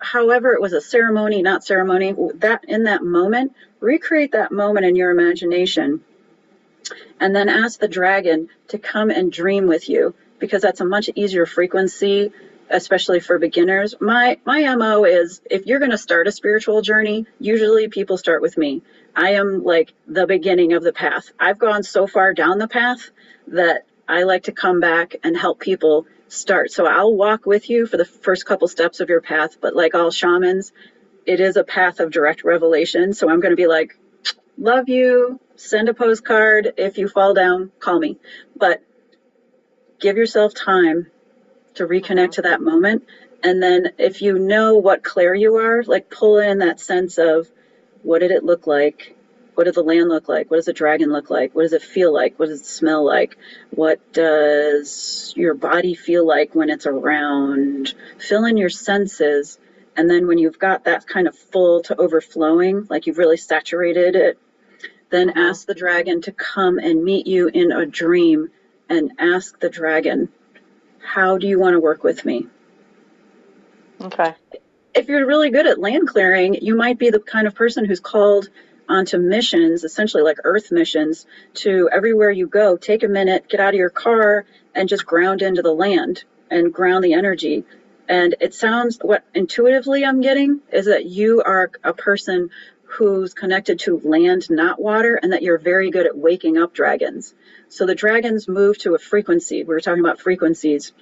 however 0.00 0.52
it 0.54 0.62
was 0.62 0.72
a 0.72 0.80
ceremony, 0.80 1.42
not 1.42 1.64
ceremony, 1.64 2.14
that 2.36 2.64
in 2.68 2.84
that 2.84 3.04
moment, 3.04 3.54
recreate 3.80 4.32
that 4.32 4.52
moment 4.52 4.86
in 4.86 4.96
your 4.96 5.10
imagination 5.10 6.02
and 7.20 7.34
then 7.34 7.48
ask 7.48 7.78
the 7.80 7.88
dragon 7.88 8.48
to 8.68 8.78
come 8.78 9.10
and 9.10 9.32
dream 9.32 9.66
with 9.66 9.88
you 9.88 10.14
because 10.38 10.62
that's 10.62 10.80
a 10.80 10.84
much 10.84 11.08
easier 11.14 11.46
frequency 11.46 12.30
especially 12.70 13.20
for 13.20 13.38
beginners. 13.38 13.94
My 14.00 14.38
my 14.44 14.74
mo 14.74 15.04
is 15.04 15.40
if 15.50 15.66
you're 15.66 15.78
going 15.78 15.90
to 15.92 15.98
start 15.98 16.26
a 16.26 16.32
spiritual 16.32 16.82
journey 16.82 17.26
usually 17.38 17.88
people 17.88 18.16
start 18.18 18.42
with 18.42 18.56
me. 18.58 18.82
I 19.14 19.30
am 19.30 19.62
like 19.64 19.92
the 20.06 20.26
beginning 20.26 20.72
of 20.72 20.82
the 20.82 20.92
path. 20.92 21.30
I've 21.38 21.58
gone 21.58 21.82
so 21.82 22.06
far 22.06 22.34
down 22.34 22.58
the 22.58 22.68
path 22.68 23.10
that 23.48 23.86
i 24.08 24.24
like 24.24 24.44
to 24.44 24.52
come 24.52 24.80
back 24.80 25.16
and 25.22 25.36
help 25.36 25.60
people 25.60 26.06
start. 26.28 26.70
So 26.70 26.86
i'll 26.86 27.14
walk 27.14 27.46
with 27.46 27.70
you 27.70 27.86
for 27.86 27.96
the 27.96 28.04
first 28.04 28.46
couple 28.46 28.68
steps 28.68 29.00
of 29.00 29.08
your 29.08 29.20
path 29.20 29.60
but 29.60 29.76
like 29.76 29.94
all 29.94 30.10
shamans 30.10 30.72
it 31.24 31.40
is 31.40 31.56
a 31.56 31.64
path 31.64 32.00
of 32.00 32.10
direct 32.10 32.44
revelation. 32.44 33.12
So 33.12 33.30
i'm 33.30 33.40
going 33.40 33.52
to 33.52 33.56
be 33.56 33.68
like 33.68 33.98
love 34.58 34.88
you 34.88 35.38
send 35.56 35.88
a 35.88 35.94
postcard 35.94 36.72
if 36.76 36.98
you 36.98 37.08
fall 37.08 37.34
down 37.34 37.70
call 37.80 37.98
me 37.98 38.18
but 38.56 38.82
give 40.00 40.16
yourself 40.16 40.54
time 40.54 41.06
to 41.74 41.86
reconnect 41.86 42.32
to 42.32 42.42
that 42.42 42.60
moment. 42.60 43.04
And 43.42 43.62
then 43.62 43.92
if 43.98 44.22
you 44.22 44.38
know 44.38 44.76
what 44.76 45.04
clair 45.04 45.34
you 45.34 45.56
are, 45.56 45.82
like 45.84 46.10
pull 46.10 46.38
in 46.38 46.58
that 46.58 46.80
sense 46.80 47.18
of 47.18 47.50
what 48.02 48.20
did 48.20 48.30
it 48.30 48.44
look 48.44 48.66
like? 48.66 49.14
What 49.54 49.64
did 49.64 49.74
the 49.74 49.82
land 49.82 50.08
look 50.08 50.28
like? 50.28 50.50
What 50.50 50.58
does 50.58 50.66
the 50.66 50.72
dragon 50.72 51.10
look 51.10 51.30
like? 51.30 51.54
What 51.54 51.62
does 51.62 51.72
it 51.72 51.82
feel 51.82 52.12
like? 52.12 52.38
What 52.38 52.48
does 52.48 52.60
it 52.60 52.66
smell 52.66 53.04
like? 53.04 53.36
What 53.70 54.12
does 54.12 55.32
your 55.36 55.54
body 55.54 55.94
feel 55.94 56.26
like 56.26 56.54
when 56.54 56.68
it's 56.68 56.86
around? 56.86 57.94
Fill 58.18 58.44
in 58.44 58.56
your 58.58 58.68
senses. 58.68 59.58
And 59.96 60.10
then 60.10 60.26
when 60.26 60.36
you've 60.36 60.58
got 60.58 60.84
that 60.84 61.06
kind 61.06 61.26
of 61.26 61.36
full 61.36 61.82
to 61.84 61.98
overflowing, 61.98 62.86
like 62.90 63.06
you've 63.06 63.16
really 63.16 63.38
saturated 63.38 64.14
it, 64.14 64.38
then 65.10 65.30
ask 65.30 65.66
the 65.66 65.74
dragon 65.74 66.20
to 66.22 66.32
come 66.32 66.78
and 66.78 67.04
meet 67.04 67.26
you 67.26 67.48
in 67.48 67.72
a 67.72 67.86
dream 67.86 68.50
and 68.88 69.12
ask 69.18 69.58
the 69.60 69.70
dragon 69.70 70.28
how 71.00 71.38
do 71.38 71.46
you 71.46 71.58
want 71.58 71.74
to 71.74 71.80
work 71.80 72.04
with 72.04 72.24
me? 72.24 72.46
Okay. 74.00 74.34
If 74.94 75.08
you're 75.08 75.26
really 75.26 75.50
good 75.50 75.66
at 75.66 75.78
land 75.78 76.08
clearing, 76.08 76.54
you 76.54 76.76
might 76.76 76.98
be 76.98 77.10
the 77.10 77.20
kind 77.20 77.46
of 77.46 77.54
person 77.54 77.84
who's 77.84 78.00
called 78.00 78.48
onto 78.88 79.18
missions, 79.18 79.84
essentially 79.84 80.22
like 80.22 80.38
earth 80.44 80.72
missions, 80.72 81.26
to 81.54 81.88
everywhere 81.92 82.30
you 82.30 82.46
go, 82.46 82.76
take 82.76 83.02
a 83.02 83.08
minute, 83.08 83.48
get 83.48 83.60
out 83.60 83.74
of 83.74 83.78
your 83.78 83.90
car, 83.90 84.46
and 84.74 84.88
just 84.88 85.06
ground 85.06 85.42
into 85.42 85.62
the 85.62 85.72
land 85.72 86.24
and 86.50 86.72
ground 86.72 87.04
the 87.04 87.14
energy. 87.14 87.64
And 88.08 88.36
it 88.40 88.54
sounds 88.54 88.98
what 89.02 89.24
intuitively 89.34 90.04
I'm 90.04 90.20
getting 90.20 90.60
is 90.72 90.86
that 90.86 91.06
you 91.06 91.42
are 91.42 91.70
a 91.82 91.92
person 91.92 92.50
who's 92.86 93.34
connected 93.34 93.78
to 93.80 94.00
land, 94.04 94.48
not 94.50 94.80
water, 94.80 95.18
and 95.20 95.32
that 95.32 95.42
you're 95.42 95.58
very 95.58 95.90
good 95.90 96.06
at 96.06 96.16
waking 96.16 96.56
up 96.56 96.72
dragons. 96.72 97.34
So 97.68 97.86
the 97.86 97.94
dragons 97.94 98.48
move 98.48 98.78
to 98.78 98.94
a 98.94 98.98
frequency. 98.98 99.64
We 99.64 99.74
were 99.74 99.80
talking 99.80 100.04
about 100.04 100.20
frequencies. 100.20 100.92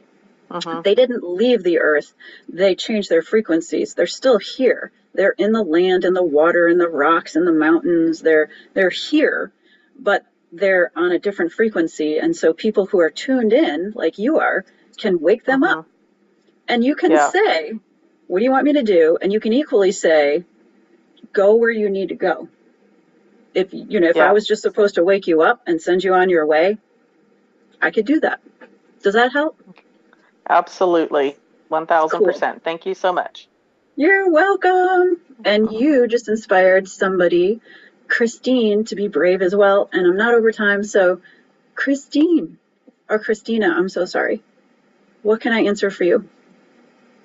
Uh-huh. 0.50 0.82
They 0.82 0.94
didn't 0.94 1.24
leave 1.24 1.62
the 1.62 1.80
earth, 1.80 2.12
they 2.48 2.74
changed 2.74 3.10
their 3.10 3.22
frequencies. 3.22 3.94
They're 3.94 4.06
still 4.06 4.38
here. 4.38 4.92
They're 5.14 5.34
in 5.38 5.52
the 5.52 5.62
land 5.62 6.04
and 6.04 6.14
the 6.14 6.24
water 6.24 6.66
and 6.66 6.80
the 6.80 6.88
rocks 6.88 7.36
and 7.36 7.46
the 7.46 7.52
mountains. 7.52 8.20
They're 8.20 8.50
they're 8.74 8.90
here, 8.90 9.52
but 9.98 10.26
they're 10.52 10.90
on 10.96 11.12
a 11.12 11.18
different 11.18 11.52
frequency. 11.52 12.18
And 12.18 12.36
so 12.36 12.52
people 12.52 12.86
who 12.86 13.00
are 13.00 13.10
tuned 13.10 13.52
in, 13.52 13.92
like 13.94 14.18
you 14.18 14.38
are, 14.38 14.64
can 14.96 15.20
wake 15.20 15.44
them 15.44 15.62
uh-huh. 15.64 15.80
up. 15.80 15.86
And 16.68 16.84
you 16.84 16.94
can 16.94 17.12
yeah. 17.12 17.30
say, 17.30 17.72
What 18.26 18.38
do 18.38 18.44
you 18.44 18.50
want 18.50 18.64
me 18.64 18.74
to 18.74 18.82
do? 18.82 19.18
And 19.20 19.32
you 19.32 19.40
can 19.40 19.52
equally 19.52 19.92
say, 19.92 20.44
Go 21.34 21.56
where 21.56 21.70
you 21.70 21.90
need 21.90 22.08
to 22.08 22.14
go. 22.14 22.48
If 23.54 23.72
you 23.72 24.00
know 24.00 24.08
if 24.08 24.16
yeah. 24.16 24.28
i 24.28 24.32
was 24.32 24.46
just 24.46 24.62
supposed 24.62 24.96
to 24.96 25.04
wake 25.04 25.26
you 25.26 25.42
up 25.42 25.62
and 25.66 25.80
send 25.80 26.02
you 26.02 26.14
on 26.14 26.28
your 26.28 26.46
way 26.46 26.78
i 27.80 27.90
could 27.90 28.06
do 28.06 28.20
that. 28.20 28.40
Does 29.02 29.14
that 29.14 29.32
help? 29.32 29.60
Absolutely. 30.48 31.36
1000% 31.70 32.10
cool. 32.10 32.32
thank 32.62 32.86
you 32.86 32.94
so 32.94 33.12
much. 33.12 33.48
You're 33.96 34.30
welcome. 34.30 35.20
And 35.44 35.72
you 35.72 36.06
just 36.08 36.28
inspired 36.28 36.88
somebody 36.88 37.60
christine 38.08 38.84
to 38.84 38.96
be 38.96 39.08
brave 39.08 39.42
as 39.42 39.54
well. 39.54 39.88
And 39.92 40.06
i'm 40.06 40.16
not 40.16 40.34
over 40.34 40.52
time 40.52 40.82
so 40.84 41.20
christine 41.74 42.58
or 43.08 43.18
christina 43.18 43.68
i'm 43.76 43.88
so 43.88 44.04
sorry. 44.04 44.42
What 45.22 45.40
can 45.40 45.52
i 45.52 45.64
answer 45.64 45.90
for 45.90 46.04
you? 46.04 46.28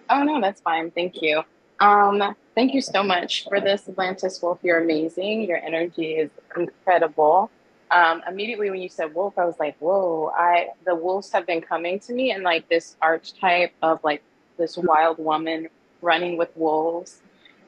Oh 0.10 0.24
no 0.24 0.42
that's 0.42 0.62
fine. 0.62 0.92
Thank 0.92 1.22
you. 1.22 1.44
Um 1.80 2.36
Thank 2.60 2.74
you 2.74 2.82
so 2.82 3.04
much 3.04 3.46
for 3.46 3.62
this, 3.62 3.88
Atlantis 3.88 4.42
Wolf. 4.42 4.60
You're 4.64 4.84
amazing. 4.84 5.44
Your 5.44 5.60
energy 5.60 6.16
is 6.16 6.30
incredible. 6.58 7.50
Um, 7.90 8.22
immediately 8.28 8.70
when 8.70 8.82
you 8.82 8.90
said 8.90 9.16
wolf, 9.16 9.38
I 9.38 9.46
was 9.46 9.58
like, 9.62 9.78
whoa, 9.80 10.34
I 10.36 10.68
the 10.86 10.94
wolves 10.94 11.32
have 11.32 11.48
been 11.48 11.62
coming 11.62 12.02
to 12.02 12.12
me 12.12 12.32
and 12.32 12.44
like 12.44 12.68
this 12.68 12.98
archetype 13.02 13.72
of 13.82 14.04
like 14.04 14.22
this 14.58 14.76
wild 14.76 15.20
woman 15.20 15.70
running 16.02 16.36
with 16.36 16.50
wolves. 16.58 17.22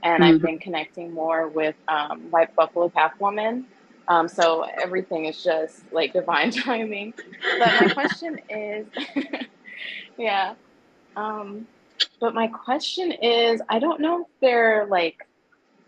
And 0.04 0.24
mm-hmm. 0.24 0.36
I've 0.36 0.42
been 0.42 0.60
connecting 0.60 1.14
more 1.14 1.48
with 1.48 1.76
um, 1.88 2.30
White 2.30 2.54
Buffalo 2.54 2.90
Calf 2.90 3.14
Woman. 3.18 3.68
Um, 4.10 4.28
so 4.28 4.64
everything 4.84 5.24
is 5.24 5.42
just 5.42 5.90
like 5.94 6.12
divine 6.22 6.52
timing. 6.52 7.14
But 7.60 7.72
my 7.80 7.94
question 7.94 8.42
is, 8.50 8.88
yeah. 10.18 10.56
But 12.20 12.34
my 12.34 12.48
question 12.48 13.12
is, 13.12 13.62
I 13.70 13.80
don't 13.80 14.00
know 14.00 14.22
if 14.22 14.28
they're 14.40 14.86
like 14.88 15.28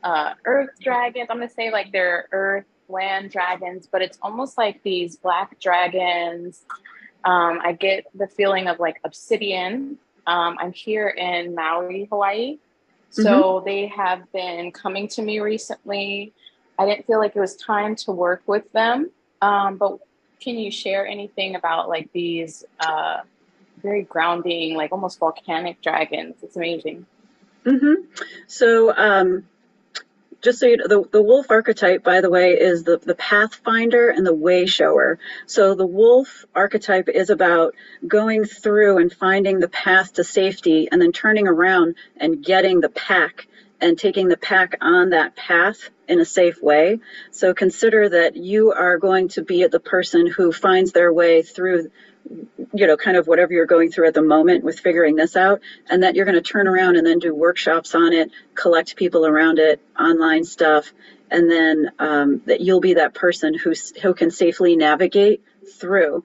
uh, 0.04 0.34
earth 0.46 0.72
dragons. 0.82 1.28
I'm 1.30 1.38
gonna 1.38 1.50
say 1.50 1.72
like 1.72 1.92
they're 1.92 2.28
earth 2.32 2.66
land 2.90 3.32
dragons, 3.32 3.88
but 3.92 4.02
it's 4.02 4.18
almost 4.22 4.58
like 4.58 4.84
these 4.84 5.16
black 5.16 5.60
dragons. 5.60 6.64
Um, 7.24 7.60
I 7.64 7.74
get 7.74 8.06
the 8.14 8.28
feeling 8.28 8.68
of 8.68 8.80
like 8.80 9.00
obsidian. 9.04 9.98
Um, 10.28 10.58
I'm 10.60 10.74
here 10.74 11.10
in 11.10 11.56
Maui, 11.56 12.08
Hawaii. 12.10 12.58
So 13.10 13.24
mm-hmm. 13.24 13.66
they 13.66 13.88
have 13.88 14.32
been 14.32 14.72
coming 14.72 15.08
to 15.10 15.22
me 15.22 15.40
recently. 15.40 16.34
I 16.80 16.86
didn't 16.86 17.06
feel 17.06 17.20
like 17.20 17.36
it 17.36 17.40
was 17.40 17.56
time 17.56 17.96
to 17.98 18.12
work 18.12 18.42
with 18.48 18.72
them. 18.72 19.12
Um, 19.42 19.78
but 19.78 20.00
can 20.42 20.58
you 20.58 20.72
share 20.72 21.06
anything 21.06 21.56
about 21.56 21.90
like 21.90 22.12
these 22.12 22.66
uh, 22.80 23.22
very 23.84 24.04
grounding, 24.04 24.76
like 24.76 24.92
almost 24.92 25.20
volcanic 25.20 25.82
dragons. 25.82 26.36
It's 26.42 26.56
amazing. 26.56 27.06
Mm-hmm. 27.66 28.06
So, 28.48 28.96
um, 28.96 29.44
just 30.42 30.60
so 30.60 30.66
you 30.66 30.78
know, 30.78 30.88
the, 30.88 31.10
the 31.10 31.22
wolf 31.22 31.50
archetype, 31.50 32.04
by 32.04 32.20
the 32.20 32.30
way, 32.30 32.52
is 32.52 32.84
the, 32.84 32.98
the 32.98 33.16
pathfinder 33.16 34.10
and 34.10 34.26
the 34.26 34.34
way 34.34 34.66
shower. 34.66 35.18
So 35.46 35.74
the 35.74 35.86
wolf 35.86 36.46
archetype 36.54 37.08
is 37.08 37.30
about 37.30 37.76
going 38.06 38.44
through 38.44 38.98
and 38.98 39.12
finding 39.12 39.60
the 39.60 39.70
path 39.70 40.14
to 40.14 40.24
safety 40.24 40.90
and 40.92 41.02
then 41.02 41.14
turning 41.14 41.48
around 41.48 41.96
and 42.18 42.44
getting 42.44 42.82
the 42.82 42.90
pack 42.90 43.48
and 43.80 43.98
taking 43.98 44.28
the 44.28 44.38
pack 44.38 44.76
on 44.82 45.12
that 45.12 45.36
path 45.36 45.90
in 46.08 46.20
a 46.20 46.26
safe 46.26 46.62
way. 46.62 47.00
So 47.32 47.54
consider 47.54 48.10
that 48.10 48.36
you 48.36 48.74
are 48.74 48.98
going 48.98 49.30
to 49.30 49.44
be 49.44 49.66
the 49.68 49.80
person 49.80 50.28
who 50.28 50.52
finds 50.52 50.92
their 50.92 51.12
way 51.12 51.42
through 51.42 51.90
you 52.74 52.88
know, 52.88 52.98
kind 52.98 53.18
of 53.18 53.28
whatever 53.28 53.54
you're 53.54 53.66
going 53.66 53.92
through 53.92 54.08
at 54.08 54.14
the 54.14 54.22
moment 54.22 54.64
with 54.64 54.80
figuring 54.80 55.16
this 55.16 55.36
out, 55.36 55.62
and 55.90 56.04
that 56.04 56.16
you're 56.16 56.26
going 56.26 56.36
to 56.36 56.42
turn 56.42 56.68
around 56.68 56.96
and 56.96 57.06
then 57.06 57.20
do 57.20 57.34
workshops 57.34 57.94
on 57.94 58.14
it, 58.14 58.32
collect 58.56 58.96
people 58.96 59.26
around 59.26 59.60
it, 59.60 59.80
online 60.00 60.44
stuff, 60.44 60.92
and 61.30 61.50
then 61.50 61.92
um, 62.00 62.42
that 62.46 62.62
you'll 62.62 62.82
be 62.82 62.96
that 62.96 63.14
person 63.14 63.54
who 63.54 63.74
who 64.02 64.14
can 64.14 64.32
safely 64.32 64.76
navigate 64.76 65.44
through 65.80 66.24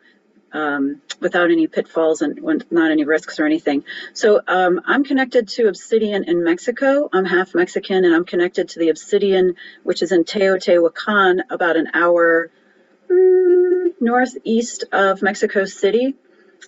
um, 0.53 1.01
without 1.21 1.51
any 1.51 1.67
pitfalls 1.67 2.23
and 2.23 2.41
not 2.71 2.91
any 2.91 3.05
risks 3.05 3.39
or 3.39 3.45
anything. 3.45 3.85
So 4.15 4.41
um, 4.47 4.81
I'm 4.87 5.05
connected 5.05 5.49
to 5.49 5.69
Obsidian 5.69 6.25
in 6.25 6.45
Mexico. 6.45 7.09
I'm 7.13 7.25
half 7.25 7.55
Mexican, 7.55 8.05
and 8.05 8.15
I'm 8.15 8.25
connected 8.25 8.71
to 8.71 8.79
the 8.79 8.89
Obsidian, 8.89 9.57
which 9.83 10.03
is 10.03 10.13
in 10.13 10.25
Teotihuacan, 10.25 11.41
about 11.51 11.77
an 11.77 11.89
hour 11.93 12.51
mm, 13.11 13.58
northeast 14.01 14.85
of 14.93 15.23
Mexico 15.23 15.65
City. 15.65 16.15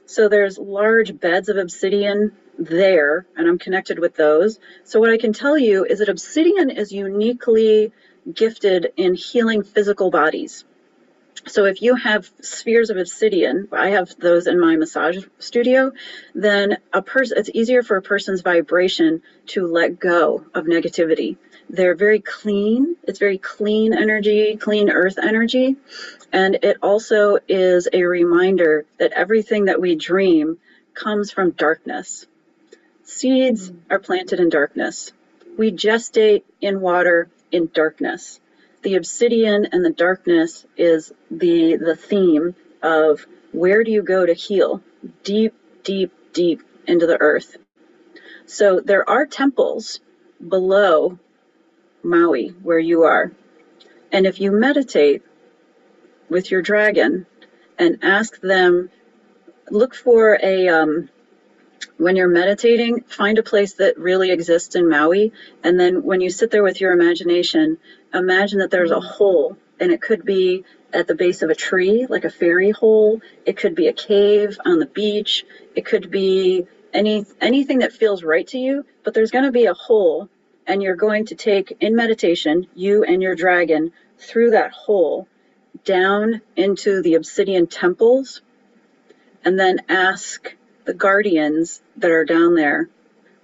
So 0.06 0.28
there's 0.28 0.58
large 0.58 1.18
beds 1.18 1.48
of 1.48 1.56
obsidian 1.56 2.32
there, 2.58 3.26
and 3.36 3.48
I'm 3.48 3.58
connected 3.58 3.98
with 3.98 4.14
those. 4.14 4.58
So 4.84 5.00
what 5.00 5.10
I 5.10 5.18
can 5.18 5.32
tell 5.32 5.58
you 5.58 5.84
is 5.84 5.98
that 5.98 6.08
obsidian 6.08 6.70
is 6.70 6.92
uniquely 6.92 7.92
gifted 8.32 8.92
in 8.96 9.14
healing 9.14 9.62
physical 9.62 10.10
bodies. 10.10 10.64
So 11.46 11.64
if 11.64 11.80
you 11.80 11.94
have 11.94 12.30
spheres 12.42 12.90
of 12.90 12.98
obsidian, 12.98 13.68
I 13.72 13.90
have 13.90 14.14
those 14.18 14.46
in 14.46 14.60
my 14.60 14.76
massage 14.76 15.24
studio, 15.38 15.92
then 16.34 16.76
a 16.92 17.00
person 17.00 17.38
it's 17.38 17.50
easier 17.54 17.82
for 17.82 17.96
a 17.96 18.02
person's 18.02 18.42
vibration 18.42 19.22
to 19.48 19.66
let 19.66 19.98
go 19.98 20.44
of 20.54 20.66
negativity. 20.66 21.38
They're 21.70 21.94
very 21.94 22.20
clean. 22.20 22.96
It's 23.04 23.18
very 23.18 23.38
clean 23.38 23.94
energy, 23.94 24.56
clean 24.56 24.90
earth 24.90 25.18
energy. 25.18 25.76
And 26.32 26.58
it 26.62 26.78
also 26.82 27.38
is 27.48 27.88
a 27.92 28.04
reminder 28.04 28.86
that 28.98 29.12
everything 29.12 29.64
that 29.66 29.80
we 29.80 29.96
dream 29.96 30.58
comes 30.94 31.32
from 31.32 31.50
darkness. 31.52 32.26
Seeds 33.04 33.70
mm. 33.70 33.80
are 33.90 33.98
planted 33.98 34.38
in 34.38 34.48
darkness. 34.48 35.12
We 35.58 35.72
gestate 35.72 36.44
in 36.60 36.80
water 36.80 37.28
in 37.50 37.70
darkness. 37.72 38.40
The 38.82 38.94
obsidian 38.94 39.66
and 39.72 39.84
the 39.84 39.90
darkness 39.90 40.64
is 40.76 41.12
the 41.30 41.76
the 41.76 41.96
theme 41.96 42.54
of 42.82 43.26
where 43.52 43.84
do 43.84 43.90
you 43.90 44.02
go 44.02 44.24
to 44.24 44.32
heal? 44.32 44.82
Deep, 45.24 45.54
deep, 45.82 46.12
deep 46.32 46.62
into 46.86 47.06
the 47.06 47.20
earth. 47.20 47.56
So 48.46 48.80
there 48.80 49.08
are 49.08 49.26
temples 49.26 50.00
below 50.46 51.18
Maui 52.02 52.48
where 52.62 52.78
you 52.78 53.02
are. 53.02 53.32
And 54.12 54.26
if 54.26 54.40
you 54.40 54.50
meditate 54.50 55.22
with 56.30 56.50
your 56.50 56.62
dragon 56.62 57.26
and 57.78 57.98
ask 58.02 58.40
them, 58.40 58.90
look 59.70 59.94
for 59.94 60.38
a 60.42 60.68
um, 60.68 61.08
when 61.96 62.16
you're 62.16 62.28
meditating, 62.28 63.02
find 63.02 63.38
a 63.38 63.42
place 63.42 63.74
that 63.74 63.98
really 63.98 64.30
exists 64.30 64.74
in 64.74 64.88
Maui. 64.88 65.32
And 65.62 65.78
then 65.78 66.02
when 66.02 66.20
you 66.20 66.30
sit 66.30 66.50
there 66.50 66.62
with 66.62 66.80
your 66.80 66.92
imagination, 66.92 67.78
imagine 68.14 68.58
that 68.60 68.70
there's 68.70 68.90
a 68.90 69.00
hole, 69.00 69.56
and 69.78 69.92
it 69.92 70.00
could 70.00 70.24
be 70.24 70.64
at 70.92 71.06
the 71.06 71.14
base 71.14 71.42
of 71.42 71.50
a 71.50 71.54
tree, 71.54 72.06
like 72.08 72.24
a 72.24 72.30
fairy 72.30 72.70
hole. 72.70 73.20
It 73.44 73.56
could 73.56 73.74
be 73.74 73.88
a 73.88 73.92
cave 73.92 74.58
on 74.64 74.78
the 74.78 74.86
beach. 74.86 75.44
It 75.74 75.84
could 75.84 76.10
be 76.10 76.66
any 76.92 77.24
anything 77.40 77.78
that 77.80 77.92
feels 77.92 78.22
right 78.22 78.46
to 78.48 78.58
you. 78.58 78.84
But 79.04 79.14
there's 79.14 79.30
going 79.30 79.44
to 79.44 79.52
be 79.52 79.66
a 79.66 79.74
hole, 79.74 80.28
and 80.66 80.82
you're 80.82 80.96
going 80.96 81.26
to 81.26 81.34
take 81.34 81.76
in 81.80 81.94
meditation 81.94 82.66
you 82.74 83.04
and 83.04 83.22
your 83.22 83.34
dragon 83.34 83.92
through 84.18 84.50
that 84.50 84.72
hole 84.72 85.28
down 85.84 86.40
into 86.56 87.02
the 87.02 87.14
obsidian 87.14 87.66
temples, 87.66 88.42
and 89.44 89.58
then 89.58 89.80
ask 89.88 90.54
the 90.84 90.94
guardians 90.94 91.82
that 91.96 92.10
are 92.10 92.24
down 92.24 92.54
there, 92.54 92.88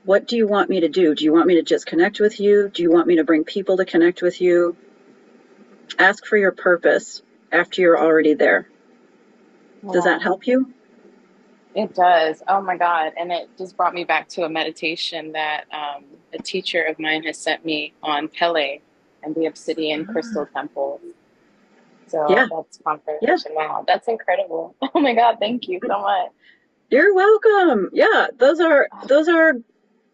what 0.04 0.28
do 0.28 0.36
you 0.36 0.46
want 0.46 0.70
me 0.70 0.80
to 0.80 0.88
do? 0.88 1.14
Do 1.14 1.24
you 1.24 1.32
want 1.32 1.46
me 1.46 1.54
to 1.56 1.62
just 1.62 1.86
connect 1.86 2.20
with 2.20 2.38
you? 2.38 2.70
Do 2.72 2.82
you 2.82 2.90
want 2.90 3.06
me 3.06 3.16
to 3.16 3.24
bring 3.24 3.44
people 3.44 3.76
to 3.78 3.84
connect 3.84 4.22
with 4.22 4.40
you? 4.40 4.76
Ask 5.98 6.24
for 6.26 6.36
your 6.36 6.52
purpose 6.52 7.22
after 7.50 7.82
you're 7.82 7.98
already 7.98 8.34
there. 8.34 8.68
Does 9.92 10.04
that 10.04 10.22
help 10.22 10.46
you? 10.46 10.72
It 11.74 11.94
does. 11.94 12.42
Oh 12.48 12.60
my 12.62 12.76
God. 12.76 13.12
And 13.18 13.32
it 13.32 13.50
just 13.58 13.76
brought 13.76 13.94
me 13.94 14.04
back 14.04 14.28
to 14.30 14.44
a 14.44 14.48
meditation 14.48 15.32
that 15.32 15.64
um, 15.72 16.04
a 16.32 16.38
teacher 16.38 16.82
of 16.82 16.98
mine 16.98 17.24
has 17.24 17.38
sent 17.38 17.64
me 17.64 17.92
on 18.02 18.28
Pele 18.28 18.80
and 19.22 19.34
the 19.34 19.46
obsidian 19.46 20.06
crystal 20.06 20.46
temple. 20.46 21.00
So 22.08 22.26
Yeah. 22.28 22.46
that's 22.50 22.78
confirmation. 22.86 23.52
Wow, 23.54 23.84
that's 23.86 24.08
incredible. 24.08 24.76
Oh 24.94 25.00
my 25.00 25.14
God. 25.14 25.38
Thank 25.40 25.68
you 25.68 25.80
so 25.86 26.00
much. 26.00 26.32
You're 26.90 27.14
welcome. 27.14 27.90
Yeah, 27.92 28.28
those 28.38 28.60
are 28.60 28.88
those 29.08 29.28
are 29.28 29.54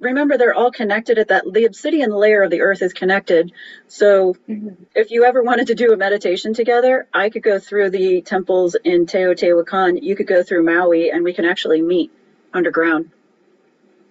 remember 0.01 0.39
they're 0.39 0.55
all 0.55 0.73
connected 0.73 1.19
at 1.19 1.29
that 1.29 1.45
the 1.53 1.67
obsidian 1.67 2.11
layer 2.13 2.43
of 2.43 2.51
the 2.51 2.63
earth 2.63 2.83
is 2.83 2.93
connected. 2.95 3.53
So 3.89 4.37
Mhm. 4.49 4.87
if 4.95 5.11
you 5.11 5.25
ever 5.25 5.43
wanted 5.43 5.69
to 5.69 5.77
do 5.77 5.93
a 5.93 5.99
meditation 5.99 6.55
together, 6.55 7.09
I 7.15 7.31
could 7.31 7.43
go 7.45 7.59
through 7.61 7.91
the 7.91 8.23
temples 8.23 8.77
in 8.85 9.07
Teotihuacan, 9.07 10.03
you 10.03 10.17
could 10.17 10.29
go 10.29 10.43
through 10.43 10.65
Maui 10.65 11.11
and 11.11 11.25
we 11.25 11.35
can 11.35 11.47
actually 11.47 11.83
meet 11.83 12.13
underground. 12.55 13.11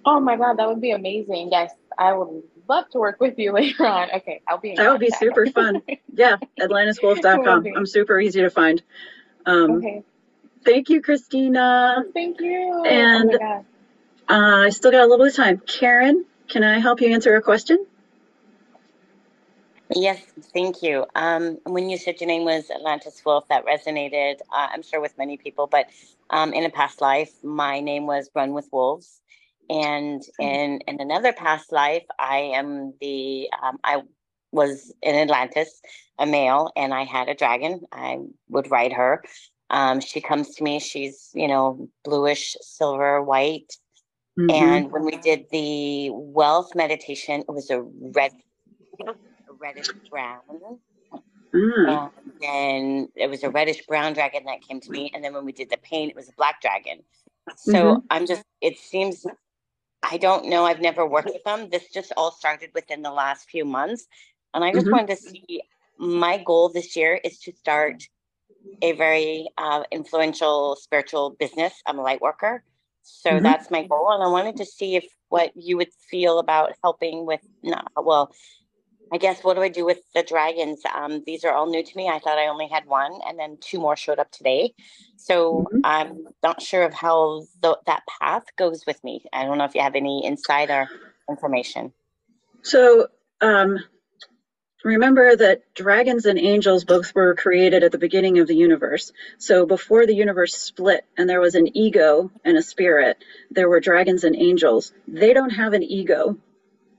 Oh 0.06 0.20
my 0.20 0.38
God, 0.38 0.58
that 0.60 0.68
would 0.68 0.82
be 0.82 0.92
amazing. 0.92 1.50
Yes, 1.52 1.74
I 1.98 2.14
would 2.14 2.44
love 2.72 2.90
to 2.90 3.00
work 3.00 3.20
with 3.20 3.38
you 3.38 3.52
later 3.60 3.86
on. 3.86 4.10
Okay, 4.16 4.42
I'll 4.48 4.58
be 4.58 4.72
in 4.72 4.76
That 4.78 4.92
would 4.92 5.00
be 5.00 5.12
super 5.12 5.46
fun. 5.46 5.82
Yeah, 6.14 6.38
AtlantisWolf.com. 6.60 7.68
I'm 7.76 7.86
super 7.86 8.20
easy 8.20 8.42
to 8.42 8.50
find. 8.50 8.82
Um, 9.46 9.72
Okay, 9.78 10.04
Thank 10.66 10.90
you, 10.90 11.02
Christina. 11.02 12.04
thank 12.14 12.40
you. 12.42 12.86
And- 12.86 13.38
oh. 13.42 13.66
Uh, 14.30 14.66
I 14.68 14.70
still 14.70 14.92
got 14.92 15.02
a 15.02 15.08
little 15.08 15.18
bit 15.26 15.28
of 15.28 15.36
time. 15.36 15.62
Karen, 15.68 16.26
can 16.48 16.64
I 16.64 16.80
help 16.80 17.02
you 17.02 17.10
answer 17.10 17.36
a 17.36 17.42
question? 17.42 17.86
Yes, 19.94 20.22
thank 20.54 20.84
you. 20.84 21.06
Um, 21.16 21.58
when 21.66 21.90
you 21.90 21.98
said 21.98 22.22
your 22.22 22.28
name 22.28 22.46
was 22.46 22.70
Atlantis 22.72 23.22
Wolf, 23.26 23.46
that 23.50 23.66
resonated, 23.66 24.36
uh, 24.54 24.68
I'm 24.72 24.84
sure, 24.84 25.02
with 25.02 25.18
many 25.18 25.36
people. 25.36 25.68
But 25.68 25.88
um, 26.30 26.54
in 26.54 26.64
a 26.64 26.70
past 26.70 27.02
life, 27.02 27.32
my 27.44 27.82
name 27.82 28.06
was 28.06 28.30
Run 28.34 28.54
with 28.54 28.70
Wolves, 28.72 29.21
and 29.72 30.22
in 30.40 30.82
in 30.88 31.02
another 31.02 31.34
past 31.34 31.72
life, 31.72 32.04
I 32.20 32.38
am 32.56 32.94
the 33.02 33.50
um, 33.64 33.80
I 33.84 34.04
was 34.52 34.94
in 35.02 35.16
Atlantis, 35.16 35.82
a 36.20 36.26
male, 36.28 36.72
and 36.76 36.94
I 36.94 37.06
had 37.06 37.30
a 37.30 37.36
dragon. 37.36 37.82
I 37.92 38.20
would 38.50 38.72
ride 38.72 38.94
her. 38.94 39.24
Um, 39.70 40.02
she 40.02 40.22
comes 40.22 40.56
to 40.56 40.64
me. 40.64 40.80
She's 40.80 41.32
you 41.34 41.48
know 41.48 41.90
bluish, 42.04 42.58
silver, 42.62 43.24
white. 43.24 43.74
Mhm. 44.40 44.54
And 44.56 44.92
when 44.92 45.06
we 45.06 45.18
did 45.18 45.48
the 45.52 46.10
wealth 46.12 46.76
meditation, 46.76 47.42
it 47.42 47.50
was 47.54 47.70
a 47.72 47.82
red, 47.82 48.32
a 49.08 49.54
reddish 49.60 49.90
brown. 50.10 50.42
Ah, 51.88 52.12
And 52.26 52.34
then 52.42 53.10
it 53.16 53.30
was 53.30 53.44
a 53.44 53.50
reddish 53.50 53.86
brown 53.88 54.14
dragon 54.14 54.46
that 54.46 54.62
came 54.62 54.82
to 54.82 54.92
me. 54.92 55.12
And 55.14 55.24
then 55.24 55.34
when 55.34 55.46
we 55.46 55.54
did 55.54 55.70
the 55.70 55.78
pain, 55.78 56.10
it 56.10 56.16
was 56.16 56.30
a 56.30 56.34
black 56.34 56.62
dragon. 56.62 57.04
So 57.58 57.96
Mhm. 57.96 58.04
I'm 58.10 58.26
just, 58.28 58.44
it 58.62 58.78
seems, 58.78 59.26
I 60.04 60.18
don't 60.18 60.48
know, 60.48 60.66
I've 60.66 60.82
never 60.82 61.06
worked 61.06 61.34
with 61.34 61.44
them. 61.44 61.70
This 61.70 61.90
just 61.90 62.12
all 62.18 62.32
started 62.32 62.72
within 62.74 63.02
the 63.02 63.12
last 63.12 63.50
few 63.50 63.66
months. 63.66 64.08
And 64.54 64.64
I 64.64 64.74
just 64.74 64.88
Mhm. 64.88 64.92
wanted 64.92 65.08
to 65.10 65.16
see 65.18 65.62
my 65.98 66.38
goal 66.44 66.70
this 66.70 66.96
year 66.96 67.20
is 67.24 67.40
to 67.42 67.54
start 67.54 68.04
a 68.82 68.94
very 68.94 69.48
uh, 69.58 69.84
influential 69.92 70.76
spiritual 70.76 71.32
business. 71.40 71.74
I'm 71.86 72.00
a 72.00 72.04
light 72.04 72.22
worker. 72.22 72.64
So 73.04 73.40
Mhm. 73.40 73.44
that's 73.44 73.72
my 73.72 73.84
goal. 73.88 74.12
And 74.12 74.24
I 74.24 74.28
wanted 74.28 74.58
to 74.58 74.66
see 74.66 74.96
if 74.96 75.06
what 75.30 75.52
you 75.56 75.78
would 75.78 75.94
feel 76.10 76.40
about 76.40 76.74
helping 76.84 77.26
with, 77.26 77.42
not, 77.64 77.92
well, 77.96 78.32
I 79.12 79.18
guess 79.18 79.44
what 79.44 79.56
do 79.56 79.62
I 79.62 79.70
do 79.70 79.86
with 79.86 80.00
the 80.16 80.24
dragons? 80.24 80.82
Um, 80.86 81.24
these 81.26 81.44
are 81.44 81.54
all 81.54 81.70
new 81.70 81.84
to 81.84 81.98
me. 81.98 82.08
I 82.08 82.20
thought 82.20 82.38
I 82.38 82.48
only 82.48 82.68
had 82.68 82.86
one, 82.86 83.20
and 83.28 83.38
then 83.38 83.58
two 83.60 83.80
more 83.80 83.98
showed 83.98 84.20
up 84.20 84.32
today. 84.32 84.74
So 85.18 85.68
Mhm. 85.72 85.82
I'm 85.84 86.28
not 86.42 86.62
sure 86.62 86.84
of 86.84 86.94
how 86.94 87.44
the, 87.62 87.78
that 87.88 88.04
path 88.20 88.46
goes 88.58 88.86
with 88.88 89.04
me. 89.04 89.26
I 89.34 89.44
don't 89.46 89.58
know 89.58 89.66
if 89.66 89.76
you 89.76 89.82
have 89.82 89.96
any 89.96 90.26
insider 90.26 90.90
information. 91.30 91.94
So, 92.62 93.08
um, 93.42 93.80
remember 94.84 95.36
that 95.36 95.74
dragons 95.74 96.26
and 96.26 96.40
angels 96.40 96.86
both 96.86 97.14
were 97.14 97.36
created 97.36 97.84
at 97.84 97.92
the 97.92 97.98
beginning 97.98 98.40
of 98.40 98.48
the 98.48 98.56
universe. 98.56 99.12
So, 99.38 99.66
before 99.66 100.06
the 100.06 100.16
universe 100.16 100.56
split 100.56 101.06
and 101.18 101.30
there 101.30 101.42
was 101.42 101.56
an 101.56 101.76
ego 101.78 102.32
and 102.46 102.58
a 102.58 102.62
spirit, 102.62 103.24
there 103.52 103.70
were 103.70 103.82
dragons 103.82 104.24
and 104.24 104.36
angels. 104.36 104.94
They 105.08 105.34
don't 105.34 105.52
have 105.52 105.74
an 105.74 105.84
ego 105.84 106.38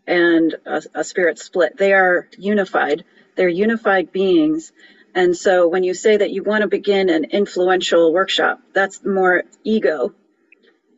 and 0.06 0.54
a, 0.66 0.82
a 0.94 1.04
spirit 1.04 1.38
split, 1.38 1.76
they 1.78 1.92
are 1.94 2.28
unified. 2.38 3.04
They're 3.36 3.48
unified 3.48 4.12
beings. 4.12 4.72
And 5.14 5.36
so, 5.36 5.68
when 5.68 5.84
you 5.84 5.94
say 5.94 6.18
that 6.18 6.30
you 6.32 6.42
want 6.44 6.62
to 6.62 6.68
begin 6.68 7.10
an 7.10 7.24
influential 7.26 8.12
workshop, 8.12 8.60
that's 8.74 9.04
more 9.04 9.44
ego. 9.64 10.14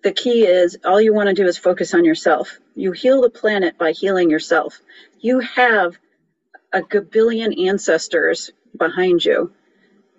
The 0.03 0.13
key 0.13 0.47
is 0.47 0.79
all 0.85 1.01
you 1.01 1.15
want 1.15 1.29
to 1.29 1.35
do 1.35 1.47
is 1.47 1.59
focus 1.59 1.95
on 1.95 2.05
yourself. 2.07 2.59
You 2.77 2.93
heal 2.93 3.23
the 3.23 3.31
planet 3.31 3.79
by 3.79 3.93
healing 3.93 4.31
yourself. 4.31 4.81
You 5.21 5.41
have 5.41 5.99
a 6.73 6.83
gabillion 6.83 7.69
ancestors 7.69 8.53
behind 8.79 9.25
you. 9.25 9.53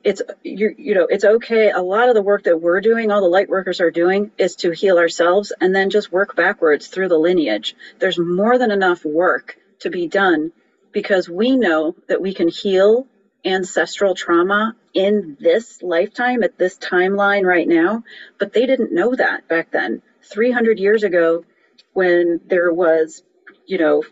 It's 0.06 0.22
you 0.43 0.76
you 0.78 0.93
know, 0.93 1.08
it's 1.10 1.26
okay. 1.26 1.72
A 1.72 1.82
lot 1.82 2.10
of 2.10 2.16
the 2.16 2.22
work 2.22 2.43
that 2.43 2.62
we're 2.62 2.80
doing, 2.80 3.12
all 3.12 3.22
the 3.22 3.28
light 3.28 3.49
workers 3.49 3.82
are 3.82 3.89
doing 3.89 4.32
is 4.38 4.56
to 4.58 4.70
heal 4.70 4.99
ourselves 4.99 5.51
and 5.60 5.76
then 5.76 5.89
just 5.89 6.12
work 6.12 6.36
backwards 6.36 6.86
through 6.88 7.10
the 7.10 7.18
lineage. 7.18 7.76
There's 7.97 8.20
more 8.20 8.60
than 8.60 8.70
enough 8.70 9.03
work 9.03 9.58
to 9.80 9.89
be 9.89 10.08
done 10.08 10.51
because 10.91 11.28
we 11.28 11.58
know 11.58 11.95
that 12.08 12.22
we 12.22 12.36
can 12.36 12.49
heal 12.49 13.08
ancestral 13.43 14.14
trauma 14.14 14.76
in 14.93 15.38
this 15.39 15.82
lifetime 15.82 16.43
at 16.43 16.58
this 16.60 16.78
timeline 16.78 17.43
right 17.43 17.68
now, 17.68 18.03
but 18.38 18.53
they 18.53 18.68
didn't 18.68 18.93
know 18.93 19.16
that 19.16 19.47
back 19.47 19.72
then. 19.72 20.03
300 20.22 20.78
years 20.80 21.01
ago 21.01 21.45
when 21.93 22.41
there 22.45 22.72
was, 22.72 23.24
you 23.66 23.80
know, 23.80 24.03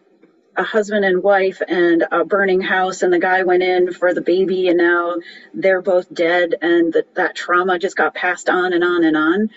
a 0.56 0.64
husband 0.64 1.06
and 1.06 1.24
wife 1.24 1.62
and 1.68 2.06
a 2.12 2.26
burning 2.26 2.62
house 2.62 3.02
and 3.02 3.12
the 3.12 3.20
guy 3.20 3.44
went 3.44 3.64
in 3.64 3.92
for 3.92 4.14
the 4.14 4.22
baby 4.22 4.68
and 4.68 4.78
now 4.78 5.16
they're 5.54 5.82
both 5.82 6.14
dead 6.14 6.56
and 6.62 6.94
that 6.94 7.16
that 7.16 7.36
trauma 7.36 7.80
just 7.80 7.96
got 7.96 8.14
passed 8.14 8.50
on 8.50 8.74
and 8.74 8.84
on 8.84 9.04
and 9.04 9.18
on. 9.18 9.50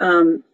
Um, 0.00 0.44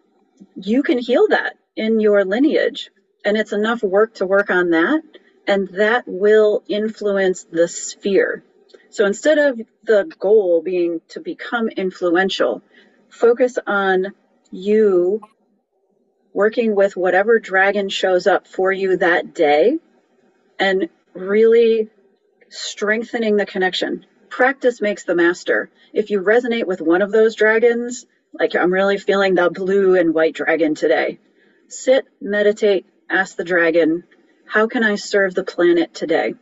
you 0.57 0.83
can 0.83 0.99
heal 0.99 1.29
that 1.29 1.57
in 1.77 2.01
your 2.01 2.25
lineage 2.25 2.91
and 3.25 3.37
it's 3.37 3.53
enough 3.53 3.83
work 3.83 4.15
to 4.15 4.27
work 4.27 4.51
on 4.51 4.71
that 4.71 5.03
and 5.47 5.69
that 5.69 6.05
will 6.07 6.63
influence 6.69 7.45
the 7.45 7.69
sphere. 7.69 8.43
So 8.91 9.07
instead 9.07 9.39
of 9.39 9.61
the 9.83 10.13
goal 10.19 10.63
being 10.63 11.01
to 11.09 11.21
become 11.21 11.69
influential 11.69 12.63
focus 13.09 13.59
on 13.67 14.13
you 14.51 15.21
working 16.33 16.75
with 16.75 16.97
whatever 16.97 17.39
dragon 17.39 17.89
shows 17.89 18.27
up 18.27 18.47
for 18.47 18.73
you 18.73 18.97
that 18.97 19.35
day 19.35 19.79
and 20.59 20.89
really 21.15 21.89
strengthening 22.49 23.37
the 23.37 23.47
connection. 23.47 24.07
Practice 24.29 24.81
makes 24.81 25.05
the 25.05 25.15
master. 25.15 25.71
If 25.93 26.11
you 26.11 26.21
resonate 26.21 26.67
with 26.67 26.81
one 26.81 27.03
of 27.03 27.13
those 27.13 27.35
dragons, 27.35 28.07
like 28.33 28.55
I'm 28.57 28.73
really 28.73 28.99
feeling 28.99 29.35
the 29.35 29.51
blue 29.51 29.97
and 29.97 30.15
white 30.15 30.35
dragon 30.35 30.75
today, 30.75 31.19
sit, 31.69 32.07
meditate, 32.21 32.87
ask 33.09 33.37
the 33.37 33.45
dragon, 33.45 34.05
how 34.47 34.67
can 34.67 34.85
I 34.85 34.97
serve 34.97 35.35
the 35.35 35.45
planet 35.45 35.95
today? 35.95 36.35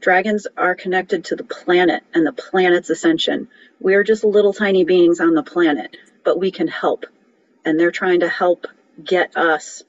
Dragons 0.00 0.46
are 0.56 0.74
connected 0.74 1.24
to 1.26 1.36
the 1.36 1.44
planet 1.44 2.02
and 2.14 2.26
the 2.26 2.32
planet's 2.32 2.90
ascension. 2.90 3.48
We're 3.80 4.04
just 4.04 4.24
little 4.24 4.52
tiny 4.52 4.84
beings 4.84 5.20
on 5.20 5.34
the 5.34 5.42
planet, 5.42 5.96
but 6.24 6.38
we 6.38 6.50
can 6.50 6.68
help. 6.68 7.06
And 7.64 7.78
they're 7.78 7.90
trying 7.90 8.20
to 8.20 8.28
help 8.28 8.66
get 9.02 9.36
us 9.36 9.82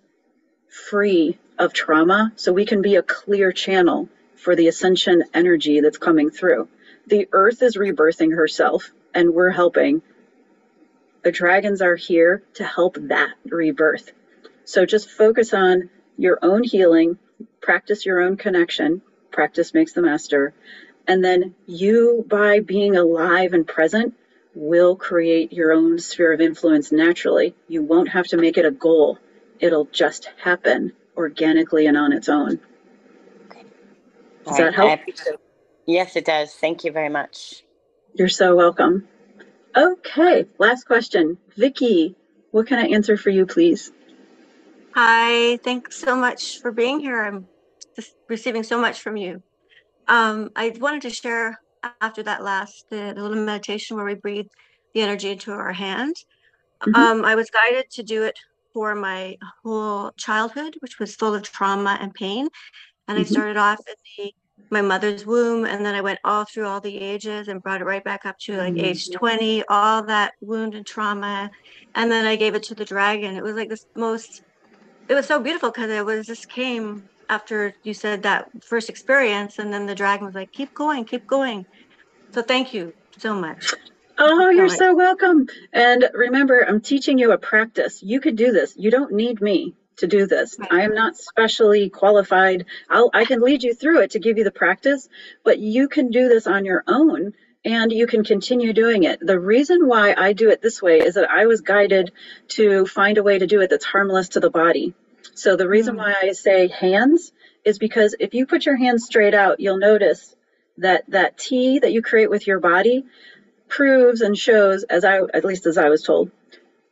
free 0.90 1.38
of 1.60 1.74
trauma 1.74 2.32
so 2.38 2.54
we 2.54 2.66
can 2.66 2.82
be 2.82 2.96
a 2.96 3.04
clear 3.04 3.52
channel 3.52 4.10
for 4.36 4.56
the 4.56 4.70
ascension 4.70 5.26
energy 5.34 5.82
that's 5.82 5.98
coming 5.98 6.30
through. 6.32 6.70
The 7.08 7.28
earth 7.34 7.62
is 7.62 7.76
rebirthing 7.76 8.34
herself, 8.34 8.92
and 9.14 9.34
we're 9.34 9.52
helping. 9.52 10.02
The 11.24 11.32
dragons 11.32 11.82
are 11.82 11.98
here 11.98 12.44
to 12.54 12.64
help 12.64 12.96
that 13.10 13.34
rebirth. 13.44 14.12
So 14.64 14.86
just 14.86 15.10
focus 15.10 15.54
on 15.54 15.90
your 16.18 16.40
own 16.42 16.64
healing, 16.64 17.18
practice 17.62 18.06
your 18.06 18.22
own 18.22 18.38
connection. 18.38 19.02
Practice 19.32 19.74
makes 19.74 19.94
the 19.94 20.02
master. 20.02 20.54
And 21.08 21.24
then 21.24 21.56
you, 21.66 22.26
by 22.28 22.60
being 22.60 22.96
alive 22.96 23.54
and 23.54 23.68
present, 23.68 24.14
will 24.56 24.96
create 24.96 25.54
your 25.54 25.72
own 25.74 26.00
sphere 26.00 26.34
of 26.34 26.42
influence 26.42 26.92
naturally. 26.92 27.56
You 27.68 27.84
won't 27.84 28.10
have 28.10 28.28
to 28.28 28.38
make 28.38 28.58
it 28.58 28.66
a 28.66 28.72
goal, 28.72 29.18
it'll 29.60 29.86
just 29.86 30.30
happen 30.38 30.94
organically 31.18 31.88
and 31.88 31.98
on 31.98 32.14
its 32.14 32.30
own. 32.30 32.60
Does 34.46 34.58
that 34.58 34.74
help? 34.74 35.00
Yes, 35.86 36.16
it 36.16 36.26
does. 36.26 36.54
Thank 36.54 36.84
you 36.84 36.92
very 36.92 37.10
much. 37.10 37.64
You're 38.14 38.30
so 38.30 38.56
welcome. 38.56 39.08
Okay, 39.76 40.46
last 40.58 40.86
question. 40.86 41.38
Vicki, 41.56 42.16
what 42.52 42.68
can 42.68 42.80
I 42.80 42.88
answer 42.88 43.18
for 43.18 43.30
you, 43.30 43.46
please? 43.46 43.92
Hi, 44.96 45.58
thanks 45.58 46.00
so 46.00 46.16
much 46.16 46.60
for 46.60 46.72
being 46.72 47.00
here. 47.00 47.24
I'm 47.24 47.48
just 47.96 48.16
receiving 48.28 48.64
so 48.64 48.80
much 48.80 49.02
from 49.02 49.18
you. 49.18 49.44
Um, 50.08 50.50
I 50.56 50.76
wanted 50.80 51.04
to 51.04 51.12
share 51.12 51.60
after 52.02 52.24
that 52.24 52.44
last 52.44 52.90
the, 52.90 53.14
the, 53.16 53.22
little 53.22 53.44
meditation 53.44 53.96
where 53.96 54.06
we 54.06 54.16
breathe 54.16 54.48
the 54.94 55.02
energy 55.02 55.30
into 55.30 55.52
our 55.52 55.72
hand. 55.72 56.16
Mm-hmm. 56.82 56.96
Um, 56.96 57.26
I 57.26 57.36
was 57.36 57.50
guided 57.52 57.90
to 57.92 58.04
do 58.04 58.24
it 58.24 58.40
for 58.74 58.96
my 58.96 59.38
whole 59.64 60.12
childhood, 60.18 60.76
which 60.80 61.00
was 61.00 61.16
full 61.16 61.36
of 61.36 61.44
trauma 61.44 61.98
and 62.00 62.14
pain. 62.14 62.48
And 63.08 63.18
mm-hmm. 63.18 63.22
I 63.22 63.24
started 63.24 63.58
off 63.58 63.80
in 63.80 63.96
the 64.18 64.34
my 64.70 64.82
mother's 64.82 65.26
womb 65.26 65.66
and 65.66 65.86
then 65.86 65.96
i 65.96 66.02
went 66.02 66.20
all 66.24 66.46
through 66.46 66.66
all 66.66 66.80
the 66.80 66.98
ages 66.98 67.48
and 67.48 67.64
brought 67.64 67.82
it 67.82 67.86
right 67.86 68.04
back 68.04 68.26
up 68.26 68.38
to 68.38 68.58
like 68.58 68.74
mm-hmm. 68.74 68.86
age 68.86 69.10
20 69.10 69.64
all 69.70 70.04
that 70.04 70.34
wound 70.42 70.76
and 70.76 70.86
trauma 70.86 71.50
and 71.96 72.12
then 72.12 72.26
i 72.26 72.36
gave 72.36 72.56
it 72.56 72.64
to 72.64 72.76
the 72.76 72.86
dragon 72.86 73.36
it 73.36 73.44
was 73.44 73.56
like 73.56 73.70
this 73.70 73.86
most 73.96 74.44
it 75.08 75.14
was 75.14 75.26
so 75.26 75.40
beautiful 75.40 75.72
because 75.72 75.90
it 75.90 76.06
was 76.06 76.28
just 76.28 76.50
came 76.50 77.08
after 77.30 77.74
you 77.84 77.94
said 77.94 78.22
that 78.24 78.50
first 78.64 78.90
experience 78.90 79.60
and 79.60 79.74
then 79.74 79.86
the 79.86 79.96
dragon 79.96 80.26
was 80.26 80.36
like 80.36 80.52
keep 80.52 80.74
going 80.74 81.04
keep 81.04 81.26
going 81.26 81.66
so 82.32 82.42
thank 82.42 82.74
you 82.74 82.94
so 83.18 83.34
much 83.34 83.74
oh 84.20 84.50
you're 84.50 84.70
so 84.70 84.94
welcome 84.94 85.48
and 85.74 86.10
remember 86.14 86.60
i'm 86.68 86.82
teaching 86.82 87.18
you 87.18 87.32
a 87.32 87.38
practice 87.38 88.04
you 88.04 88.20
could 88.20 88.36
do 88.36 88.52
this 88.52 88.76
you 88.78 88.92
don't 88.92 89.14
need 89.14 89.42
me 89.42 89.74
to 90.00 90.08
do 90.08 90.26
this. 90.28 90.58
I 90.72 90.82
am 90.82 90.94
not 90.94 91.18
specially 91.18 91.90
qualified. 91.90 92.66
I'll, 92.90 93.10
I 93.14 93.26
can 93.26 93.42
lead 93.42 93.64
you 93.64 93.74
through 93.74 94.02
it 94.02 94.12
to 94.12 94.20
give 94.20 94.38
you 94.38 94.44
the 94.44 94.52
practice, 94.52 95.08
but 95.44 95.60
you 95.60 95.88
can 95.88 96.10
do 96.10 96.28
this 96.28 96.48
on 96.48 96.66
your 96.66 96.84
own 96.88 97.34
and 97.66 97.92
you 97.92 98.08
can 98.08 98.24
continue 98.24 98.74
doing 98.74 99.04
it. 99.04 99.20
The 99.22 99.40
reason 99.40 99.88
why 99.88 100.16
I 100.18 100.34
do 100.34 100.50
it 100.50 100.62
this 100.62 100.82
way 100.82 101.00
is 101.00 101.16
that 101.16 101.30
I 101.30 101.46
was 101.46 101.62
guided 101.62 102.12
to 102.50 102.86
find 102.86 103.18
a 103.18 103.24
way 103.24 103.38
to 103.38 103.48
do 103.48 103.62
it 103.62 103.70
that's 103.70 103.86
harmless 103.86 104.30
to 104.30 104.40
the 104.40 104.50
body. 104.50 104.94
So 105.36 105.56
the 105.56 105.68
reason 105.68 105.96
mm. 105.96 106.00
why 106.00 106.16
I 106.22 106.32
say 106.32 106.68
hands 106.70 107.32
is 107.66 107.78
because 107.78 108.16
if 108.20 108.34
you 108.34 108.46
put 108.46 108.66
your 108.66 108.78
hands 108.78 109.06
straight 109.06 109.34
out, 109.34 109.60
you'll 109.60 109.78
notice 109.78 110.36
that 110.78 111.04
that 111.10 111.38
T 111.38 111.80
that 111.80 111.92
you 111.92 112.02
create 112.02 112.30
with 112.30 112.48
your 112.48 112.60
body 112.60 113.04
proves 113.70 114.22
and 114.22 114.38
shows, 114.38 114.84
as 114.84 115.06
I 115.06 115.20
at 115.34 115.46
least 115.46 115.66
as 115.66 115.78
I 115.78 115.90
was 115.90 116.04
told, 116.04 116.32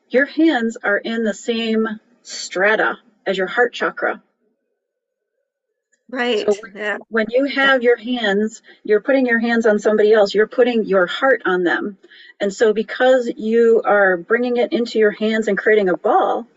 your 0.09 0.25
hands 0.25 0.77
are 0.83 0.97
in 0.97 1.23
the 1.23 1.33
same 1.33 1.87
strata 2.21 2.97
as 3.25 3.37
your 3.37 3.47
heart 3.47 3.73
chakra. 3.73 4.21
Right. 6.09 6.45
So 6.49 6.53
yeah. 6.73 6.99
when 7.09 7.25
you 7.29 7.45
have 7.45 7.83
your 7.83 7.97
hands, 7.97 8.61
you're 8.85 9.01
putting 9.01 9.25
your 9.25 9.39
hands 9.39 9.65
on 9.65 9.77
somebody 9.79 10.13
else, 10.13 10.33
you're 10.33 10.47
putting 10.47 10.85
your 10.85 11.05
heart 11.05 11.41
on 11.45 11.63
them. 11.63 11.97
And 12.39 12.53
so 12.53 12.73
because 12.73 13.29
you 13.35 13.81
are 13.83 14.15
bringing 14.15 14.55
it 14.55 14.71
into 14.71 14.99
your 14.99 15.11
hands 15.11 15.49
and 15.49 15.57
creating 15.57 15.89
a 15.89 15.97
ball, 15.97 16.47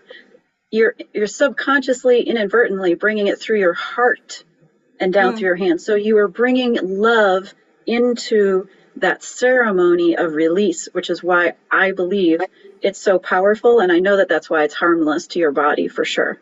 you're 0.70 0.94
you're 1.12 1.26
subconsciously 1.26 2.22
inadvertently 2.22 2.94
bringing 2.94 3.26
it 3.26 3.40
through 3.40 3.58
your 3.58 3.74
heart 3.74 4.44
and 5.00 5.12
down 5.12 5.32
mm. 5.32 5.38
through 5.38 5.46
your 5.46 5.56
hands. 5.56 5.84
So 5.84 5.96
you 5.96 6.18
are 6.18 6.28
bringing 6.28 6.78
love 7.00 7.52
into 7.86 8.68
that 8.96 9.22
ceremony 9.22 10.16
of 10.16 10.34
release, 10.34 10.88
which 10.92 11.10
is 11.10 11.22
why 11.22 11.54
I 11.70 11.92
believe 11.92 12.40
it's 12.82 13.00
so 13.00 13.18
powerful. 13.18 13.80
And 13.80 13.90
I 13.92 13.98
know 13.98 14.16
that 14.16 14.28
that's 14.28 14.50
why 14.50 14.64
it's 14.64 14.74
harmless 14.74 15.26
to 15.28 15.38
your 15.38 15.52
body 15.52 15.88
for 15.88 16.04
sure. 16.04 16.40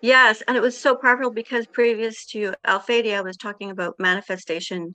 Yes. 0.00 0.42
And 0.46 0.56
it 0.56 0.62
was 0.62 0.76
so 0.76 0.96
powerful 0.96 1.30
because 1.30 1.66
previous 1.66 2.26
to 2.26 2.54
Alphedia, 2.66 3.16
I 3.16 3.20
was 3.20 3.36
talking 3.36 3.70
about 3.70 3.96
manifestation 3.98 4.94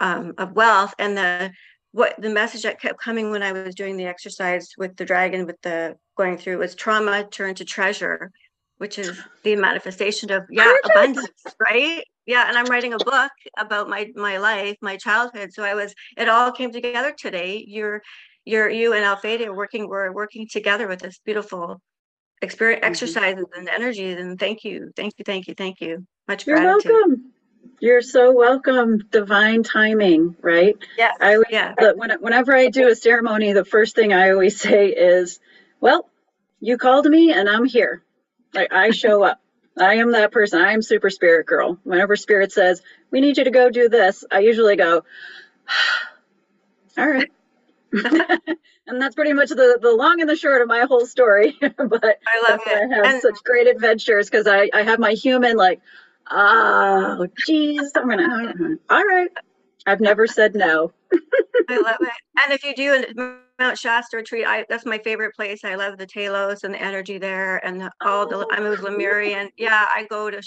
um, 0.00 0.34
of 0.38 0.52
wealth 0.52 0.94
and 0.98 1.16
the 1.16 1.50
what 1.92 2.20
the 2.20 2.28
message 2.28 2.62
that 2.62 2.80
kept 2.80 2.98
coming 2.98 3.30
when 3.30 3.42
I 3.42 3.52
was 3.52 3.76
doing 3.76 3.96
the 3.96 4.06
exercise 4.06 4.70
with 4.76 4.96
the 4.96 5.04
dragon, 5.04 5.46
with 5.46 5.60
the 5.62 5.94
going 6.16 6.38
through 6.38 6.58
was 6.58 6.74
trauma 6.74 7.24
turned 7.30 7.58
to 7.58 7.64
treasure, 7.64 8.32
which 8.78 8.98
is 8.98 9.16
the 9.44 9.54
manifestation 9.54 10.32
of 10.32 10.42
yeah, 10.50 10.74
abundance, 10.84 11.28
right? 11.60 12.02
Yeah 12.26 12.48
and 12.48 12.56
i'm 12.56 12.66
writing 12.66 12.92
a 12.94 12.98
book 12.98 13.32
about 13.58 13.88
my 13.88 14.10
my 14.14 14.38
life 14.38 14.76
my 14.80 14.96
childhood 14.96 15.52
so 15.52 15.62
i 15.62 15.74
was 15.74 15.94
it 16.16 16.28
all 16.28 16.52
came 16.52 16.72
together 16.72 17.14
today. 17.16 17.64
You're 17.66 18.02
you're 18.44 18.68
you 18.68 18.92
and 18.92 19.04
Alphedia 19.04 19.46
are 19.46 19.54
working 19.54 19.88
we're 19.88 20.12
working 20.12 20.46
together 20.50 20.86
with 20.86 21.00
this 21.00 21.18
beautiful 21.24 21.80
experience 22.42 22.82
mm-hmm. 22.82 22.90
exercises 22.90 23.44
and 23.56 23.68
energies 23.68 24.18
and 24.18 24.38
thank 24.38 24.64
you 24.64 24.90
thank 24.96 25.14
you 25.18 25.24
thank 25.24 25.48
you 25.48 25.54
thank 25.54 25.80
you. 25.80 26.06
Much 26.28 26.46
you're 26.46 26.58
gratitude. 26.58 26.90
welcome. 26.92 27.32
You're 27.80 28.02
so 28.02 28.32
welcome 28.32 28.98
divine 29.10 29.62
timing 29.62 30.36
right? 30.40 30.76
Yeah 30.98 31.12
i 31.20 31.42
yeah. 31.50 31.74
when, 31.96 32.10
whenever 32.20 32.54
i 32.54 32.68
do 32.68 32.88
a 32.88 32.94
ceremony 32.94 33.52
the 33.52 33.64
first 33.64 33.94
thing 33.94 34.12
i 34.12 34.30
always 34.30 34.60
say 34.60 34.88
is 34.88 35.40
well 35.80 36.08
you 36.60 36.76
called 36.78 37.06
me 37.06 37.32
and 37.32 37.48
i'm 37.48 37.64
here. 37.64 38.02
Like 38.52 38.72
i 38.72 38.90
show 38.90 39.22
up 39.22 39.40
I 39.78 39.94
am 39.94 40.12
that 40.12 40.32
person. 40.32 40.60
I 40.60 40.72
am 40.72 40.82
super 40.82 41.10
spirit 41.10 41.46
girl. 41.46 41.78
Whenever 41.82 42.16
spirit 42.16 42.52
says, 42.52 42.82
we 43.10 43.20
need 43.20 43.38
you 43.38 43.44
to 43.44 43.50
go 43.50 43.70
do 43.70 43.88
this, 43.88 44.24
I 44.30 44.40
usually 44.40 44.76
go, 44.76 45.04
all 46.98 47.08
right. 47.08 47.30
and 47.92 49.00
that's 49.00 49.14
pretty 49.14 49.32
much 49.32 49.50
the, 49.50 49.78
the 49.80 49.92
long 49.92 50.20
and 50.20 50.28
the 50.28 50.36
short 50.36 50.62
of 50.62 50.68
my 50.68 50.80
whole 50.80 51.06
story. 51.06 51.56
but 51.60 51.70
I 51.74 52.50
love 52.50 52.60
it. 52.66 52.92
I 52.92 52.96
have 52.96 53.06
and, 53.06 53.22
such 53.22 53.42
great 53.44 53.66
adventures 53.66 54.30
because 54.30 54.46
I, 54.46 54.70
I 54.72 54.82
have 54.82 54.98
my 54.98 55.12
human 55.12 55.56
like, 55.56 55.80
oh, 56.30 57.26
geez, 57.46 57.92
I'm 57.96 58.08
gonna, 58.08 58.76
all 58.90 59.04
right. 59.04 59.30
I've 59.86 60.00
never 60.00 60.26
said 60.26 60.54
no. 60.54 60.92
I 61.68 61.76
love 61.78 61.96
it. 62.00 62.08
And 62.42 62.52
if 62.52 62.64
you 62.64 62.74
do 62.74 63.43
Mount 63.58 63.78
Shasta 63.78 64.16
retreat, 64.16 64.44
I 64.46 64.64
that's 64.68 64.84
my 64.84 64.98
favorite 64.98 65.34
place. 65.36 65.64
I 65.64 65.76
love 65.76 65.96
the 65.96 66.06
Telos 66.06 66.64
and 66.64 66.74
the 66.74 66.82
energy 66.82 67.18
there, 67.18 67.64
and 67.64 67.80
the, 67.80 67.90
all 68.00 68.26
the 68.26 68.46
I 68.50 68.60
moved 68.60 68.82
Lemurian. 68.82 69.50
Yeah, 69.56 69.86
I 69.94 70.06
go 70.10 70.28
to. 70.28 70.42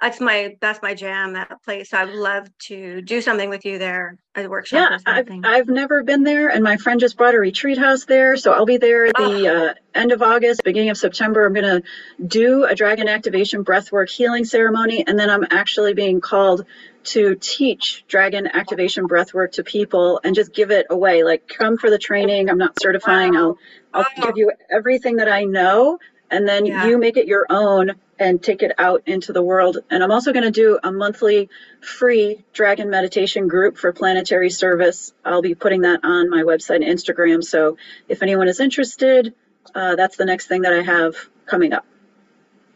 That's 0.00 0.20
my 0.20 0.56
that's 0.60 0.82
my 0.82 0.92
jam. 0.92 1.32
That 1.32 1.62
place. 1.64 1.94
I 1.94 2.04
would 2.04 2.14
love 2.14 2.46
to 2.66 3.00
do 3.00 3.22
something 3.22 3.48
with 3.48 3.64
you 3.64 3.78
there. 3.78 4.18
A 4.36 4.46
workshop. 4.46 5.00
Yeah, 5.06 5.12
I've, 5.12 5.28
I've 5.44 5.68
never 5.68 6.02
been 6.02 6.22
there, 6.22 6.48
and 6.48 6.62
my 6.62 6.76
friend 6.76 7.00
just 7.00 7.16
bought 7.16 7.34
a 7.34 7.38
retreat 7.38 7.78
house 7.78 8.04
there, 8.04 8.36
so 8.36 8.52
I'll 8.52 8.66
be 8.66 8.78
there 8.78 9.06
at 9.06 9.16
the 9.16 9.48
oh. 9.48 9.66
uh, 9.68 9.74
end 9.94 10.12
of 10.12 10.20
August, 10.22 10.64
beginning 10.64 10.90
of 10.90 10.98
September. 10.98 11.46
I'm 11.46 11.54
gonna 11.54 11.82
do 12.26 12.64
a 12.64 12.74
dragon 12.74 13.08
activation 13.08 13.64
breathwork 13.64 14.10
healing 14.10 14.44
ceremony, 14.44 15.06
and 15.06 15.18
then 15.18 15.30
I'm 15.30 15.46
actually 15.50 15.94
being 15.94 16.20
called 16.20 16.66
to 17.04 17.36
teach 17.36 18.04
dragon 18.08 18.46
activation 18.46 19.08
breathwork 19.08 19.52
to 19.52 19.64
people 19.64 20.20
and 20.24 20.34
just 20.34 20.52
give 20.52 20.70
it 20.70 20.86
away. 20.90 21.22
Like, 21.22 21.48
come 21.48 21.76
for 21.76 21.90
the 21.90 21.98
training. 21.98 22.50
I'm 22.50 22.58
not 22.58 22.80
certifying. 22.80 23.36
I'll 23.36 23.58
I'll 23.92 24.06
give 24.16 24.36
you 24.36 24.52
everything 24.70 25.16
that 25.16 25.28
I 25.28 25.44
know, 25.44 25.98
and 26.30 26.48
then 26.48 26.66
yeah. 26.66 26.86
you 26.86 26.98
make 26.98 27.16
it 27.16 27.26
your 27.26 27.46
own 27.50 27.92
and 28.18 28.42
take 28.42 28.62
it 28.62 28.72
out 28.78 29.02
into 29.06 29.32
the 29.32 29.42
world. 29.42 29.78
And 29.90 30.02
I'm 30.02 30.10
also 30.10 30.32
going 30.32 30.44
to 30.44 30.50
do 30.50 30.78
a 30.82 30.92
monthly 30.92 31.48
free 31.80 32.44
dragon 32.52 32.90
meditation 32.90 33.48
group 33.48 33.76
for 33.76 33.92
planetary 33.92 34.50
service. 34.50 35.12
I'll 35.24 35.42
be 35.42 35.54
putting 35.54 35.82
that 35.82 36.00
on 36.04 36.30
my 36.30 36.42
website 36.42 36.76
and 36.76 36.84
Instagram. 36.84 37.42
So 37.42 37.76
if 38.08 38.22
anyone 38.22 38.48
is 38.48 38.60
interested, 38.60 39.34
uh, 39.74 39.96
that's 39.96 40.16
the 40.16 40.24
next 40.24 40.46
thing 40.46 40.62
that 40.62 40.72
I 40.72 40.82
have 40.82 41.16
coming 41.46 41.72
up. 41.72 41.86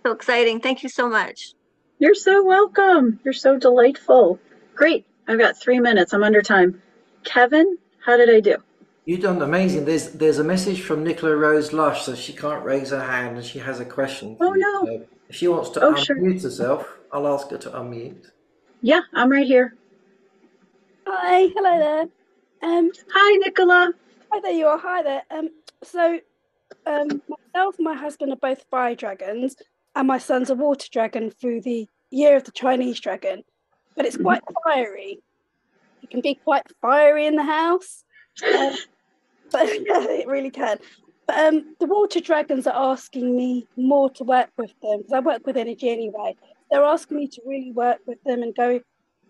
So 0.04 0.12
exciting. 0.12 0.60
Thank 0.60 0.82
you 0.82 0.88
so 0.88 1.08
much. 1.08 1.54
You're 1.98 2.14
so 2.14 2.44
welcome. 2.44 3.20
You're 3.24 3.32
so 3.34 3.58
delightful. 3.58 4.38
Great. 4.74 5.04
I've 5.26 5.38
got 5.38 5.60
three 5.60 5.80
minutes. 5.80 6.12
I'm 6.12 6.22
under 6.22 6.42
time. 6.42 6.80
Kevin, 7.24 7.76
how 8.04 8.16
did 8.16 8.30
I 8.30 8.40
do? 8.40 8.56
You've 9.04 9.20
done 9.20 9.40
amazing. 9.42 9.84
There's 9.84 10.10
there's 10.12 10.38
a 10.38 10.44
message 10.44 10.82
from 10.82 11.02
Nicola 11.02 11.34
Rose 11.36 11.72
Lush, 11.72 12.04
so 12.04 12.14
she 12.14 12.32
can't 12.32 12.64
raise 12.64 12.90
her 12.90 13.00
hand 13.02 13.36
and 13.36 13.44
she 13.44 13.58
has 13.58 13.80
a 13.80 13.84
question. 13.84 14.36
Oh, 14.40 14.52
no. 14.52 14.84
So 14.84 15.06
if 15.28 15.36
she 15.36 15.48
wants 15.48 15.70
to 15.70 15.84
Oh, 15.84 15.92
unmute 15.92 16.04
sure. 16.04 16.16
herself, 16.50 16.98
I'll 17.12 17.26
ask 17.26 17.50
her 17.50 17.58
to 17.58 17.70
unmute. 17.70 18.26
Yeah, 18.82 19.00
I'm 19.14 19.30
right 19.30 19.46
here. 19.46 19.74
Hi, 21.06 21.48
hello 21.56 21.78
there. 21.78 22.02
Um, 22.70 22.90
Hi, 23.12 23.36
Nicola. 23.38 23.92
hi 24.30 24.40
there 24.40 24.52
you 24.52 24.66
are. 24.66 24.78
Hi 24.78 25.02
there. 25.02 25.22
Um, 25.30 25.48
so, 25.82 26.20
um, 26.86 27.22
myself 27.28 27.76
and 27.78 27.84
my 27.84 27.94
husband 27.94 28.32
are 28.32 28.36
both 28.36 28.62
fire 28.70 28.94
dragons, 28.94 29.56
and 29.98 30.06
my 30.06 30.18
son's 30.18 30.48
a 30.48 30.54
water 30.54 30.86
dragon 30.92 31.28
through 31.28 31.60
the 31.60 31.88
year 32.10 32.36
of 32.36 32.44
the 32.44 32.52
Chinese 32.52 33.00
dragon. 33.00 33.42
But 33.96 34.06
it's 34.06 34.16
quite 34.16 34.42
fiery. 34.64 35.18
It 36.04 36.10
can 36.10 36.20
be 36.20 36.36
quite 36.36 36.62
fiery 36.80 37.26
in 37.26 37.34
the 37.34 37.42
house. 37.42 38.04
Um, 38.46 38.76
but 39.50 39.66
yeah, 39.66 40.06
it 40.08 40.28
really 40.28 40.50
can. 40.50 40.78
But 41.26 41.38
um, 41.40 41.74
the 41.80 41.86
water 41.86 42.20
dragons 42.20 42.68
are 42.68 42.92
asking 42.92 43.36
me 43.36 43.66
more 43.76 44.08
to 44.10 44.24
work 44.24 44.50
with 44.56 44.72
them 44.80 44.98
because 44.98 45.12
I 45.12 45.18
work 45.18 45.44
with 45.44 45.56
energy 45.56 45.90
anyway. 45.90 46.36
They're 46.70 46.84
asking 46.84 47.16
me 47.16 47.26
to 47.26 47.42
really 47.44 47.72
work 47.72 47.98
with 48.06 48.22
them 48.22 48.44
and 48.44 48.54
go. 48.54 48.80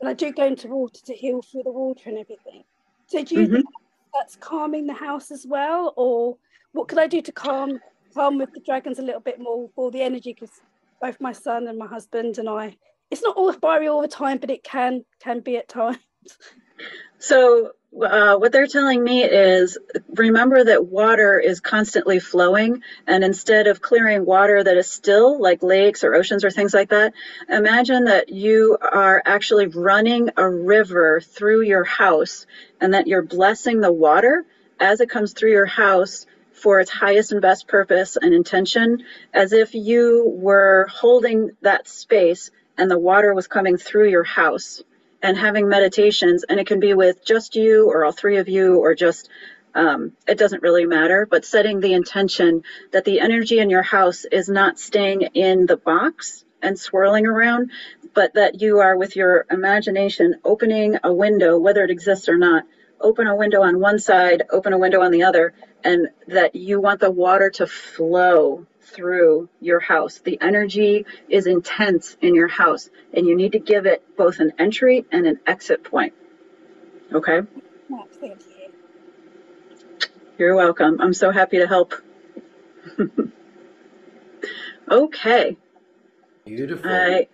And 0.00 0.08
I 0.08 0.12
do 0.12 0.30
go 0.32 0.44
into 0.44 0.68
water 0.68 1.00
to 1.06 1.14
heal 1.14 1.40
through 1.40 1.62
the 1.64 1.72
water 1.72 2.10
and 2.10 2.18
everything. 2.18 2.64
So 3.06 3.24
do 3.24 3.34
you 3.36 3.48
Mhm. 3.48 3.52
think 3.52 3.66
that's 4.12 4.36
calming 4.36 4.86
the 4.86 4.92
house 4.92 5.30
as 5.30 5.46
well, 5.48 5.94
or 5.96 6.36
what 6.72 6.88
could 6.88 6.98
I 6.98 7.06
do 7.06 7.22
to 7.22 7.32
calm 7.32 7.80
with 8.18 8.52
the 8.52 8.60
dragons 8.60 8.98
a 8.98 9.02
little 9.02 9.20
bit 9.20 9.40
more 9.40 9.70
for 9.74 9.90
the 9.90 10.02
energy? 10.02 10.32
Because 10.32 10.60
both 11.00 11.20
my 11.20 11.32
son 11.32 11.68
and 11.68 11.78
my 11.78 11.86
husband 11.86 12.38
and 12.38 12.48
I, 12.48 12.76
it's 13.10 13.22
not 13.22 13.36
all 13.36 13.52
fiery 13.52 13.88
all 13.88 14.02
the 14.02 14.08
time, 14.08 14.38
but 14.38 14.50
it 14.50 14.64
can 14.64 15.04
can 15.20 15.40
be 15.40 15.56
at 15.56 15.68
times. 15.68 15.98
So, 17.20 17.72
uh, 18.00 18.36
what 18.36 18.52
they're 18.52 18.68
telling 18.68 19.02
me 19.02 19.24
is 19.24 19.78
remember 20.14 20.62
that 20.62 20.86
water 20.86 21.38
is 21.38 21.58
constantly 21.60 22.20
flowing, 22.20 22.82
and 23.06 23.24
instead 23.24 23.66
of 23.66 23.80
clearing 23.80 24.24
water 24.24 24.62
that 24.62 24.76
is 24.76 24.90
still, 24.90 25.40
like 25.40 25.62
lakes 25.62 26.04
or 26.04 26.14
oceans 26.14 26.44
or 26.44 26.50
things 26.50 26.74
like 26.74 26.90
that, 26.90 27.14
imagine 27.48 28.04
that 28.04 28.28
you 28.28 28.76
are 28.80 29.22
actually 29.24 29.66
running 29.66 30.30
a 30.36 30.48
river 30.48 31.20
through 31.20 31.62
your 31.62 31.84
house 31.84 32.46
and 32.80 32.94
that 32.94 33.08
you're 33.08 33.22
blessing 33.22 33.80
the 33.80 33.92
water 33.92 34.44
as 34.78 35.00
it 35.00 35.10
comes 35.10 35.32
through 35.32 35.50
your 35.50 35.66
house 35.66 36.26
for 36.58 36.80
its 36.80 36.90
highest 36.90 37.32
and 37.32 37.40
best 37.40 37.68
purpose 37.68 38.16
and 38.20 38.34
intention, 38.34 39.04
as 39.32 39.52
if 39.52 39.74
you 39.74 40.32
were 40.36 40.86
holding 40.90 41.50
that 41.62 41.88
space 41.88 42.50
and 42.76 42.90
the 42.90 42.98
water 42.98 43.34
was 43.34 43.46
coming 43.46 43.76
through 43.76 44.08
your 44.10 44.24
house 44.24 44.82
and 45.22 45.36
having 45.36 45.68
meditations. 45.68 46.44
And 46.48 46.60
it 46.60 46.66
can 46.66 46.80
be 46.80 46.94
with 46.94 47.24
just 47.24 47.56
you 47.56 47.88
or 47.90 48.04
all 48.04 48.12
three 48.12 48.36
of 48.38 48.48
you 48.48 48.78
or 48.78 48.94
just 48.94 49.28
um, 49.74 50.12
it 50.26 50.38
doesn't 50.38 50.62
really 50.62 50.86
matter 50.86 51.26
but 51.30 51.44
setting 51.44 51.80
the 51.80 51.92
intention 51.92 52.62
that 52.92 53.04
the 53.04 53.20
energy 53.20 53.58
in 53.58 53.70
your 53.70 53.82
house 53.82 54.24
is 54.24 54.48
not 54.48 54.78
staying 54.78 55.22
in 55.34 55.66
the 55.66 55.76
box 55.76 56.44
and 56.62 56.78
swirling 56.78 57.26
around 57.26 57.70
but 58.14 58.34
that 58.34 58.60
you 58.60 58.78
are 58.80 58.96
with 58.96 59.14
your 59.14 59.46
imagination 59.50 60.36
opening 60.44 60.96
a 61.04 61.12
window 61.12 61.58
whether 61.58 61.84
it 61.84 61.90
exists 61.90 62.28
or 62.28 62.38
not 62.38 62.64
open 63.00 63.26
a 63.26 63.36
window 63.36 63.62
on 63.62 63.80
one 63.80 63.98
side 63.98 64.42
open 64.50 64.72
a 64.72 64.78
window 64.78 65.00
on 65.00 65.10
the 65.10 65.22
other 65.22 65.54
and 65.84 66.08
that 66.26 66.54
you 66.54 66.80
want 66.80 67.00
the 67.00 67.10
water 67.10 67.50
to 67.50 67.66
flow 67.66 68.66
through 68.80 69.48
your 69.60 69.80
house. 69.80 70.18
The 70.18 70.38
energy 70.40 71.06
is 71.28 71.46
intense 71.46 72.16
in 72.20 72.34
your 72.34 72.48
house, 72.48 72.90
and 73.12 73.26
you 73.26 73.36
need 73.36 73.52
to 73.52 73.58
give 73.58 73.86
it 73.86 74.02
both 74.16 74.40
an 74.40 74.52
entry 74.58 75.04
and 75.12 75.26
an 75.26 75.40
exit 75.46 75.84
point. 75.84 76.14
Okay? 77.12 77.40
Thank 78.20 78.40
you. 78.40 78.70
You're 80.38 80.54
welcome. 80.54 81.00
I'm 81.00 81.14
so 81.14 81.30
happy 81.30 81.58
to 81.58 81.66
help. 81.66 81.94
okay. 84.90 85.56
Beautiful. 86.44 86.90
I 86.90 87.28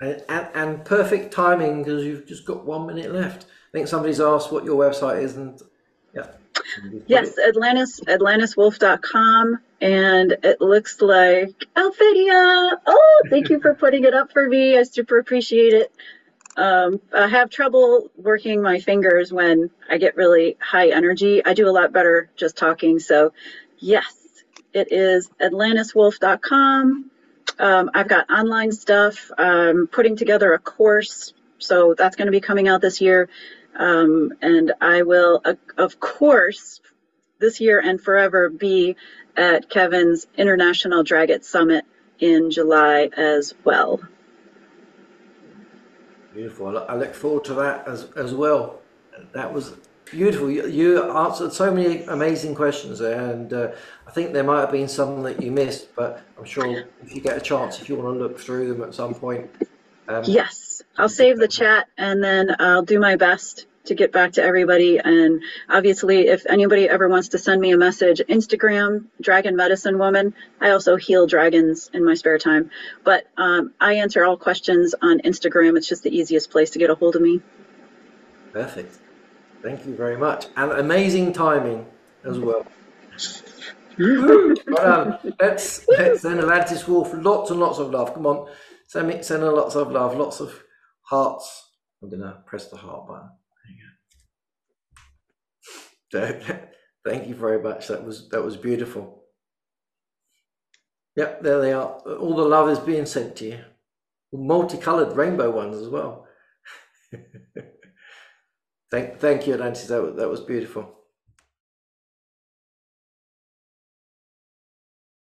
and, 0.00 0.48
and 0.54 0.84
perfect 0.84 1.32
timing 1.32 1.84
because 1.84 2.04
you've 2.04 2.26
just 2.26 2.44
got 2.44 2.64
one 2.64 2.86
minute 2.86 3.12
left. 3.12 3.46
I 3.72 3.78
think 3.78 3.88
somebody's 3.88 4.20
asked 4.20 4.52
what 4.52 4.64
your 4.64 4.78
website 4.78 5.22
is, 5.22 5.36
and 5.36 5.60
yeah. 6.14 6.26
Yes, 7.06 7.38
Atlantis 7.38 8.00
atlantiswolf.com 8.00 9.60
and 9.80 10.36
it 10.42 10.60
looks 10.60 11.00
like 11.00 11.54
Alphedia. 11.76 12.76
Oh, 12.86 13.22
thank 13.30 13.48
you 13.48 13.60
for 13.60 13.74
putting 13.74 14.04
it 14.04 14.14
up 14.14 14.30
for 14.32 14.46
me. 14.46 14.78
I 14.78 14.82
super 14.84 15.18
appreciate 15.18 15.72
it. 15.72 15.92
Um, 16.56 17.00
I 17.12 17.26
have 17.28 17.50
trouble 17.50 18.10
working 18.16 18.62
my 18.62 18.78
fingers 18.78 19.32
when 19.32 19.70
I 19.90 19.98
get 19.98 20.16
really 20.16 20.56
high 20.60 20.90
energy. 20.90 21.44
I 21.44 21.54
do 21.54 21.68
a 21.68 21.72
lot 21.72 21.92
better 21.92 22.30
just 22.36 22.56
talking. 22.56 22.98
So, 22.98 23.32
yes, 23.78 24.14
it 24.72 24.92
is 24.92 25.30
atlantiswolf.com. 25.40 27.10
Um, 27.58 27.90
I've 27.94 28.08
got 28.08 28.30
online 28.30 28.72
stuff. 28.72 29.30
I'm 29.36 29.86
putting 29.86 30.16
together 30.16 30.52
a 30.52 30.58
course, 30.58 31.32
so 31.58 31.94
that's 31.96 32.16
going 32.16 32.26
to 32.26 32.32
be 32.32 32.40
coming 32.40 32.68
out 32.68 32.80
this 32.80 33.00
year. 33.00 33.28
Um, 33.76 34.32
and 34.42 34.72
I 34.80 35.02
will, 35.02 35.40
uh, 35.44 35.54
of 35.78 35.98
course, 36.00 36.80
this 37.38 37.60
year 37.60 37.80
and 37.80 38.00
forever 38.00 38.48
be 38.50 38.96
at 39.36 39.70
Kevin's 39.70 40.26
International 40.36 41.02
Dragon 41.02 41.42
Summit 41.42 41.84
in 42.18 42.50
July 42.50 43.08
as 43.16 43.54
well. 43.64 44.00
Beautiful. 46.34 46.68
I 46.68 46.70
look- 46.72 46.86
I 46.90 46.96
look 46.96 47.14
forward 47.14 47.44
to 47.46 47.54
that 47.54 47.86
as 47.86 48.08
as 48.16 48.32
well. 48.34 48.80
That 49.32 49.52
was 49.52 49.74
beautiful. 50.06 50.50
You, 50.50 50.66
you 50.66 51.02
answered 51.10 51.52
so 51.52 51.72
many 51.72 52.02
amazing 52.04 52.54
questions 52.54 52.98
there, 52.98 53.20
and 53.30 53.52
uh, 53.52 53.72
I 54.06 54.10
think 54.10 54.32
there 54.32 54.44
might 54.44 54.60
have 54.60 54.72
been 54.72 54.88
some 54.88 55.22
that 55.24 55.42
you 55.42 55.50
missed, 55.50 55.94
but 55.94 56.22
I'm 56.38 56.44
sure 56.44 56.66
if 57.02 57.14
you 57.14 57.20
get 57.20 57.36
a 57.36 57.40
chance, 57.40 57.80
if 57.80 57.88
you 57.88 57.96
want 57.96 58.16
to 58.16 58.22
look 58.22 58.38
through 58.38 58.72
them 58.72 58.82
at 58.82 58.94
some 58.94 59.14
point. 59.14 59.50
Um, 60.08 60.24
Yes, 60.26 60.61
I'll 60.96 61.08
save 61.08 61.38
the 61.38 61.48
chat 61.48 61.88
and 61.96 62.22
then 62.22 62.54
I'll 62.58 62.82
do 62.82 63.00
my 63.00 63.16
best 63.16 63.66
to 63.84 63.94
get 63.94 64.12
back 64.12 64.32
to 64.32 64.42
everybody. 64.42 64.98
And 64.98 65.42
obviously, 65.68 66.28
if 66.28 66.46
anybody 66.46 66.88
ever 66.88 67.08
wants 67.08 67.28
to 67.28 67.38
send 67.38 67.60
me 67.60 67.72
a 67.72 67.76
message, 67.76 68.20
Instagram, 68.28 69.06
Dragon 69.20 69.56
Medicine 69.56 69.98
Woman. 69.98 70.34
I 70.60 70.70
also 70.70 70.96
heal 70.96 71.26
dragons 71.26 71.90
in 71.92 72.04
my 72.04 72.14
spare 72.14 72.38
time. 72.38 72.70
But 73.04 73.26
um, 73.36 73.72
I 73.80 73.94
answer 73.94 74.24
all 74.24 74.36
questions 74.36 74.94
on 75.00 75.20
Instagram. 75.20 75.76
It's 75.76 75.88
just 75.88 76.02
the 76.02 76.16
easiest 76.16 76.50
place 76.50 76.70
to 76.70 76.78
get 76.78 76.90
a 76.90 76.94
hold 76.94 77.16
of 77.16 77.22
me. 77.22 77.40
Perfect. 78.52 78.98
Thank 79.62 79.86
you 79.86 79.94
very 79.94 80.16
much, 80.16 80.46
and 80.56 80.72
amazing 80.72 81.32
timing 81.32 81.86
as 82.24 82.36
well. 82.36 82.66
Let's 83.96 85.86
let's 85.86 86.20
send 86.20 86.40
Atlantis 86.40 86.88
Wolf 86.88 87.12
lots 87.14 87.50
and 87.52 87.60
lots 87.60 87.78
of 87.78 87.90
love. 87.90 88.12
Come 88.12 88.26
on, 88.26 88.48
send 88.88 89.06
me 89.06 89.22
send 89.22 89.44
her 89.44 89.52
lots 89.52 89.76
of 89.76 89.92
love, 89.92 90.16
lots 90.16 90.40
of 90.40 90.64
hearts. 91.12 91.70
I'm 92.02 92.10
gonna 92.10 92.42
press 92.46 92.68
the 92.68 92.76
heart 92.78 93.06
button. 93.06 93.28
There 96.10 96.20
you 96.20 96.30
go. 96.32 96.38
So, 96.48 96.58
thank 97.10 97.28
you 97.28 97.34
very 97.34 97.62
much. 97.62 97.88
That 97.88 98.04
was 98.04 98.28
that 98.30 98.42
was 98.42 98.56
beautiful. 98.56 99.24
Yep, 101.16 101.42
there 101.42 101.60
they 101.60 101.72
are. 101.74 101.90
All 102.22 102.34
the 102.34 102.44
love 102.44 102.70
is 102.70 102.78
being 102.78 103.06
sent 103.06 103.36
to 103.36 103.46
you. 103.46 103.58
Multicolored 104.32 105.14
rainbow 105.16 105.50
ones 105.50 105.76
as 105.76 105.88
well. 105.88 106.26
thank 108.90 109.18
thank 109.20 109.46
you, 109.46 109.54
Atlantis. 109.54 109.86
That 109.88 110.16
that 110.16 110.30
was 110.30 110.40
beautiful. 110.40 111.01